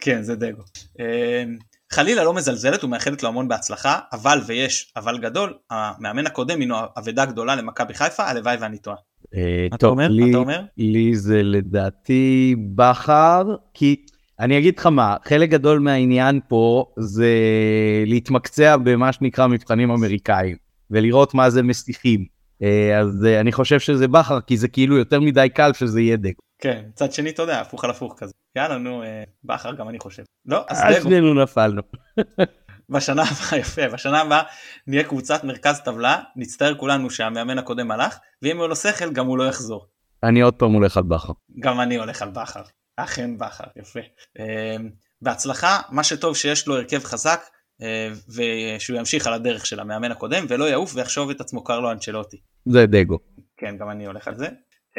כן, 0.00 0.22
זה 0.22 0.36
דגו. 0.36 0.62
אמ, 0.98 1.58
חלילה 1.92 2.24
לא 2.24 2.34
מזלזלת 2.34 2.84
ומאחלת 2.84 3.22
לו 3.22 3.28
המון 3.28 3.48
בהצלחה, 3.48 3.98
אבל 4.12 4.40
ויש 4.46 4.92
אבל 4.96 5.18
גדול, 5.18 5.58
המאמן 5.70 6.26
הקודם 6.26 6.60
הינו 6.60 6.76
אבדה 6.98 7.24
גדולה 7.24 7.54
למכבי 7.54 7.94
חיפה, 7.94 8.24
הלוואי 8.24 8.56
ואני 8.60 8.78
טועה. 8.78 8.96
אה, 9.34 9.66
אתה 9.68 9.76
טוב, 9.76 9.90
אומר? 9.90 10.08
לי- 10.08 10.30
אתה 10.30 10.38
אומר? 10.38 10.60
לי 10.76 11.16
זה 11.16 11.42
לדעתי 11.42 12.54
בכר, 12.74 13.42
כי 13.74 13.96
אני 14.40 14.58
אגיד 14.58 14.78
לך 14.78 14.86
מה, 14.86 15.16
חלק 15.24 15.48
גדול 15.50 15.78
מהעניין 15.78 16.40
פה 16.48 16.84
זה 16.98 17.34
להתמקצע 18.06 18.76
במה 18.76 19.12
שנקרא 19.12 19.46
מבחנים 19.46 19.90
אמריקאים, 19.90 20.56
ולראות 20.90 21.34
מה 21.34 21.50
זה 21.50 21.62
מסיחים. 21.62 22.24
אה, 22.62 22.98
אז 22.98 23.24
אה, 23.24 23.40
אני 23.40 23.52
חושב 23.52 23.78
שזה 23.80 24.08
בכר, 24.08 24.40
כי 24.40 24.56
זה 24.56 24.68
כאילו 24.68 24.96
יותר 24.96 25.20
מדי 25.20 25.48
קל 25.54 25.72
שזה 25.72 26.00
יהיה 26.00 26.16
דגו. 26.16 26.40
כן, 26.62 26.82
צד 26.94 27.12
שני 27.12 27.30
אתה 27.30 27.42
יודע, 27.42 27.60
הפוך 27.60 27.84
על 27.84 27.90
הפוך 27.90 28.14
כזה. 28.18 28.32
יאללה 28.56 28.78
נו, 28.78 29.02
בכר 29.44 29.74
גם 29.74 29.88
אני 29.88 29.98
חושב. 29.98 30.22
לא, 30.46 30.64
אז 30.68 30.78
אז 30.82 30.94
דגו. 31.00 31.10
שנינו 31.10 31.34
נפלנו. 31.42 31.82
בשנה 32.90 33.22
הבאה, 33.22 33.58
יפה, 33.58 33.88
בשנה 33.88 34.20
הבאה 34.20 34.42
נהיה 34.86 35.04
קבוצת 35.04 35.44
מרכז 35.44 35.80
טבלה, 35.80 36.18
נצטער 36.36 36.74
כולנו 36.74 37.10
שהמאמן 37.10 37.58
הקודם 37.58 37.90
הלך, 37.90 38.18
ואם 38.42 38.56
יהיה 38.56 38.68
לו 38.68 38.76
שכל 38.76 39.12
גם 39.12 39.26
הוא 39.26 39.38
לא 39.38 39.44
יחזור. 39.44 39.86
אני 40.22 40.40
עוד 40.40 40.54
פעם 40.54 40.72
הולך 40.72 40.96
על 40.96 41.02
בכר. 41.02 41.32
גם 41.60 41.80
אני 41.80 41.96
הולך 41.96 42.22
על 42.22 42.30
בכר, 42.30 42.62
אכן 42.96 43.38
בכר, 43.38 43.64
יפה. 43.76 44.00
אה, 44.38 44.76
בהצלחה, 45.22 45.80
מה 45.90 46.04
שטוב 46.04 46.36
שיש 46.36 46.66
לו 46.66 46.76
הרכב 46.76 47.04
חזק, 47.04 47.40
אה, 47.82 48.08
ושהוא 48.28 48.98
ימשיך 48.98 49.26
על 49.26 49.32
הדרך 49.32 49.66
של 49.66 49.80
המאמן 49.80 50.12
הקודם, 50.12 50.46
ולא 50.48 50.64
יעוף 50.64 50.92
ויחשוב 50.94 51.30
את 51.30 51.40
עצמו 51.40 51.64
קרלו 51.64 51.92
אנצ'לוטי. 51.92 52.36
זה 52.66 52.86
דגו. 52.86 53.18
כן, 53.56 53.76
גם 53.76 53.90
אני 53.90 54.06
הולך 54.06 54.28
על 54.28 54.34
זה. 54.34 54.46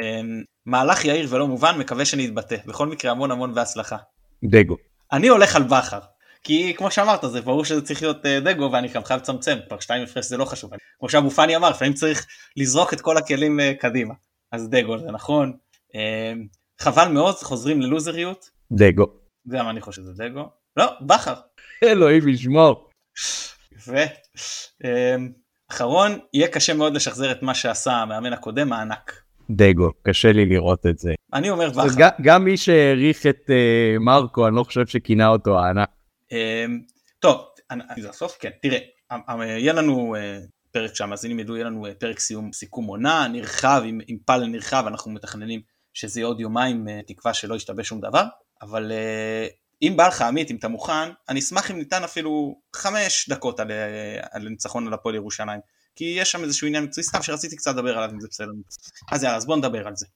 אה, 0.00 0.20
מהלך 0.66 1.04
יאיר 1.04 1.26
ולא 1.30 1.48
מובן, 1.48 1.78
מקווה 1.78 2.04
שנתבטא. 2.04 2.56
בכל 2.66 2.86
מקרה, 2.86 3.10
המון 3.10 3.30
המון 3.30 3.54
בהצלחה. 3.54 3.96
דגו. 4.44 4.76
אני 5.12 5.28
הולך 5.28 5.56
על 5.56 5.62
בכר. 5.62 5.98
כי 6.44 6.74
כמו 6.76 6.90
שאמרת 6.90 7.20
זה 7.30 7.40
ברור 7.40 7.64
שזה 7.64 7.82
צריך 7.82 8.02
להיות 8.02 8.26
אה, 8.26 8.40
דגו 8.40 8.70
ואני 8.72 8.88
גם 8.88 9.04
חייב 9.04 9.20
לצמצם 9.20 9.58
כבר 9.68 9.80
שתיים 9.80 10.02
הפרש 10.02 10.26
זה 10.26 10.36
לא 10.36 10.44
חשוב 10.44 10.70
כמו 10.98 11.08
שאבו 11.08 11.30
פאני 11.30 11.56
אמר 11.56 11.70
לפעמים 11.70 11.92
צריך 11.94 12.26
לזרוק 12.56 12.92
את 12.92 13.00
כל 13.00 13.16
הכלים 13.16 13.60
אה, 13.60 13.72
קדימה 13.74 14.14
אז 14.52 14.68
דגו 14.68 14.98
זה 14.98 15.10
נכון 15.10 15.52
אה, 15.94 16.32
חבל 16.80 17.08
מאוד 17.08 17.34
חוזרים 17.34 17.80
ללוזריות 17.80 18.50
דגו. 18.72 19.06
זה 19.44 19.62
מה 19.62 19.70
אני 19.70 19.80
חושב 19.80 20.02
שזה 20.02 20.12
דגו 20.24 20.48
לא 20.76 20.86
בכר 21.00 21.34
אלוהים 21.84 22.28
ישמור. 22.28 22.90
יפה 23.76 23.92
אה, 24.84 25.16
אחרון 25.70 26.18
יהיה 26.34 26.48
קשה 26.48 26.74
מאוד 26.74 26.94
לשחזר 26.94 27.32
את 27.32 27.42
מה 27.42 27.54
שעשה 27.54 27.92
המאמן 27.92 28.32
הקודם 28.32 28.72
הענק 28.72 29.22
דגו. 29.50 29.90
קשה 30.02 30.32
לי 30.32 30.46
לראות 30.46 30.86
את 30.86 30.98
זה. 30.98 31.14
אני 31.34 31.50
אומר 31.50 31.70
בכר 31.70 31.86
גם- 31.98 32.10
גם 32.22 32.44
מי 32.44 32.56
שהעריך 32.56 33.26
את 33.26 33.50
אה, 33.50 33.96
מרקו, 34.00 34.48
אני 34.48 34.56
לא 34.56 34.62
חושב 34.64 34.86
שכינה 34.86 35.28
אותו 35.28 35.58
הענק. 35.58 35.88
אמ, 36.32 36.80
טוב, 37.18 37.40
אני- 37.70 38.02
זה 38.02 38.10
הסוף? 38.10 38.36
כן, 38.40 38.50
תראה, 38.62 38.78
אמ- 39.12 39.20
אמ- 39.30 39.42
יהיה 39.42 39.72
לנו 39.72 40.16
אה, 40.16 40.38
פרק 40.70 40.94
שהמאזינים 40.94 41.40
ידעו, 41.40 41.56
יהיה 41.56 41.66
לנו 41.66 41.86
אה, 41.86 41.94
פרק 41.94 42.18
סיום, 42.20 42.52
סיכום 42.52 42.86
עונה, 42.86 43.28
נרחב, 43.28 43.82
עם, 43.86 44.00
עם 44.06 44.18
פאנל 44.26 44.46
נרחב, 44.46 44.84
אנחנו 44.86 45.10
מתכננים 45.10 45.60
שזה 45.94 46.20
יהיה 46.20 46.26
עוד 46.26 46.40
יומיים, 46.40 46.88
אה, 46.88 47.00
תקווה 47.06 47.34
שלא 47.34 47.54
ישתבש 47.54 47.88
שום 47.88 48.00
דבר, 48.00 48.24
אבל 48.62 48.92
אם 49.82 49.94
בא 49.96 50.08
לך 50.08 50.22
עמית, 50.22 50.50
אם 50.50 50.56
אתה 50.56 50.68
מוכן, 50.68 51.10
אני 51.28 51.40
אשמח 51.40 51.70
אם 51.70 51.78
ניתן 51.78 52.04
אפילו 52.04 52.60
חמש 52.76 53.28
דקות 53.28 53.60
על, 53.60 53.68
על 54.30 54.48
ניצחון 54.48 54.86
על 54.86 54.92
הפועל 54.94 55.14
ירושלים, 55.14 55.60
כי 55.96 56.04
יש 56.04 56.32
שם 56.32 56.44
איזשהו 56.44 56.66
עניין 56.66 56.84
מקצועי 56.84 57.04
סתם 57.04 57.22
שרציתי 57.22 57.56
קצת 57.56 57.70
לדבר 57.70 57.98
עליו 57.98 58.10
אם 58.10 58.20
זה 58.20 58.28
בסדר. 58.30 58.50
אז 59.12 59.22
יאללה, 59.22 59.36
אז 59.36 59.46
בוא 59.46 59.56
נדבר 59.56 59.86
על 59.86 59.96
זה. 59.96 60.06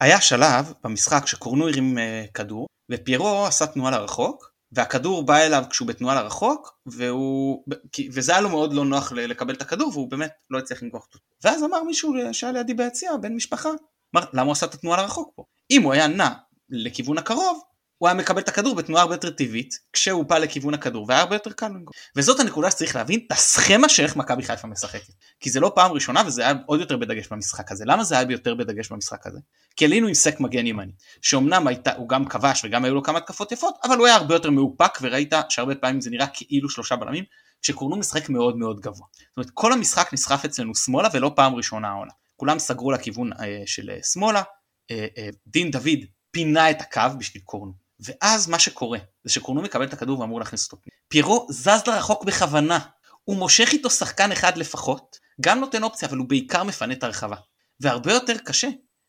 היה 0.00 0.20
שלב 0.20 0.72
במשחק 0.84 1.26
שקורנו 1.26 1.68
הרים 1.68 1.98
כדור, 2.34 2.66
ופיירו 2.90 3.46
עשה 3.46 3.66
תנועה 3.66 3.90
לרחוק, 3.90 4.53
והכדור 4.74 5.26
בא 5.26 5.36
אליו 5.36 5.64
כשהוא 5.70 5.88
בתנועה 5.88 6.14
לרחוק, 6.14 6.78
והוא, 6.86 7.64
וזה 8.12 8.32
היה 8.32 8.40
לו 8.40 8.48
מאוד 8.48 8.72
לא 8.72 8.84
נוח 8.84 9.12
לקבל 9.12 9.54
את 9.54 9.62
הכדור, 9.62 9.88
והוא 9.88 10.10
באמת 10.10 10.32
לא 10.50 10.58
הצליח 10.58 10.82
לנגוח 10.82 11.04
אותו. 11.06 11.18
ואז 11.44 11.64
אמר 11.64 11.82
מישהו 11.82 12.14
שהיה 12.32 12.52
לידי 12.52 12.74
ביציע, 12.74 13.16
בן 13.16 13.34
משפחה, 13.34 13.70
אמר, 14.14 14.24
למה 14.32 14.42
הוא 14.42 14.52
עשה 14.52 14.66
את 14.66 14.74
התנועה 14.74 15.02
לרחוק 15.02 15.32
פה? 15.34 15.44
אם 15.70 15.82
הוא 15.82 15.92
היה 15.92 16.06
נע 16.06 16.28
לכיוון 16.70 17.18
הקרוב, 17.18 17.60
הוא 18.04 18.08
היה 18.08 18.14
מקבל 18.14 18.40
את 18.40 18.48
הכדור 18.48 18.74
בתנועה 18.74 19.02
הרבה 19.02 19.14
יותר 19.14 19.30
טבעית, 19.30 19.78
כשהוא 19.92 20.24
בא 20.24 20.38
לכיוון 20.38 20.74
הכדור, 20.74 21.06
והיה 21.08 21.20
הרבה 21.20 21.36
יותר 21.36 21.52
קל 21.52 21.68
לנגוח. 21.68 21.94
וזאת 22.16 22.40
הנקודה 22.40 22.70
שצריך 22.70 22.96
להבין 22.96 23.20
את 23.26 23.32
הסכמה 23.32 23.88
שאיך 23.88 24.16
מכבי 24.16 24.42
חיפה 24.42 24.68
משחקת. 24.68 25.12
כי 25.40 25.50
זה 25.50 25.60
לא 25.60 25.72
פעם 25.74 25.92
ראשונה 25.92 26.22
וזה 26.26 26.42
היה 26.42 26.54
עוד 26.66 26.80
יותר 26.80 26.96
בדגש 26.96 27.28
במשחק 27.28 27.72
הזה. 27.72 27.84
למה 27.86 28.04
זה 28.04 28.18
היה 28.18 28.30
יותר 28.30 28.54
בדגש 28.54 28.92
במשחק 28.92 29.26
הזה? 29.26 29.38
כי 29.76 29.84
עלינו 29.84 30.06
עם 30.06 30.14
סק 30.14 30.40
מגן 30.40 30.66
ימני, 30.66 30.92
שאומנם 31.22 31.66
הייתה, 31.66 31.94
הוא 31.94 32.08
גם 32.08 32.24
כבש 32.24 32.64
וגם 32.64 32.84
היו 32.84 32.94
לו 32.94 33.02
כמה 33.02 33.18
התקפות 33.18 33.52
יפות, 33.52 33.74
אבל 33.84 33.96
הוא 33.96 34.06
היה 34.06 34.16
הרבה 34.16 34.34
יותר 34.34 34.50
מאופק 34.50 34.98
וראית 35.02 35.32
שהרבה 35.48 35.74
פעמים 35.74 36.00
זה 36.00 36.10
נראה 36.10 36.26
כאילו 36.26 36.68
שלושה 36.68 36.96
בלמים, 36.96 37.24
כשקורנו 37.62 37.96
משחק 37.96 38.28
מאוד 38.28 38.56
מאוד 38.56 38.80
גבוה. 38.80 39.06
זאת 39.28 39.36
אומרת 39.36 39.50
כל 39.54 39.72
המשחק 39.72 40.12
נסחף 40.12 40.44
אצלנו 40.44 40.74
שמאלה 40.74 41.08
ולא 41.12 41.32
פעם 41.36 41.54
ראשונה 41.54 41.88
העונה. 41.88 42.12
כולם 42.36 42.58
סגרו 42.58 42.92
לכיוון 42.92 43.32
אה, 43.32 43.62
של 43.66 43.90
אה, 43.90 43.98
שמאלה, 44.02 44.42
אה, 44.90 45.06
אה, 45.18 45.28
דין 45.46 45.70
דוד 45.70 45.98
פינה 46.30 46.70
את 46.70 46.80
הקו 46.80 47.18
בשביל 47.18 47.42
קורנו. 47.42 47.83
ואז 48.00 48.48
מה 48.48 48.58
שקורה 48.58 48.98
זה 49.24 49.32
שקורנו 49.32 49.62
מקבל 49.62 49.84
את 49.84 49.92
הכדור 49.92 50.20
ואמור 50.20 50.38
להכניס 50.38 50.64
אותו. 50.64 50.76
פירו 51.08 51.46
זז 51.50 51.82
לרחוק 51.86 52.24
בכוונה, 52.24 52.78
הוא 53.24 53.36
מושך 53.36 53.72
איתו 53.72 53.90
שחקן 53.90 54.32
אחד 54.32 54.56
לפחות, 54.56 55.18
גם 55.40 55.60
נותן 55.60 55.82
אופציה 55.82 56.08
אבל 56.08 56.18
הוא 56.18 56.28
בעיקר 56.28 56.62
מפנה 56.62 56.92
את 56.92 57.02
הרחבה. 57.02 57.36
והרבה 57.80 58.12
יותר 58.12 58.36
קשה 58.38 58.68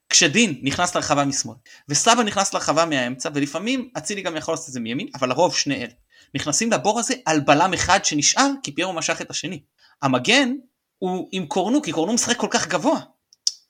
כשדין 0.09 0.59
נכנס 0.63 0.95
לרחבה 0.95 1.25
משמאל 1.25 1.55
וסבא 1.89 2.23
נכנס 2.23 2.53
לרחבה 2.53 2.85
מהאמצע 2.85 3.29
ולפעמים 3.33 3.89
אצילי 3.97 4.21
גם 4.21 4.37
יכול 4.37 4.53
לעשות 4.53 4.67
את 4.67 4.73
זה 4.73 4.79
מימין 4.79 5.07
אבל 5.15 5.29
לרוב 5.29 5.55
שני 5.55 5.75
אלה 5.75 5.93
נכנסים 6.35 6.71
לבור 6.71 6.99
הזה 6.99 7.13
על 7.25 7.39
בלם 7.39 7.73
אחד 7.73 8.05
שנשאר 8.05 8.49
כי 8.63 8.71
פיירו 8.71 8.93
משך 8.93 9.21
את 9.21 9.29
השני. 9.29 9.61
המגן 10.01 10.53
הוא 10.97 11.29
עם 11.31 11.45
קורנו 11.45 11.81
כי 11.81 11.91
קורנו 11.91 12.13
משחק 12.13 12.37
כל 12.37 12.47
כך 12.49 12.67
גבוה 12.67 12.99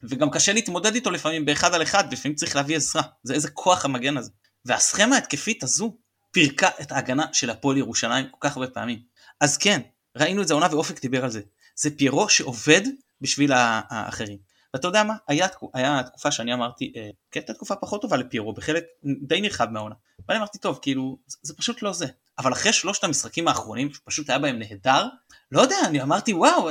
וגם 0.03 0.29
קשה 0.29 0.53
להתמודד 0.53 0.95
איתו 0.95 1.11
לפעמים 1.11 1.45
באחד 1.45 1.73
על 1.73 1.83
אחד 1.83 2.03
ולפעמים 2.09 2.35
צריך 2.35 2.55
להביא 2.55 2.75
עזרה 2.75 3.01
זה 3.23 3.33
איזה 3.33 3.49
כוח 3.49 3.85
המגן 3.85 4.17
הזה 4.17 4.31
והסכמה 4.65 5.15
ההתקפית 5.15 5.63
הזו 5.63 5.97
פירקה 6.31 6.69
את 6.81 6.91
ההגנה 6.91 7.25
של 7.33 7.49
הפועל 7.49 7.77
ירושלים 7.77 8.25
כל 8.31 8.37
כך 8.49 8.57
הרבה 8.57 8.67
פעמים. 8.67 8.99
אז 9.41 9.57
כן 9.57 9.81
ראינו 10.17 10.41
את 10.41 10.47
זה 10.47 10.53
עונה 10.53 10.67
ואופק 10.71 11.01
דיבר 11.01 11.23
על 11.23 11.31
זה. 11.31 11.41
זה 11.75 11.97
פיירו 11.97 12.29
שעובד 12.29 12.81
בשביל 13.21 13.51
האחרים. 13.53 14.37
ואתה 14.73 14.87
יודע 14.87 15.03
מה? 15.03 15.15
היה, 15.27 15.47
היה 15.73 16.03
תקופה 16.03 16.31
שאני 16.31 16.53
אמרתי 16.53 16.93
אה, 16.95 17.09
כן 17.31 17.39
הייתה 17.39 17.53
תקופה 17.53 17.75
פחות 17.75 18.01
טובה 18.01 18.17
לפיירו 18.17 18.53
בחלק 18.53 18.83
די 19.27 19.41
נרחב 19.41 19.65
מהעונה. 19.69 19.95
ואני 20.27 20.39
אמרתי 20.39 20.57
טוב 20.57 20.79
כאילו 20.81 21.17
זה, 21.27 21.37
זה 21.41 21.53
פשוט 21.53 21.81
לא 21.81 21.93
זה. 21.93 22.05
אבל 22.39 22.53
אחרי 22.53 22.73
שלושת 22.73 23.03
המשחקים 23.03 23.47
האחרונים 23.47 23.93
שפשוט 23.93 24.29
היה 24.29 24.39
בהם 24.39 24.59
נהדר 24.59 25.07
לא 25.51 25.61
יודע 25.61 25.75
אני 25.85 26.01
אמרתי 26.01 26.33
וואו 26.33 26.69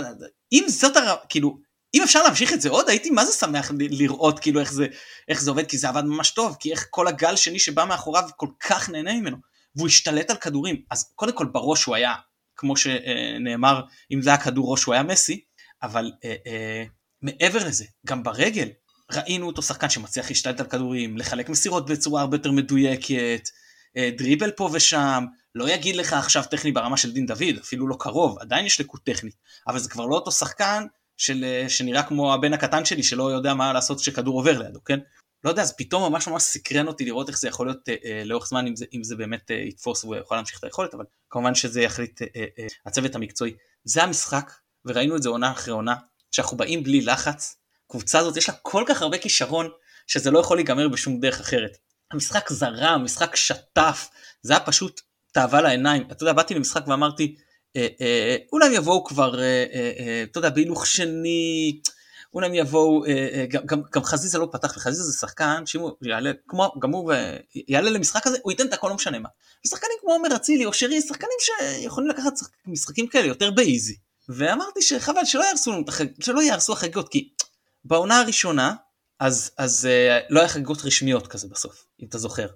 אם 0.52 0.64
זאת 0.68 0.96
הר... 0.96 1.16
כאילו 1.28 1.58
אם 1.94 2.02
אפשר 2.02 2.22
להמשיך 2.22 2.52
את 2.52 2.60
זה 2.60 2.68
עוד 2.68 2.88
הייתי 2.88 3.10
מה 3.10 3.24
זה 3.24 3.32
שמח 3.32 3.70
לראות 3.78 4.38
כאילו 4.38 4.60
איך 4.60 4.72
זה 4.72 4.86
איך 5.28 5.42
זה 5.42 5.50
עובד 5.50 5.66
כי 5.66 5.78
זה 5.78 5.88
עבד 5.88 6.04
ממש 6.04 6.30
טוב 6.30 6.56
כי 6.60 6.72
איך 6.72 6.86
כל 6.90 7.08
הגל 7.08 7.36
שני 7.36 7.58
שבא 7.58 7.84
מאחוריו 7.84 8.28
כל 8.36 8.48
כך 8.60 8.90
נהנה 8.90 9.12
ממנו 9.12 9.36
והוא 9.76 9.88
השתלט 9.88 10.30
על 10.30 10.36
כדורים. 10.36 10.82
אז 10.90 11.12
קודם 11.14 11.32
כל 11.32 11.46
בראש 11.46 11.84
הוא 11.84 11.94
היה 11.94 12.14
כמו 12.56 12.76
שנאמר 12.76 13.82
אם 14.12 14.22
זה 14.22 14.30
היה 14.30 14.38
כדור 14.38 14.72
ראש 14.72 14.84
הוא 14.84 14.94
היה 14.94 15.02
מסי 15.02 15.44
אבל 15.82 16.12
אה, 16.24 16.34
אה, 16.46 16.84
מעבר 17.22 17.66
לזה 17.66 17.84
גם 18.06 18.22
ברגל 18.22 18.68
ראינו 19.12 19.46
אותו 19.46 19.62
שחקן 19.62 19.90
שמצליח 19.90 20.28
להשתלט 20.28 20.60
על 20.60 20.66
כדורים 20.66 21.18
לחלק 21.18 21.48
מסירות 21.48 21.90
בצורה 21.90 22.20
הרבה 22.20 22.36
יותר 22.36 22.50
מדויקת 22.50 23.48
אה, 23.96 24.10
דריבל 24.18 24.50
פה 24.50 24.70
ושם 24.72 25.24
לא 25.54 25.70
יגיד 25.70 25.96
לך 25.96 26.12
עכשיו 26.12 26.44
טכני 26.50 26.72
ברמה 26.72 26.96
של 26.96 27.12
דין 27.12 27.26
דוד 27.26 27.58
אפילו 27.60 27.88
לא 27.88 27.96
קרוב 28.00 28.38
עדיין 28.38 28.66
יש 28.66 28.80
לקות 28.80 29.04
טכנית 29.04 29.34
אבל 29.68 29.78
זה 29.78 29.88
כבר 29.88 30.06
לא 30.06 30.14
אותו 30.14 30.32
שחקן 30.32 30.86
של, 31.16 31.64
שנראה 31.68 32.02
כמו 32.02 32.34
הבן 32.34 32.52
הקטן 32.52 32.84
שלי 32.84 33.02
שלא 33.02 33.32
יודע 33.32 33.54
מה 33.54 33.72
לעשות 33.72 34.00
כשכדור 34.00 34.38
עובר 34.38 34.58
לידו, 34.58 34.84
כן? 34.84 34.98
לא 35.44 35.50
יודע, 35.50 35.62
אז 35.62 35.76
פתאום 35.76 36.12
ממש 36.12 36.28
ממש 36.28 36.42
סקרן 36.42 36.86
אותי 36.86 37.04
לראות 37.04 37.28
איך 37.28 37.38
זה 37.38 37.48
יכול 37.48 37.66
להיות 37.66 37.88
אה, 37.88 37.94
אה, 38.04 38.22
לאורך 38.24 38.46
זמן, 38.46 38.66
אם 38.66 38.76
זה, 38.76 38.84
אם 38.94 39.04
זה 39.04 39.16
באמת 39.16 39.50
אה, 39.50 39.56
יתפוס 39.56 40.04
והוא 40.04 40.16
יכול 40.16 40.36
להמשיך 40.36 40.58
את 40.58 40.64
היכולת, 40.64 40.94
אבל 40.94 41.04
כמובן 41.30 41.54
שזה 41.54 41.82
יחליט 41.82 42.22
אה, 42.22 42.26
אה, 42.36 42.66
הצוות 42.86 43.14
המקצועי. 43.14 43.52
זה 43.84 44.02
המשחק, 44.02 44.52
וראינו 44.84 45.16
את 45.16 45.22
זה 45.22 45.28
עונה 45.28 45.50
אחרי 45.50 45.72
עונה, 45.72 45.94
שאנחנו 46.30 46.56
באים 46.56 46.82
בלי 46.82 47.00
לחץ, 47.00 47.56
קבוצה 47.90 48.18
הזאת 48.18 48.36
יש 48.36 48.48
לה 48.48 48.54
כל 48.62 48.84
כך 48.88 49.02
הרבה 49.02 49.18
כישרון, 49.18 49.68
שזה 50.06 50.30
לא 50.30 50.38
יכול 50.38 50.56
להיגמר 50.56 50.88
בשום 50.88 51.20
דרך 51.20 51.40
אחרת. 51.40 51.78
המשחק 52.12 52.52
זרם, 52.52 53.00
המשחק 53.00 53.36
שטף, 53.36 54.08
זה 54.42 54.52
היה 54.52 54.60
פשוט 54.60 55.00
תאווה 55.32 55.60
לעיניים. 55.60 56.02
אתה 56.10 56.22
יודע, 56.22 56.32
באתי 56.32 56.54
למשחק 56.54 56.88
ואמרתי, 56.88 57.36
אה, 57.76 57.86
אה, 58.00 58.36
אולי 58.52 58.74
יבואו 58.74 59.04
כבר, 59.04 59.40
אה, 59.40 60.24
אתה 60.30 60.38
יודע, 60.38 60.50
בהילוך 60.50 60.86
שני, 60.86 61.80
אולי 62.34 62.46
הם 62.46 62.54
יבואו, 62.54 63.04
גם, 63.94 64.04
חזיזה 64.04 64.38
לא 64.38 64.48
פתח, 64.52 64.76
וחזיזה 64.76 65.02
זה 65.02 65.18
שחקן 65.18 65.66
שאם 65.66 65.80
הוא 65.80 65.90
יעלה, 66.02 66.30
כמו, 66.48 66.72
גם 66.78 66.90
הוא 66.90 67.12
יעלה 67.68 67.90
למשחק 67.90 68.26
הזה, 68.26 68.38
הוא 68.42 68.52
ייתן 68.52 68.66
את 68.66 68.72
הכל, 68.72 68.88
לא 68.88 68.94
משנה 68.94 69.18
מה. 69.18 69.28
ושחקנים 69.66 69.96
כמו 70.00 70.12
עומר 70.12 70.36
אצילי 70.36 70.64
או 70.64 70.72
שרי, 70.72 71.00
שחקנים 71.00 71.36
שיכולים 71.40 72.10
לקחת 72.10 72.32
משחקים 72.66 73.06
כאלה 73.06 73.26
יותר 73.26 73.50
באיזי. 73.50 73.96
ואמרתי 74.28 74.82
שחבל 74.82 75.24
שלא 75.24 75.42
יהרסו 75.44 75.72
לנו 75.72 75.82
את 75.82 75.88
החגיגות, 75.88 76.22
שלא 76.22 76.42
יהרסו 76.42 76.72
החגיגות, 76.72 77.08
כי 77.08 77.28
בעונה 77.84 78.20
הראשונה, 78.20 78.74
אז, 79.20 79.50
אז 79.58 79.88
לא 80.30 80.40
היה 80.40 80.48
חגיגות 80.48 80.84
רשמיות 80.84 81.26
כזה 81.26 81.48
בסוף, 81.48 81.86
אם 82.02 82.06
אתה 82.08 82.18
זוכר. 82.18 82.46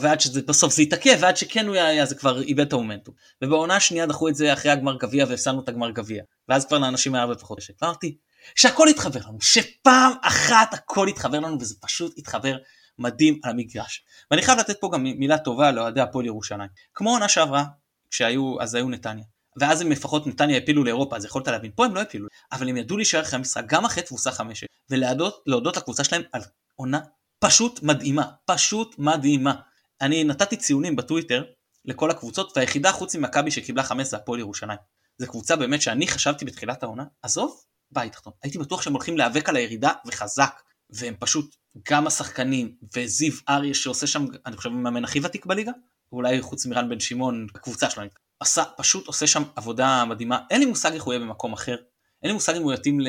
ועד 0.00 0.20
שבסוף 0.20 0.74
זה 0.74 0.82
יתעכב, 0.82 1.16
ועד 1.20 1.36
שכן 1.36 1.66
הוא 1.66 1.74
היה, 1.74 2.06
זה 2.06 2.14
כבר 2.14 2.42
איבד 2.42 2.66
את 2.66 2.72
המומנטום. 2.72 3.14
ובעונה 3.42 3.76
השנייה 3.76 4.06
דחו 4.06 4.28
את 4.28 4.34
זה 4.34 4.52
אחרי 4.52 4.70
הגמר 4.70 4.96
גביע 4.96 5.26
והפסדנו 5.28 5.60
את 5.60 5.68
הגמר 5.68 5.90
גביע. 5.90 6.22
ואז 6.48 6.66
כבר 6.66 6.78
לאנשים 6.78 7.14
היה 7.14 7.22
הרבה 7.22 7.34
פחות 7.34 7.58
קשה. 7.58 7.72
אמרתי, 7.82 8.16
שהכל 8.54 8.86
יתחבר 8.90 9.20
לנו, 9.28 9.38
שפעם 9.40 10.12
אחת 10.22 10.74
הכל 10.74 11.06
יתחבר 11.10 11.40
לנו, 11.40 11.60
וזה 11.60 11.74
פשוט 11.80 12.18
יתחבר 12.18 12.56
מדהים 12.98 13.40
על 13.42 13.50
המגרש. 13.50 14.04
ואני 14.30 14.42
חייב 14.42 14.58
לתת 14.58 14.80
פה 14.80 14.90
גם 14.92 15.02
מילה 15.02 15.38
טובה 15.38 15.70
לאוהדי 15.70 16.00
הפועל 16.00 16.26
ירושלים. 16.26 16.68
כמו 16.94 17.10
עונה 17.10 17.28
שעברה, 17.28 17.64
כשהיו, 18.10 18.60
אז 18.60 18.74
היו 18.74 18.88
נתניה. 18.88 19.24
ואז 19.60 19.80
הם 19.80 19.90
לפחות 19.90 20.26
נתניה 20.26 20.58
הפילו 20.58 20.84
לאירופה, 20.84 21.16
אז 21.16 21.24
יכולת 21.24 21.48
להבין. 21.48 21.70
פה 21.74 21.86
הם 21.86 21.94
לא 21.94 22.00
הפילו, 22.00 22.28
אבל 22.52 22.68
הם 22.68 22.76
ידעו 22.76 22.96
להישאר 22.96 23.20
אחרי 23.20 23.38
המשחק, 23.38 23.64
גם 23.66 23.84
אחרי 23.84 24.02
תבוסה 24.02 24.30
חמשת, 24.30 24.66
ולהודות 24.90 25.76
לקבוצה 25.76 26.04
שלהם 26.04 26.22
על 26.32 26.42
עונה 26.76 27.00
פשוט 27.38 27.82
מדהימה, 27.82 28.24
פשוט 28.44 28.94
מדהימה. 28.98 29.54
אני 30.00 30.24
נתתי 30.24 30.56
ציונים 30.56 30.96
בטוויטר 30.96 31.44
לכל 31.84 32.10
הקבוצות, 32.10 32.56
והיחידה 32.56 32.92
חוץ 32.92 33.16
ממכבי 33.16 33.50
שקיבלה 33.50 33.82
חמש 33.82 34.06
זה 34.06 34.16
הפועל 34.16 34.40
ירושלים. 34.40 34.78
זו 35.18 35.26
קבוצה 35.26 35.56
באמת 35.56 35.82
שאני 35.82 36.06
חשבתי 36.06 36.44
בתחילת 36.44 36.82
העונה, 36.82 37.04
עזוב, 37.22 37.60
בית 37.90 38.12
תחתון. 38.12 38.32
הייתי 38.42 38.58
בטוח 38.58 38.82
שהם 38.82 38.92
הולכים 38.92 39.16
להיאבק 39.16 39.48
על 39.48 39.56
הירידה 39.56 39.92
וחזק, 40.06 40.60
והם 40.90 41.14
פשוט, 41.18 41.56
גם 41.90 42.06
השחקנים, 42.06 42.74
וזיו 42.96 43.32
אריה 43.48 43.74
שעושה 43.74 44.06
שם, 44.06 44.26
אני 44.46 44.56
חושב, 44.56 44.68
מאמן 44.68 45.04
הכי 45.04 45.20
ותיק 45.22 45.46
בליגה, 45.46 45.72
אולי 46.12 46.42
חוץ 46.42 46.66
מרן 46.66 46.88
בן 46.88 47.00
שמעון, 47.00 47.46
הקבוצה 47.54 47.90
שלו, 47.90 48.02
עשה, 48.40 48.64
פשוט 48.76 49.06
עושה 49.06 49.26
שם 49.26 49.42
עבודה 49.56 50.04
מדהימה. 50.04 50.38
אין 50.50 50.60
לי 50.60 50.66
מושג 50.66 50.92
איך 50.92 51.02
הוא 51.02 51.12
יהיה 51.14 51.24
במקום 51.24 51.52
אחר. 51.52 51.76
אין 52.22 52.30
לי 52.30 52.32
מושג 52.32 52.56
אם 52.56 52.62
הוא 52.62 52.72
יתאים 52.72 53.00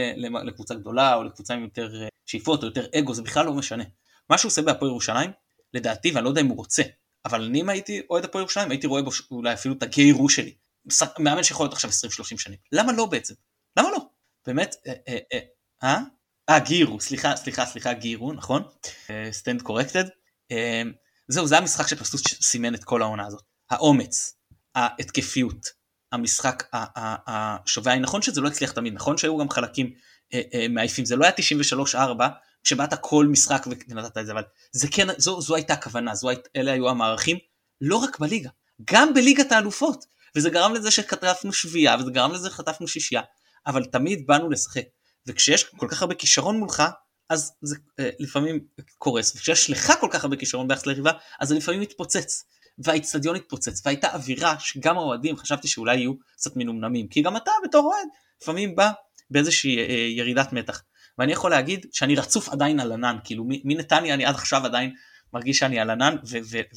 לקבוצה 0.45 0.75
גדולה, 0.75 1.15
או 1.15 1.23
לקבוצה 1.23 1.53
עם 1.53 1.63
יותר 1.63 2.01
אה, 2.01 2.07
שאיפות, 2.25 2.63
או 2.63 2.67
יותר 2.67 2.85
אגו, 2.95 3.13
זה 3.13 3.21
בכלל 3.21 3.45
לא 3.45 3.53
משנה. 3.53 3.83
מה 4.29 4.37
שהוא 4.37 4.49
עושה 4.49 4.61
בהפועל 4.61 4.91
ירושלים, 4.91 5.31
לדעתי, 5.73 6.11
ואני 6.11 6.23
לא 6.23 6.29
יודע 6.29 6.41
אם 6.41 6.47
הוא 6.47 6.57
רוצה, 6.57 6.83
אבל 7.25 7.43
אני 7.43 7.61
אם 7.61 7.69
הייתי 7.69 8.01
אוהד 8.09 8.25
הפועל 8.25 8.41
ירושלים, 8.41 8.71
הייתי 8.71 8.87
רואה 8.87 9.01
בו 9.01 9.11
אולי 9.31 9.53
אפילו 9.53 9.75
את 9.77 9.83
הגי 9.83 10.11
רו 10.11 10.29
שלי. 10.29 10.53
מאמן 11.19 11.43
שיכול 11.43 11.63
להיות 11.63 11.73
עכשיו 11.73 11.89
20-30 11.89 11.93
שנים. 12.37 12.57
למה 12.71 12.93
לא 12.93 13.05
בעצם? 13.05 13.33
למה 13.77 13.89
לא? 13.91 13.97
באמת, 14.47 14.75
אה? 14.87 14.93
אה, 15.07 15.17
אה, 15.33 15.39
אה, 15.83 15.99
אה 16.49 16.59
גי 16.59 16.76
רו, 16.76 17.01
סליחה, 17.01 17.35
סליחה, 17.35 17.65
סליחה, 17.65 17.93
גי 17.93 18.09
רו, 18.09 18.33
נכון? 18.33 18.63
stand 19.31 19.61
corrected. 19.61 20.03
זהו, 21.27 21.47
זה 21.47 21.57
המשחק 21.57 21.87
שפשוט 21.87 22.21
סימן 22.27 22.75
את 22.75 22.83
כל 22.83 23.01
העונה 23.01 23.25
הזאת. 23.25 23.43
האומץ, 23.69 24.37
ההתקפיות, 24.75 25.67
המשחק 26.11 26.63
השובה, 27.27 27.95
נכון 27.95 28.21
שזה 28.21 28.41
לא 28.41 28.47
הצליח 28.47 28.71
תמיד, 28.71 28.93
נכון 28.93 29.17
שהיו 29.17 29.37
גם 29.37 29.49
חלקים 29.49 29.93
מעייפים, 30.69 31.05
זה 31.05 31.15
לא 31.15 31.25
היה 31.25 31.33
93-4, 31.95 31.97
כשבאת 32.65 32.93
כל 33.01 33.25
משחק 33.25 33.65
ונתת 33.89 34.17
את 34.17 34.25
זה, 34.25 34.31
אבל 34.31 34.43
זה 34.71 34.87
כן, 34.91 35.07
זו, 35.17 35.41
זו 35.41 35.55
הייתה 35.55 35.73
הכוונה, 35.73 36.15
זו 36.15 36.29
היית, 36.29 36.47
אלה 36.55 36.71
היו 36.71 36.89
המערכים, 36.89 37.37
לא 37.81 37.95
רק 37.95 38.19
בליגה, 38.19 38.49
גם 38.91 39.13
בליגת 39.13 39.51
האלופות, 39.51 40.05
וזה 40.35 40.49
גרם 40.49 40.73
לזה 40.73 40.91
שחטפנו 40.91 41.53
שביעייה, 41.53 41.95
וזה 41.99 42.11
גרם 42.11 42.31
לזה 42.31 42.49
שחטפנו 42.49 42.87
שישייה, 42.87 43.21
אבל 43.67 43.85
תמיד 43.85 44.27
באנו 44.27 44.49
לשחק, 44.49 44.83
וכשיש 45.27 45.63
כל 45.63 45.87
כך 45.89 46.01
הרבה 46.01 46.15
כישרון 46.15 46.59
מולך, 46.59 46.83
אז 47.29 47.53
זה 47.61 47.75
אה, 47.99 48.09
לפעמים 48.19 48.59
קורס, 48.97 49.35
וכשיש 49.35 49.69
לך 49.69 49.93
כל 49.99 50.07
כך 50.11 50.23
הרבה 50.23 50.35
כישרון 50.35 50.67
ביחס 50.67 50.85
ליריבה, 50.85 51.11
אז 51.39 51.47
זה 51.47 51.55
לפעמים 51.55 51.81
מתפוצץ, 51.81 52.43
והאיצטדיון 52.77 53.35
התפוצץ, 53.35 53.81
והייתה 53.85 54.13
אווירה 54.13 54.59
שגם 54.59 54.97
האוהדים 54.97 55.37
חשבתי 55.37 55.67
שאולי 55.67 55.95
יהיו 55.95 56.13
קצת 56.19 56.55
מנומנמים, 56.55 57.07
כי 57.07 57.21
גם 57.21 57.37
אתה 57.37 57.51
בתור 57.63 57.85
אוהד 57.85 58.07
לפעמים 58.41 58.75
בא 58.75 58.91
באיזושהי 59.29 59.77
אה, 59.77 59.93
ירידת 59.93 60.53
מתח. 60.53 60.81
ואני 61.19 61.31
יכול 61.31 61.51
להגיד 61.51 61.85
שאני 61.91 62.15
רצוף 62.15 62.49
עדיין 62.49 62.79
על 62.79 62.91
ענן, 62.91 63.17
כאילו 63.23 63.45
מנתניה 63.47 64.13
אני 64.13 64.25
עד 64.25 64.35
עכשיו 64.35 64.65
עדיין 64.65 64.93
מרגיש 65.33 65.57
שאני 65.57 65.79
על 65.79 65.89
ענן, 65.89 66.15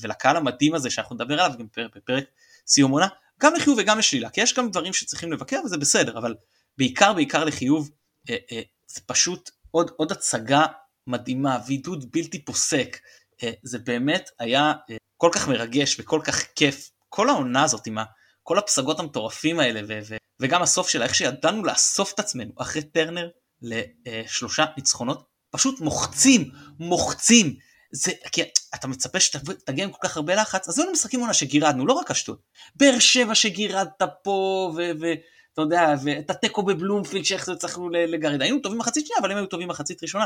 ולקהל 0.03 0.37
המדהים 0.37 0.75
הזה 0.75 0.91
שאנחנו 0.91 1.15
נדבר 1.15 1.41
עליו 1.41 1.59
גם 1.59 1.67
בפרק 1.97 2.25
סיום 2.67 2.91
עונה, 2.91 3.09
גם 3.41 3.55
לחיוב 3.55 3.79
וגם 3.79 3.99
לשלילה, 3.99 4.31
כי 4.31 4.41
יש 4.41 4.55
גם 4.55 4.71
דברים 4.71 4.93
שצריכים 4.93 5.33
לבקר 5.33 5.61
וזה 5.65 5.77
בסדר, 5.79 6.19
אבל 6.19 6.35
בעיקר 6.79 7.13
בעיקר 7.13 7.45
לחיוב, 7.45 7.91
אה, 8.31 8.37
אה, 8.53 8.61
זה 8.87 9.01
פשוט 9.07 9.51
עוד, 9.71 9.91
עוד 9.97 10.13
הצגה 10.13 10.67
מדהימה 11.07 11.59
ועידוד 11.67 12.05
בלתי 12.13 12.45
פוסק, 12.45 12.99
אה, 13.43 13.51
זה 13.63 13.79
באמת 13.79 14.31
היה 14.39 14.73
אה, 14.91 14.97
כל 15.17 15.31
כך 15.33 15.49
מרגש 15.49 16.01
וכל 16.01 16.21
כך 16.25 16.47
כיף, 16.57 16.91
כל 17.09 17.29
העונה 17.29 17.63
הזאת 17.65 17.87
עם 17.87 17.99
כל 18.43 18.59
הפסגות 18.59 19.01
המטורפים 19.01 19.61
האלה, 19.61 19.81
ו, 19.89 19.99
ו, 20.09 20.17
וגם 20.41 20.63
הסוף 20.63 20.89
שלה, 20.89 21.05
איך 21.05 21.15
שידענו 21.15 21.65
לאסוף 21.65 22.15
את 22.15 22.21
עצמנו 22.21 22.53
אחרי 22.57 22.83
טרנר, 22.83 23.29
לשלושה 23.63 24.65
ניצחונות, 24.77 25.25
פשוט 25.51 25.81
מוחצים, 25.81 26.51
מוחצים. 26.79 27.55
זה, 27.93 28.13
כי 28.33 28.43
אתה 28.75 28.89
מצפה 28.89 29.21
שתגיע 29.21 29.85
עם 29.85 29.91
כל 29.93 30.09
כך 30.09 30.17
הרבה 30.17 30.35
לחץ, 30.35 30.69
אז 30.69 30.79
היו 30.79 30.93
משחקים 30.93 31.21
עונה 31.21 31.35
שגירדנו, 31.35 31.87
לא 31.87 31.93
רק 31.93 32.11
אשדוד. 32.11 32.39
באר 32.77 32.99
שבע 32.99 33.35
שגירדת 33.35 34.03
פה, 34.23 34.71
ואתה 35.01 35.63
יודע, 35.63 35.95
ואת 36.05 36.31
התיקו 36.31 36.63
בבלומפילד 36.63 37.25
שאיך 37.25 37.49
הצלחנו 37.49 37.89
לגרד. 37.91 38.43
היינו 38.43 38.59
טובים 38.61 38.79
מחצית 38.79 39.07
שנייה, 39.07 39.21
אבל 39.21 39.31
הם 39.31 39.37
היו 39.37 39.47
טובים 39.47 39.69
מחצית 39.69 40.03
ראשונה. 40.03 40.25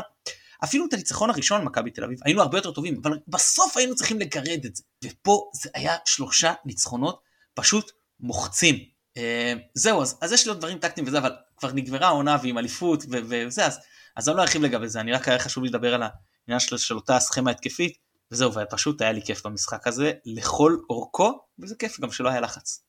אפילו 0.63 0.85
את 0.85 0.93
הניצחון 0.93 1.29
הראשון 1.29 1.59
על 1.59 1.65
מכבי 1.65 1.91
תל 1.91 2.03
אביב, 2.03 2.19
היינו 2.25 2.41
הרבה 2.41 2.57
יותר 2.57 2.71
טובים, 2.71 3.01
אבל 3.03 3.19
בסוף 3.27 3.77
היינו 3.77 3.95
צריכים 3.95 4.19
לגרד 4.19 4.65
את 4.65 4.75
זה. 4.75 4.83
ופה 5.03 5.49
זה 5.53 5.69
היה 5.73 5.95
שלושה 6.05 6.53
ניצחונות 6.65 7.21
פשוט 7.53 7.91
מוחצים. 8.19 8.75
אה, 9.17 9.53
זהו, 9.73 10.01
אז, 10.01 10.17
אז 10.21 10.31
יש 10.31 10.45
לי 10.45 10.49
עוד 10.49 10.59
דברים 10.59 10.77
טקטיים 10.77 11.07
וזה, 11.07 11.17
אבל 11.17 11.31
כבר 11.63 11.71
נגמרה 11.73 12.07
העונה 12.07 12.37
ועם 12.43 12.57
אליפות 12.57 13.05
וזה, 13.09 13.65
אז, 13.65 13.79
אז 14.17 14.29
אני 14.29 14.37
לא 14.37 14.41
ארחיב 14.41 14.61
לגבי 14.61 14.87
זה, 14.87 14.99
אני 14.99 15.11
רק 15.11 15.27
היה 15.27 15.39
חשוב 15.39 15.63
לדבר 15.63 15.93
על 15.93 16.03
העניין 16.03 16.59
של, 16.59 16.77
של 16.77 16.95
אותה 16.95 17.19
סכמה 17.19 17.51
התקפית, 17.51 17.93
וזהו, 18.31 18.51
ופשוט 18.53 19.01
היה 19.01 19.11
לי 19.11 19.21
כיף 19.21 19.45
במשחק 19.45 19.87
הזה, 19.87 20.11
לכל 20.25 20.77
אורכו, 20.89 21.39
וזה 21.59 21.75
כיף 21.79 21.99
גם 21.99 22.11
שלא 22.11 22.29
היה 22.29 22.41
לחץ. 22.41 22.83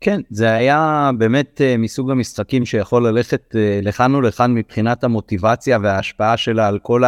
כן, 0.00 0.20
זה 0.30 0.52
היה 0.52 1.10
באמת 1.18 1.60
uh, 1.60 1.78
מסוג 1.78 2.10
המשחקים 2.10 2.66
שיכול 2.66 3.08
ללכת 3.08 3.42
uh, 3.54 3.84
לכאן 3.86 4.14
ולכאן 4.14 4.54
מבחינת 4.54 5.04
המוטיבציה 5.04 5.78
וההשפעה 5.82 6.36
שלה 6.36 6.68
על 6.68 6.78
כל 6.78 7.02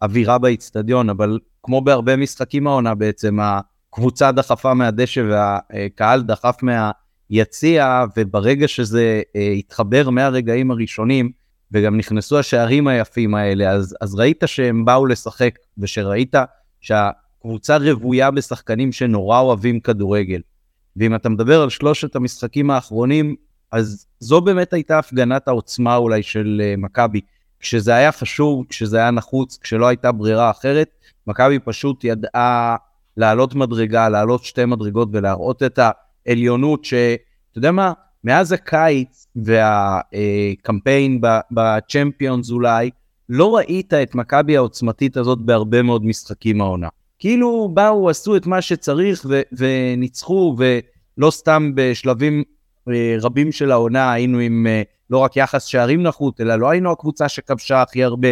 האווירה 0.00 0.38
באיצטדיון, 0.38 1.10
אבל 1.10 1.38
כמו 1.62 1.80
בהרבה 1.80 2.16
משחקים 2.16 2.66
העונה 2.66 2.94
בעצם, 2.94 3.38
הקבוצה 3.40 4.32
דחפה 4.32 4.74
מהדשא 4.74 5.22
והקהל 5.30 6.22
דחף 6.22 6.56
מה... 6.62 6.90
יציע, 7.34 8.04
וברגע 8.16 8.68
שזה 8.68 9.22
uh, 9.26 9.38
התחבר 9.58 10.10
מהרגעים 10.10 10.70
הראשונים, 10.70 11.30
וגם 11.72 11.96
נכנסו 11.96 12.38
השערים 12.38 12.88
היפים 12.88 13.34
האלה, 13.34 13.70
אז, 13.70 13.96
אז 14.00 14.14
ראית 14.14 14.42
שהם 14.46 14.84
באו 14.84 15.06
לשחק, 15.06 15.58
ושראית 15.78 16.34
שהקבוצה 16.80 17.76
רוויה 17.76 18.30
בשחקנים 18.30 18.92
שנורא 18.92 19.40
אוהבים 19.40 19.80
כדורגל. 19.80 20.40
ואם 20.96 21.14
אתה 21.14 21.28
מדבר 21.28 21.62
על 21.62 21.70
שלושת 21.70 22.16
המשחקים 22.16 22.70
האחרונים, 22.70 23.34
אז 23.72 24.06
זו 24.20 24.40
באמת 24.40 24.72
הייתה 24.72 24.98
הפגנת 24.98 25.48
העוצמה 25.48 25.96
אולי 25.96 26.22
של 26.22 26.62
uh, 26.62 26.80
מכבי. 26.80 27.20
כשזה 27.60 27.94
היה 27.94 28.12
חשוב, 28.12 28.66
כשזה 28.68 28.98
היה 28.98 29.10
נחוץ, 29.10 29.58
כשלא 29.62 29.86
הייתה 29.86 30.12
ברירה 30.12 30.50
אחרת, 30.50 30.88
מכבי 31.26 31.58
פשוט 31.58 32.04
ידעה 32.04 32.76
לעלות 33.16 33.54
מדרגה, 33.54 34.08
לעלות 34.08 34.44
שתי 34.44 34.64
מדרגות 34.64 35.08
ולהראות 35.12 35.62
את 35.62 35.78
ה... 35.78 35.90
עליונות 36.28 36.84
שאתה 36.84 37.18
יודע 37.56 37.70
מה, 37.70 37.92
מאז 38.24 38.52
הקיץ 38.52 39.26
והקמפיין 39.36 41.20
בצ'מפיונס 41.50 42.50
אולי, 42.50 42.90
לא 43.28 43.56
ראית 43.56 43.94
את 43.94 44.14
מכבי 44.14 44.56
העוצמתית 44.56 45.16
הזאת 45.16 45.38
בהרבה 45.38 45.82
מאוד 45.82 46.04
משחקים 46.04 46.60
העונה. 46.60 46.88
כאילו 47.18 47.70
באו, 47.74 48.10
עשו 48.10 48.36
את 48.36 48.46
מה 48.46 48.62
שצריך 48.62 49.26
ו- 49.28 49.40
וניצחו, 49.52 50.56
ולא 50.58 51.30
סתם 51.30 51.72
בשלבים 51.74 52.42
אה, 52.88 53.16
רבים 53.20 53.52
של 53.52 53.70
העונה 53.70 54.12
היינו 54.12 54.38
עם 54.38 54.66
אה, 54.66 54.82
לא 55.10 55.18
רק 55.18 55.36
יחס 55.36 55.64
שערים 55.64 56.02
נחות, 56.02 56.40
אלא 56.40 56.56
לא 56.56 56.70
היינו 56.70 56.92
הקבוצה 56.92 57.28
שכבשה 57.28 57.82
הכי 57.82 58.04
הרבה, 58.04 58.28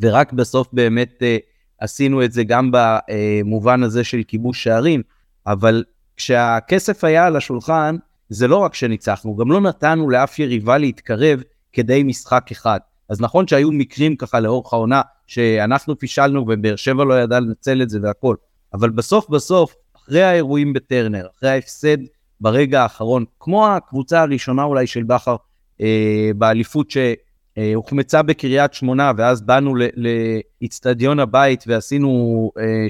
ורק 0.00 0.32
בסוף 0.32 0.68
באמת 0.72 1.22
אה, 1.22 1.36
עשינו 1.78 2.24
את 2.24 2.32
זה 2.32 2.44
גם 2.44 2.70
במובן 2.72 3.82
הזה 3.82 4.04
של 4.04 4.22
כיבוש 4.28 4.64
שערים, 4.64 5.02
אבל 5.46 5.84
כשהכסף 6.16 7.04
היה 7.04 7.26
על 7.26 7.36
השולחן, 7.36 7.96
זה 8.28 8.48
לא 8.48 8.56
רק 8.56 8.74
שניצחנו, 8.74 9.36
גם 9.36 9.52
לא 9.52 9.60
נתנו 9.60 10.10
לאף 10.10 10.38
יריבה 10.38 10.78
להתקרב 10.78 11.42
כדי 11.72 12.02
משחק 12.02 12.48
אחד. 12.52 12.80
אז 13.08 13.20
נכון 13.20 13.46
שהיו 13.46 13.72
מקרים 13.72 14.16
ככה 14.16 14.40
לאורך 14.40 14.72
העונה, 14.72 15.02
שאנחנו 15.26 15.98
פישלנו 15.98 16.40
ובאר 16.48 16.76
שבע 16.76 17.04
לא 17.04 17.14
ידע 17.14 17.40
לנצל 17.40 17.82
את 17.82 17.90
זה 17.90 17.98
והכל, 18.02 18.36
אבל 18.74 18.90
בסוף 18.90 19.28
בסוף, 19.28 19.74
אחרי 19.96 20.22
האירועים 20.22 20.72
בטרנר, 20.72 21.26
אחרי 21.36 21.50
ההפסד 21.50 21.96
ברגע 22.40 22.82
האחרון, 22.82 23.24
כמו 23.40 23.68
הקבוצה 23.68 24.20
הראשונה 24.20 24.64
אולי 24.64 24.86
של 24.86 25.02
בכר 25.02 25.36
אה, 25.80 26.30
באליפות, 26.36 26.92
אה, 27.58 27.72
הוחמצה 27.74 28.22
בקריית 28.22 28.74
שמונה, 28.74 29.12
ואז 29.16 29.42
באנו 29.42 29.74
לאיצטדיון 29.96 31.20
הבית 31.20 31.64
ועשינו 31.66 32.50
אה, 32.58 32.86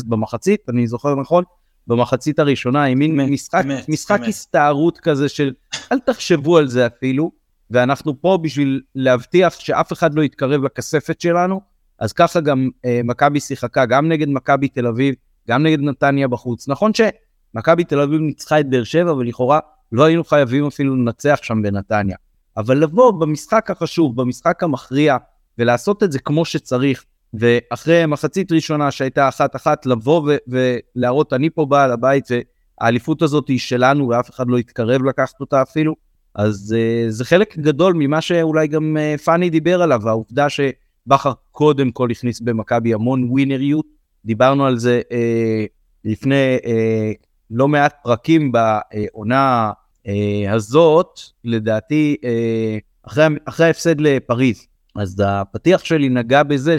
3-0 0.00 0.04
במחצית, 0.06 0.60
אני 0.68 0.86
זוכר 0.86 1.14
נכון? 1.14 1.44
במחצית 1.86 2.38
הראשונה, 2.38 2.84
עם 2.84 2.98
מין 2.98 3.20
משחק, 3.20 3.62
אמת, 3.64 3.88
משחק 3.88 4.20
אמת. 4.20 4.28
הסתערות 4.28 4.98
כזה 4.98 5.28
של 5.28 5.52
אל 5.92 5.98
תחשבו 5.98 6.58
על 6.58 6.68
זה 6.68 6.86
אפילו, 6.86 7.32
ואנחנו 7.70 8.20
פה 8.20 8.38
בשביל 8.42 8.82
להבטיח 8.94 9.60
שאף 9.60 9.92
אחד 9.92 10.14
לא 10.14 10.22
יתקרב 10.22 10.64
לכספת 10.64 11.20
שלנו, 11.20 11.60
אז 11.98 12.12
ככה 12.12 12.40
גם 12.40 12.68
אה, 12.84 13.00
מכבי 13.04 13.40
שיחקה, 13.40 13.86
גם 13.86 14.08
נגד 14.08 14.28
מכבי 14.28 14.68
תל 14.68 14.86
אביב, 14.86 15.14
גם 15.48 15.62
נגד 15.62 15.80
נתניה 15.80 16.28
בחוץ. 16.28 16.68
נכון 16.68 16.92
שמכבי 16.94 17.84
תל 17.84 18.00
אביב 18.00 18.20
ניצחה 18.20 18.60
את 18.60 18.70
באר 18.70 18.84
שבע, 18.84 19.14
ולכאורה 19.14 19.58
לא 19.92 20.04
היינו 20.04 20.24
חייבים 20.24 20.66
אפילו 20.66 20.96
לנצח 20.96 21.38
שם 21.42 21.62
בנתניה. 21.62 22.16
אבל 22.56 22.78
לבוא 22.78 23.12
במשחק 23.20 23.70
החשוב, 23.70 24.16
במשחק 24.22 24.62
המכריע, 24.62 25.16
ולעשות 25.58 26.02
את 26.02 26.12
זה 26.12 26.18
כמו 26.18 26.44
שצריך, 26.44 27.04
ואחרי 27.34 28.06
מחצית 28.06 28.52
ראשונה 28.52 28.90
שהייתה 28.90 29.28
אחת-אחת, 29.28 29.86
לבוא 29.86 30.32
ולהראות, 30.48 31.32
אני 31.32 31.50
פה 31.50 31.66
בעל 31.66 31.92
הבית, 31.92 32.24
והאליפות 32.80 33.22
הזאת 33.22 33.48
היא 33.48 33.58
שלנו, 33.58 34.08
ואף 34.08 34.30
אחד 34.30 34.48
לא 34.48 34.58
יתקרב 34.58 35.02
לקחת 35.02 35.40
אותה 35.40 35.62
אפילו, 35.62 35.94
אז 36.34 36.74
uh, 36.76 37.10
זה 37.10 37.24
חלק 37.24 37.58
גדול 37.58 37.94
ממה 37.96 38.20
שאולי 38.20 38.68
גם 38.68 38.96
uh, 38.96 39.18
פאני 39.18 39.50
דיבר 39.50 39.82
עליו, 39.82 40.08
העובדה 40.08 40.46
שבכר 40.48 41.32
קודם 41.50 41.90
כל 41.90 42.10
הכניס 42.10 42.40
במכבי 42.40 42.94
המון 42.94 43.24
ווינריות, 43.24 43.86
דיברנו 44.24 44.66
על 44.66 44.78
זה 44.78 45.00
uh, 45.08 45.14
לפני 46.04 46.56
uh, 46.62 46.68
לא 47.50 47.68
מעט 47.68 47.94
פרקים 48.02 48.52
בעונה 48.52 49.72
uh, 50.06 50.10
הזאת, 50.50 51.20
לדעתי, 51.44 52.16
uh, 52.22 53.06
אחרי, 53.06 53.24
אחרי 53.44 53.66
ההפסד 53.66 54.00
לפריז. 54.00 54.66
אז 54.96 55.22
הפתיח 55.26 55.84
שלי 55.84 56.08
נגע 56.08 56.42
בזה 56.42 56.78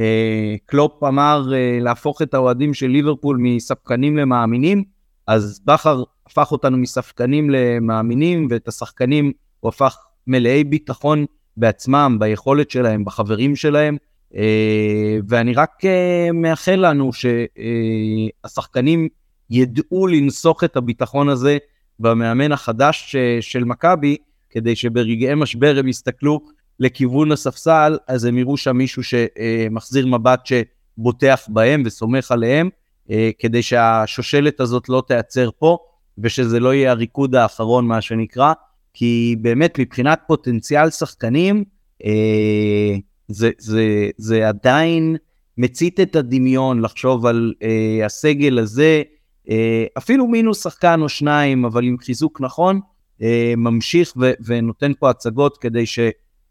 שקלופ 0.00 1.02
אמר 1.04 1.42
uh, 1.48 1.82
להפוך 1.84 2.22
את 2.22 2.34
האוהדים 2.34 2.74
של 2.74 2.86
ליברפול 2.86 3.36
מספקנים 3.40 4.16
למאמינים, 4.16 4.84
אז 5.26 5.60
בכר 5.64 6.02
הפך 6.26 6.52
אותנו 6.52 6.76
מספקנים 6.76 7.50
למאמינים, 7.50 8.46
ואת 8.50 8.68
השחקנים 8.68 9.32
הוא 9.60 9.68
הפך 9.68 9.96
מלאי 10.26 10.64
ביטחון 10.64 11.24
בעצמם, 11.56 12.16
ביכולת 12.20 12.70
שלהם, 12.70 13.04
בחברים 13.04 13.56
שלהם, 13.56 13.96
אה, 14.36 15.18
ואני 15.28 15.54
רק 15.54 15.70
אה, 15.84 16.28
מאחל 16.34 16.88
לנו 16.90 17.10
שהשחקנים 18.44 19.08
ידעו 19.50 20.06
לנסוך 20.06 20.64
את 20.64 20.76
הביטחון 20.76 21.28
הזה 21.28 21.58
במאמן 22.00 22.52
החדש 22.52 23.16
של 23.40 23.64
מכבי, 23.64 24.16
כדי 24.50 24.76
שברגעי 24.76 25.34
משבר 25.34 25.76
הם 25.78 25.88
יסתכלו 25.88 26.40
לכיוון 26.80 27.32
הספסל, 27.32 27.98
אז 28.08 28.24
הם 28.24 28.38
יראו 28.38 28.56
שם 28.56 28.76
מישהו 28.76 29.02
שמחזיר 29.02 30.06
מבט 30.06 30.46
שבוטח 30.46 31.40
בהם 31.48 31.82
וסומך 31.86 32.30
עליהם, 32.30 32.70
כדי 33.38 33.62
שהשושלת 33.62 34.60
הזאת 34.60 34.88
לא 34.88 35.02
תיעצר 35.06 35.50
פה, 35.58 35.78
ושזה 36.18 36.60
לא 36.60 36.74
יהיה 36.74 36.90
הריקוד 36.90 37.34
האחרון, 37.34 37.86
מה 37.86 38.00
שנקרא, 38.00 38.52
כי 38.94 39.36
באמת 39.40 39.78
מבחינת 39.78 40.20
פוטנציאל 40.26 40.90
שחקנים, 40.90 41.64
אה, 42.04 42.96
זה, 43.28 43.50
זה, 43.58 44.10
זה 44.16 44.48
עדיין 44.48 45.16
מצית 45.58 46.00
את 46.00 46.16
הדמיון 46.16 46.80
לחשוב 46.80 47.26
על 47.26 47.54
אה, 47.62 48.06
הסגל 48.06 48.58
הזה, 48.58 49.02
אה, 49.50 49.84
אפילו 49.98 50.26
מינוס 50.26 50.62
שחקן 50.62 51.00
או 51.02 51.08
שניים, 51.08 51.64
אבל 51.64 51.84
עם 51.84 51.98
חיזוק 51.98 52.40
נכון, 52.40 52.80
אה, 53.22 53.54
ממשיך 53.56 54.12
ו, 54.20 54.30
ונותן 54.44 54.92
פה 54.98 55.10
הצגות 55.10 55.58
כדי 55.58 55.86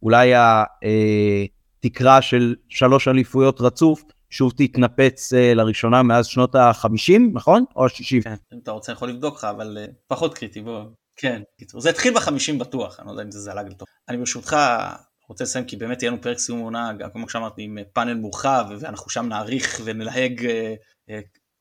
שאולי 0.05 0.33
התקרה 0.35 2.21
של 2.21 2.55
שלוש 2.69 3.07
אליפויות 3.07 3.61
רצוף 3.61 4.03
שוב 4.29 4.53
תתנפץ 4.57 5.33
uh, 5.33 5.37
לראשונה 5.55 6.03
מאז 6.03 6.25
שנות 6.25 6.55
ה-50, 6.55 7.19
נכון? 7.33 7.63
או 7.75 7.85
ה-60? 7.85 8.23
כן, 8.23 8.35
אם 8.53 8.59
אתה 8.63 8.71
רוצה 8.71 8.91
יכול 8.91 9.09
לבדוק 9.09 9.37
לך, 9.37 9.43
אבל 9.43 9.77
uh, 9.77 9.91
פחות 10.07 10.37
קריטי, 10.37 10.61
בוא. 10.61 10.83
כן, 11.15 11.41
קיצור. 11.59 11.81
זה 11.81 11.89
התחיל 11.89 12.13
ב-50 12.13 12.59
בטוח, 12.59 12.99
אני 12.99 13.07
לא 13.07 13.11
יודע 13.11 13.23
אם 13.23 13.31
זה 13.31 13.39
זלג 13.39 13.67
לטוב. 13.67 13.87
אני 14.09 14.17
ברשותך 14.17 14.57
רוצה 15.29 15.43
לסיים, 15.43 15.65
כי 15.65 15.75
באמת 15.75 16.01
יהיה 16.01 16.11
לנו 16.11 16.21
פרק 16.21 16.37
סיום 16.37 16.59
עונה, 16.59 16.93
גם 16.93 17.09
כמו 17.13 17.29
שאמרתי, 17.29 17.63
עם 17.63 17.77
פאנל 17.93 18.13
מורחב, 18.13 18.65
ואנחנו 18.79 19.09
שם 19.09 19.25
נעריך 19.25 19.81
ונלהג 19.83 20.47
uh, 21.09 21.13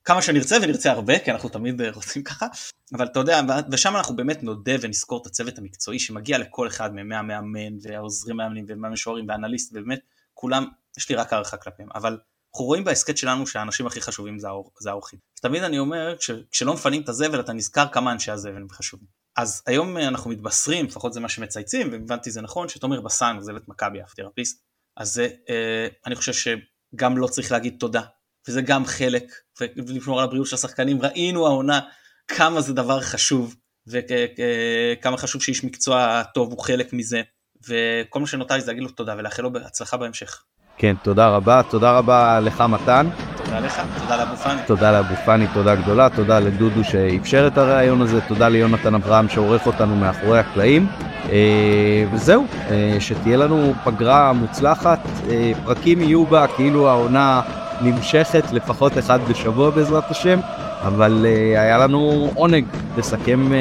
כמה 0.04 0.22
שנרצה, 0.22 0.56
ונרצה 0.62 0.90
הרבה, 0.90 1.18
כי 1.18 1.30
אנחנו 1.30 1.48
תמיד 1.48 1.80
uh, 1.80 1.84
רוצים 1.94 2.22
ככה. 2.22 2.46
אבל 2.94 3.06
אתה 3.06 3.20
יודע, 3.20 3.40
ושם 3.72 3.96
אנחנו 3.96 4.16
באמת 4.16 4.42
נודה 4.42 4.72
ונזכור 4.80 5.22
את 5.22 5.26
הצוות 5.26 5.58
המקצועי 5.58 5.98
שמגיע 5.98 6.38
לכל 6.38 6.66
אחד 6.66 6.94
מהם, 6.94 7.08
מהמאמן, 7.08 7.76
והעוזרים 7.82 8.36
מאמנים, 8.36 8.64
ומהמשוערים, 8.68 9.28
והאנליסט, 9.28 9.72
ובאמת, 9.72 10.00
כולם, 10.34 10.64
יש 10.98 11.08
לי 11.08 11.14
רק 11.14 11.32
הערכה 11.32 11.56
כלפיהם. 11.56 11.88
אבל 11.94 12.18
אנחנו 12.54 12.64
רואים 12.64 12.84
בהסכת 12.84 13.16
שלנו 13.16 13.46
שהאנשים 13.46 13.86
הכי 13.86 14.00
חשובים 14.00 14.38
זה, 14.38 14.48
האור, 14.48 14.70
זה 14.80 14.90
האורחים. 14.90 15.18
תמיד 15.42 15.62
אני 15.62 15.78
אומר, 15.78 16.16
כש, 16.18 16.30
כשלא 16.50 16.74
מפנים 16.74 17.02
את 17.02 17.08
הזבל 17.08 17.40
אתה 17.40 17.52
נזכר 17.52 17.84
כמה 17.92 18.12
אנשי 18.12 18.30
הזבל 18.30 18.56
הם 18.56 18.68
חשובים. 18.70 19.08
אז 19.36 19.62
היום 19.66 19.96
אנחנו 19.96 20.30
מתבשרים, 20.30 20.86
לפחות 20.86 21.12
זה 21.12 21.20
מה 21.20 21.28
שמצייצים, 21.28 21.92
והבנתי 21.92 22.30
זה 22.30 22.42
נכון, 22.42 22.68
שתומר 22.68 23.00
בסן 23.00 23.36
עוזב 23.36 23.56
את 23.56 23.68
מכבי 23.68 24.00
האפתרפיסט. 24.00 24.62
אז 24.96 25.14
זה, 25.14 25.28
אה, 25.48 25.88
אני 26.06 26.14
חושב 26.14 26.32
שגם 26.32 27.18
לא 27.18 27.26
צריך 27.26 27.52
להגיד 27.52 27.76
תודה, 27.80 28.02
וזה 28.48 28.62
גם 28.62 28.86
חלק, 28.86 29.24
ולשמור 29.60 30.18
על 30.20 30.24
הבריאות 30.24 30.46
של 30.46 30.54
השחקנים. 30.54 31.02
ראינו 31.02 31.46
העונה 31.46 31.80
כמה 32.28 32.60
זה 32.60 32.72
דבר 32.72 33.00
חשוב, 33.00 33.54
וכמה 33.86 35.16
חשוב 35.16 35.42
שאיש 35.42 35.64
מקצוע 35.64 36.22
טוב 36.34 36.50
הוא 36.50 36.58
חלק 36.58 36.92
מזה, 36.92 37.22
וכל 37.68 38.20
מה 38.20 38.26
שנותר 38.26 38.54
לי 38.54 38.60
זה 38.60 38.66
להגיד 38.66 38.82
לו 38.82 38.88
תודה 38.88 39.14
ולאחל 39.18 39.42
לו 39.42 39.52
בהצלחה 39.52 39.96
בהמשך. 39.96 40.42
כן, 40.78 40.94
תודה 41.02 41.28
רבה, 41.28 41.62
תודה 41.70 41.98
רבה 41.98 42.40
לך 42.40 42.60
מתן. 42.60 43.08
תודה 43.44 43.60
לך, 43.60 43.80
תודה 43.98 44.16
לאבו 44.16 44.36
פאני. 44.36 44.60
תודה 44.66 44.92
לאבו 44.92 45.14
פאני, 45.24 45.46
תודה 45.54 45.74
גדולה, 45.74 46.08
תודה 46.16 46.40
לדודו 46.40 46.84
שאפשר 46.84 47.46
את 47.46 47.58
הראיון 47.58 48.02
הזה, 48.02 48.20
תודה 48.20 48.48
ליונתן 48.48 48.94
אברהם 48.94 49.28
שעורך 49.28 49.66
אותנו 49.66 49.96
מאחורי 49.96 50.38
הקלעים. 50.38 50.86
אה, 51.32 52.04
וזהו, 52.12 52.46
אה, 52.70 52.96
שתהיה 53.00 53.36
לנו 53.36 53.74
פגרה 53.84 54.32
מוצלחת, 54.32 55.00
אה, 55.30 55.52
פרקים 55.64 56.00
יהיו 56.00 56.26
בה 56.26 56.46
כאילו 56.56 56.88
העונה 56.88 57.42
נמשכת, 57.84 58.52
לפחות 58.52 58.98
אחד 58.98 59.18
בשבוע 59.28 59.70
בעזרת 59.70 60.10
השם, 60.10 60.38
אבל 60.86 61.26
היה 61.56 61.78
לנו 61.78 62.30
עונג 62.34 62.64
לסכם 62.96 63.52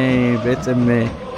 בעצם 0.43 0.89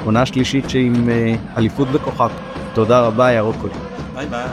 עונה 0.05 0.25
שלישית 0.25 0.69
שעם 0.69 1.09
אליפות 1.57 1.88
בכוכב. 1.88 2.29
תודה 2.73 2.99
רבה, 2.99 3.31
ירוק 3.31 3.55
קודם. 3.61 3.73
ביי 4.15 4.25
ביי. 4.25 4.45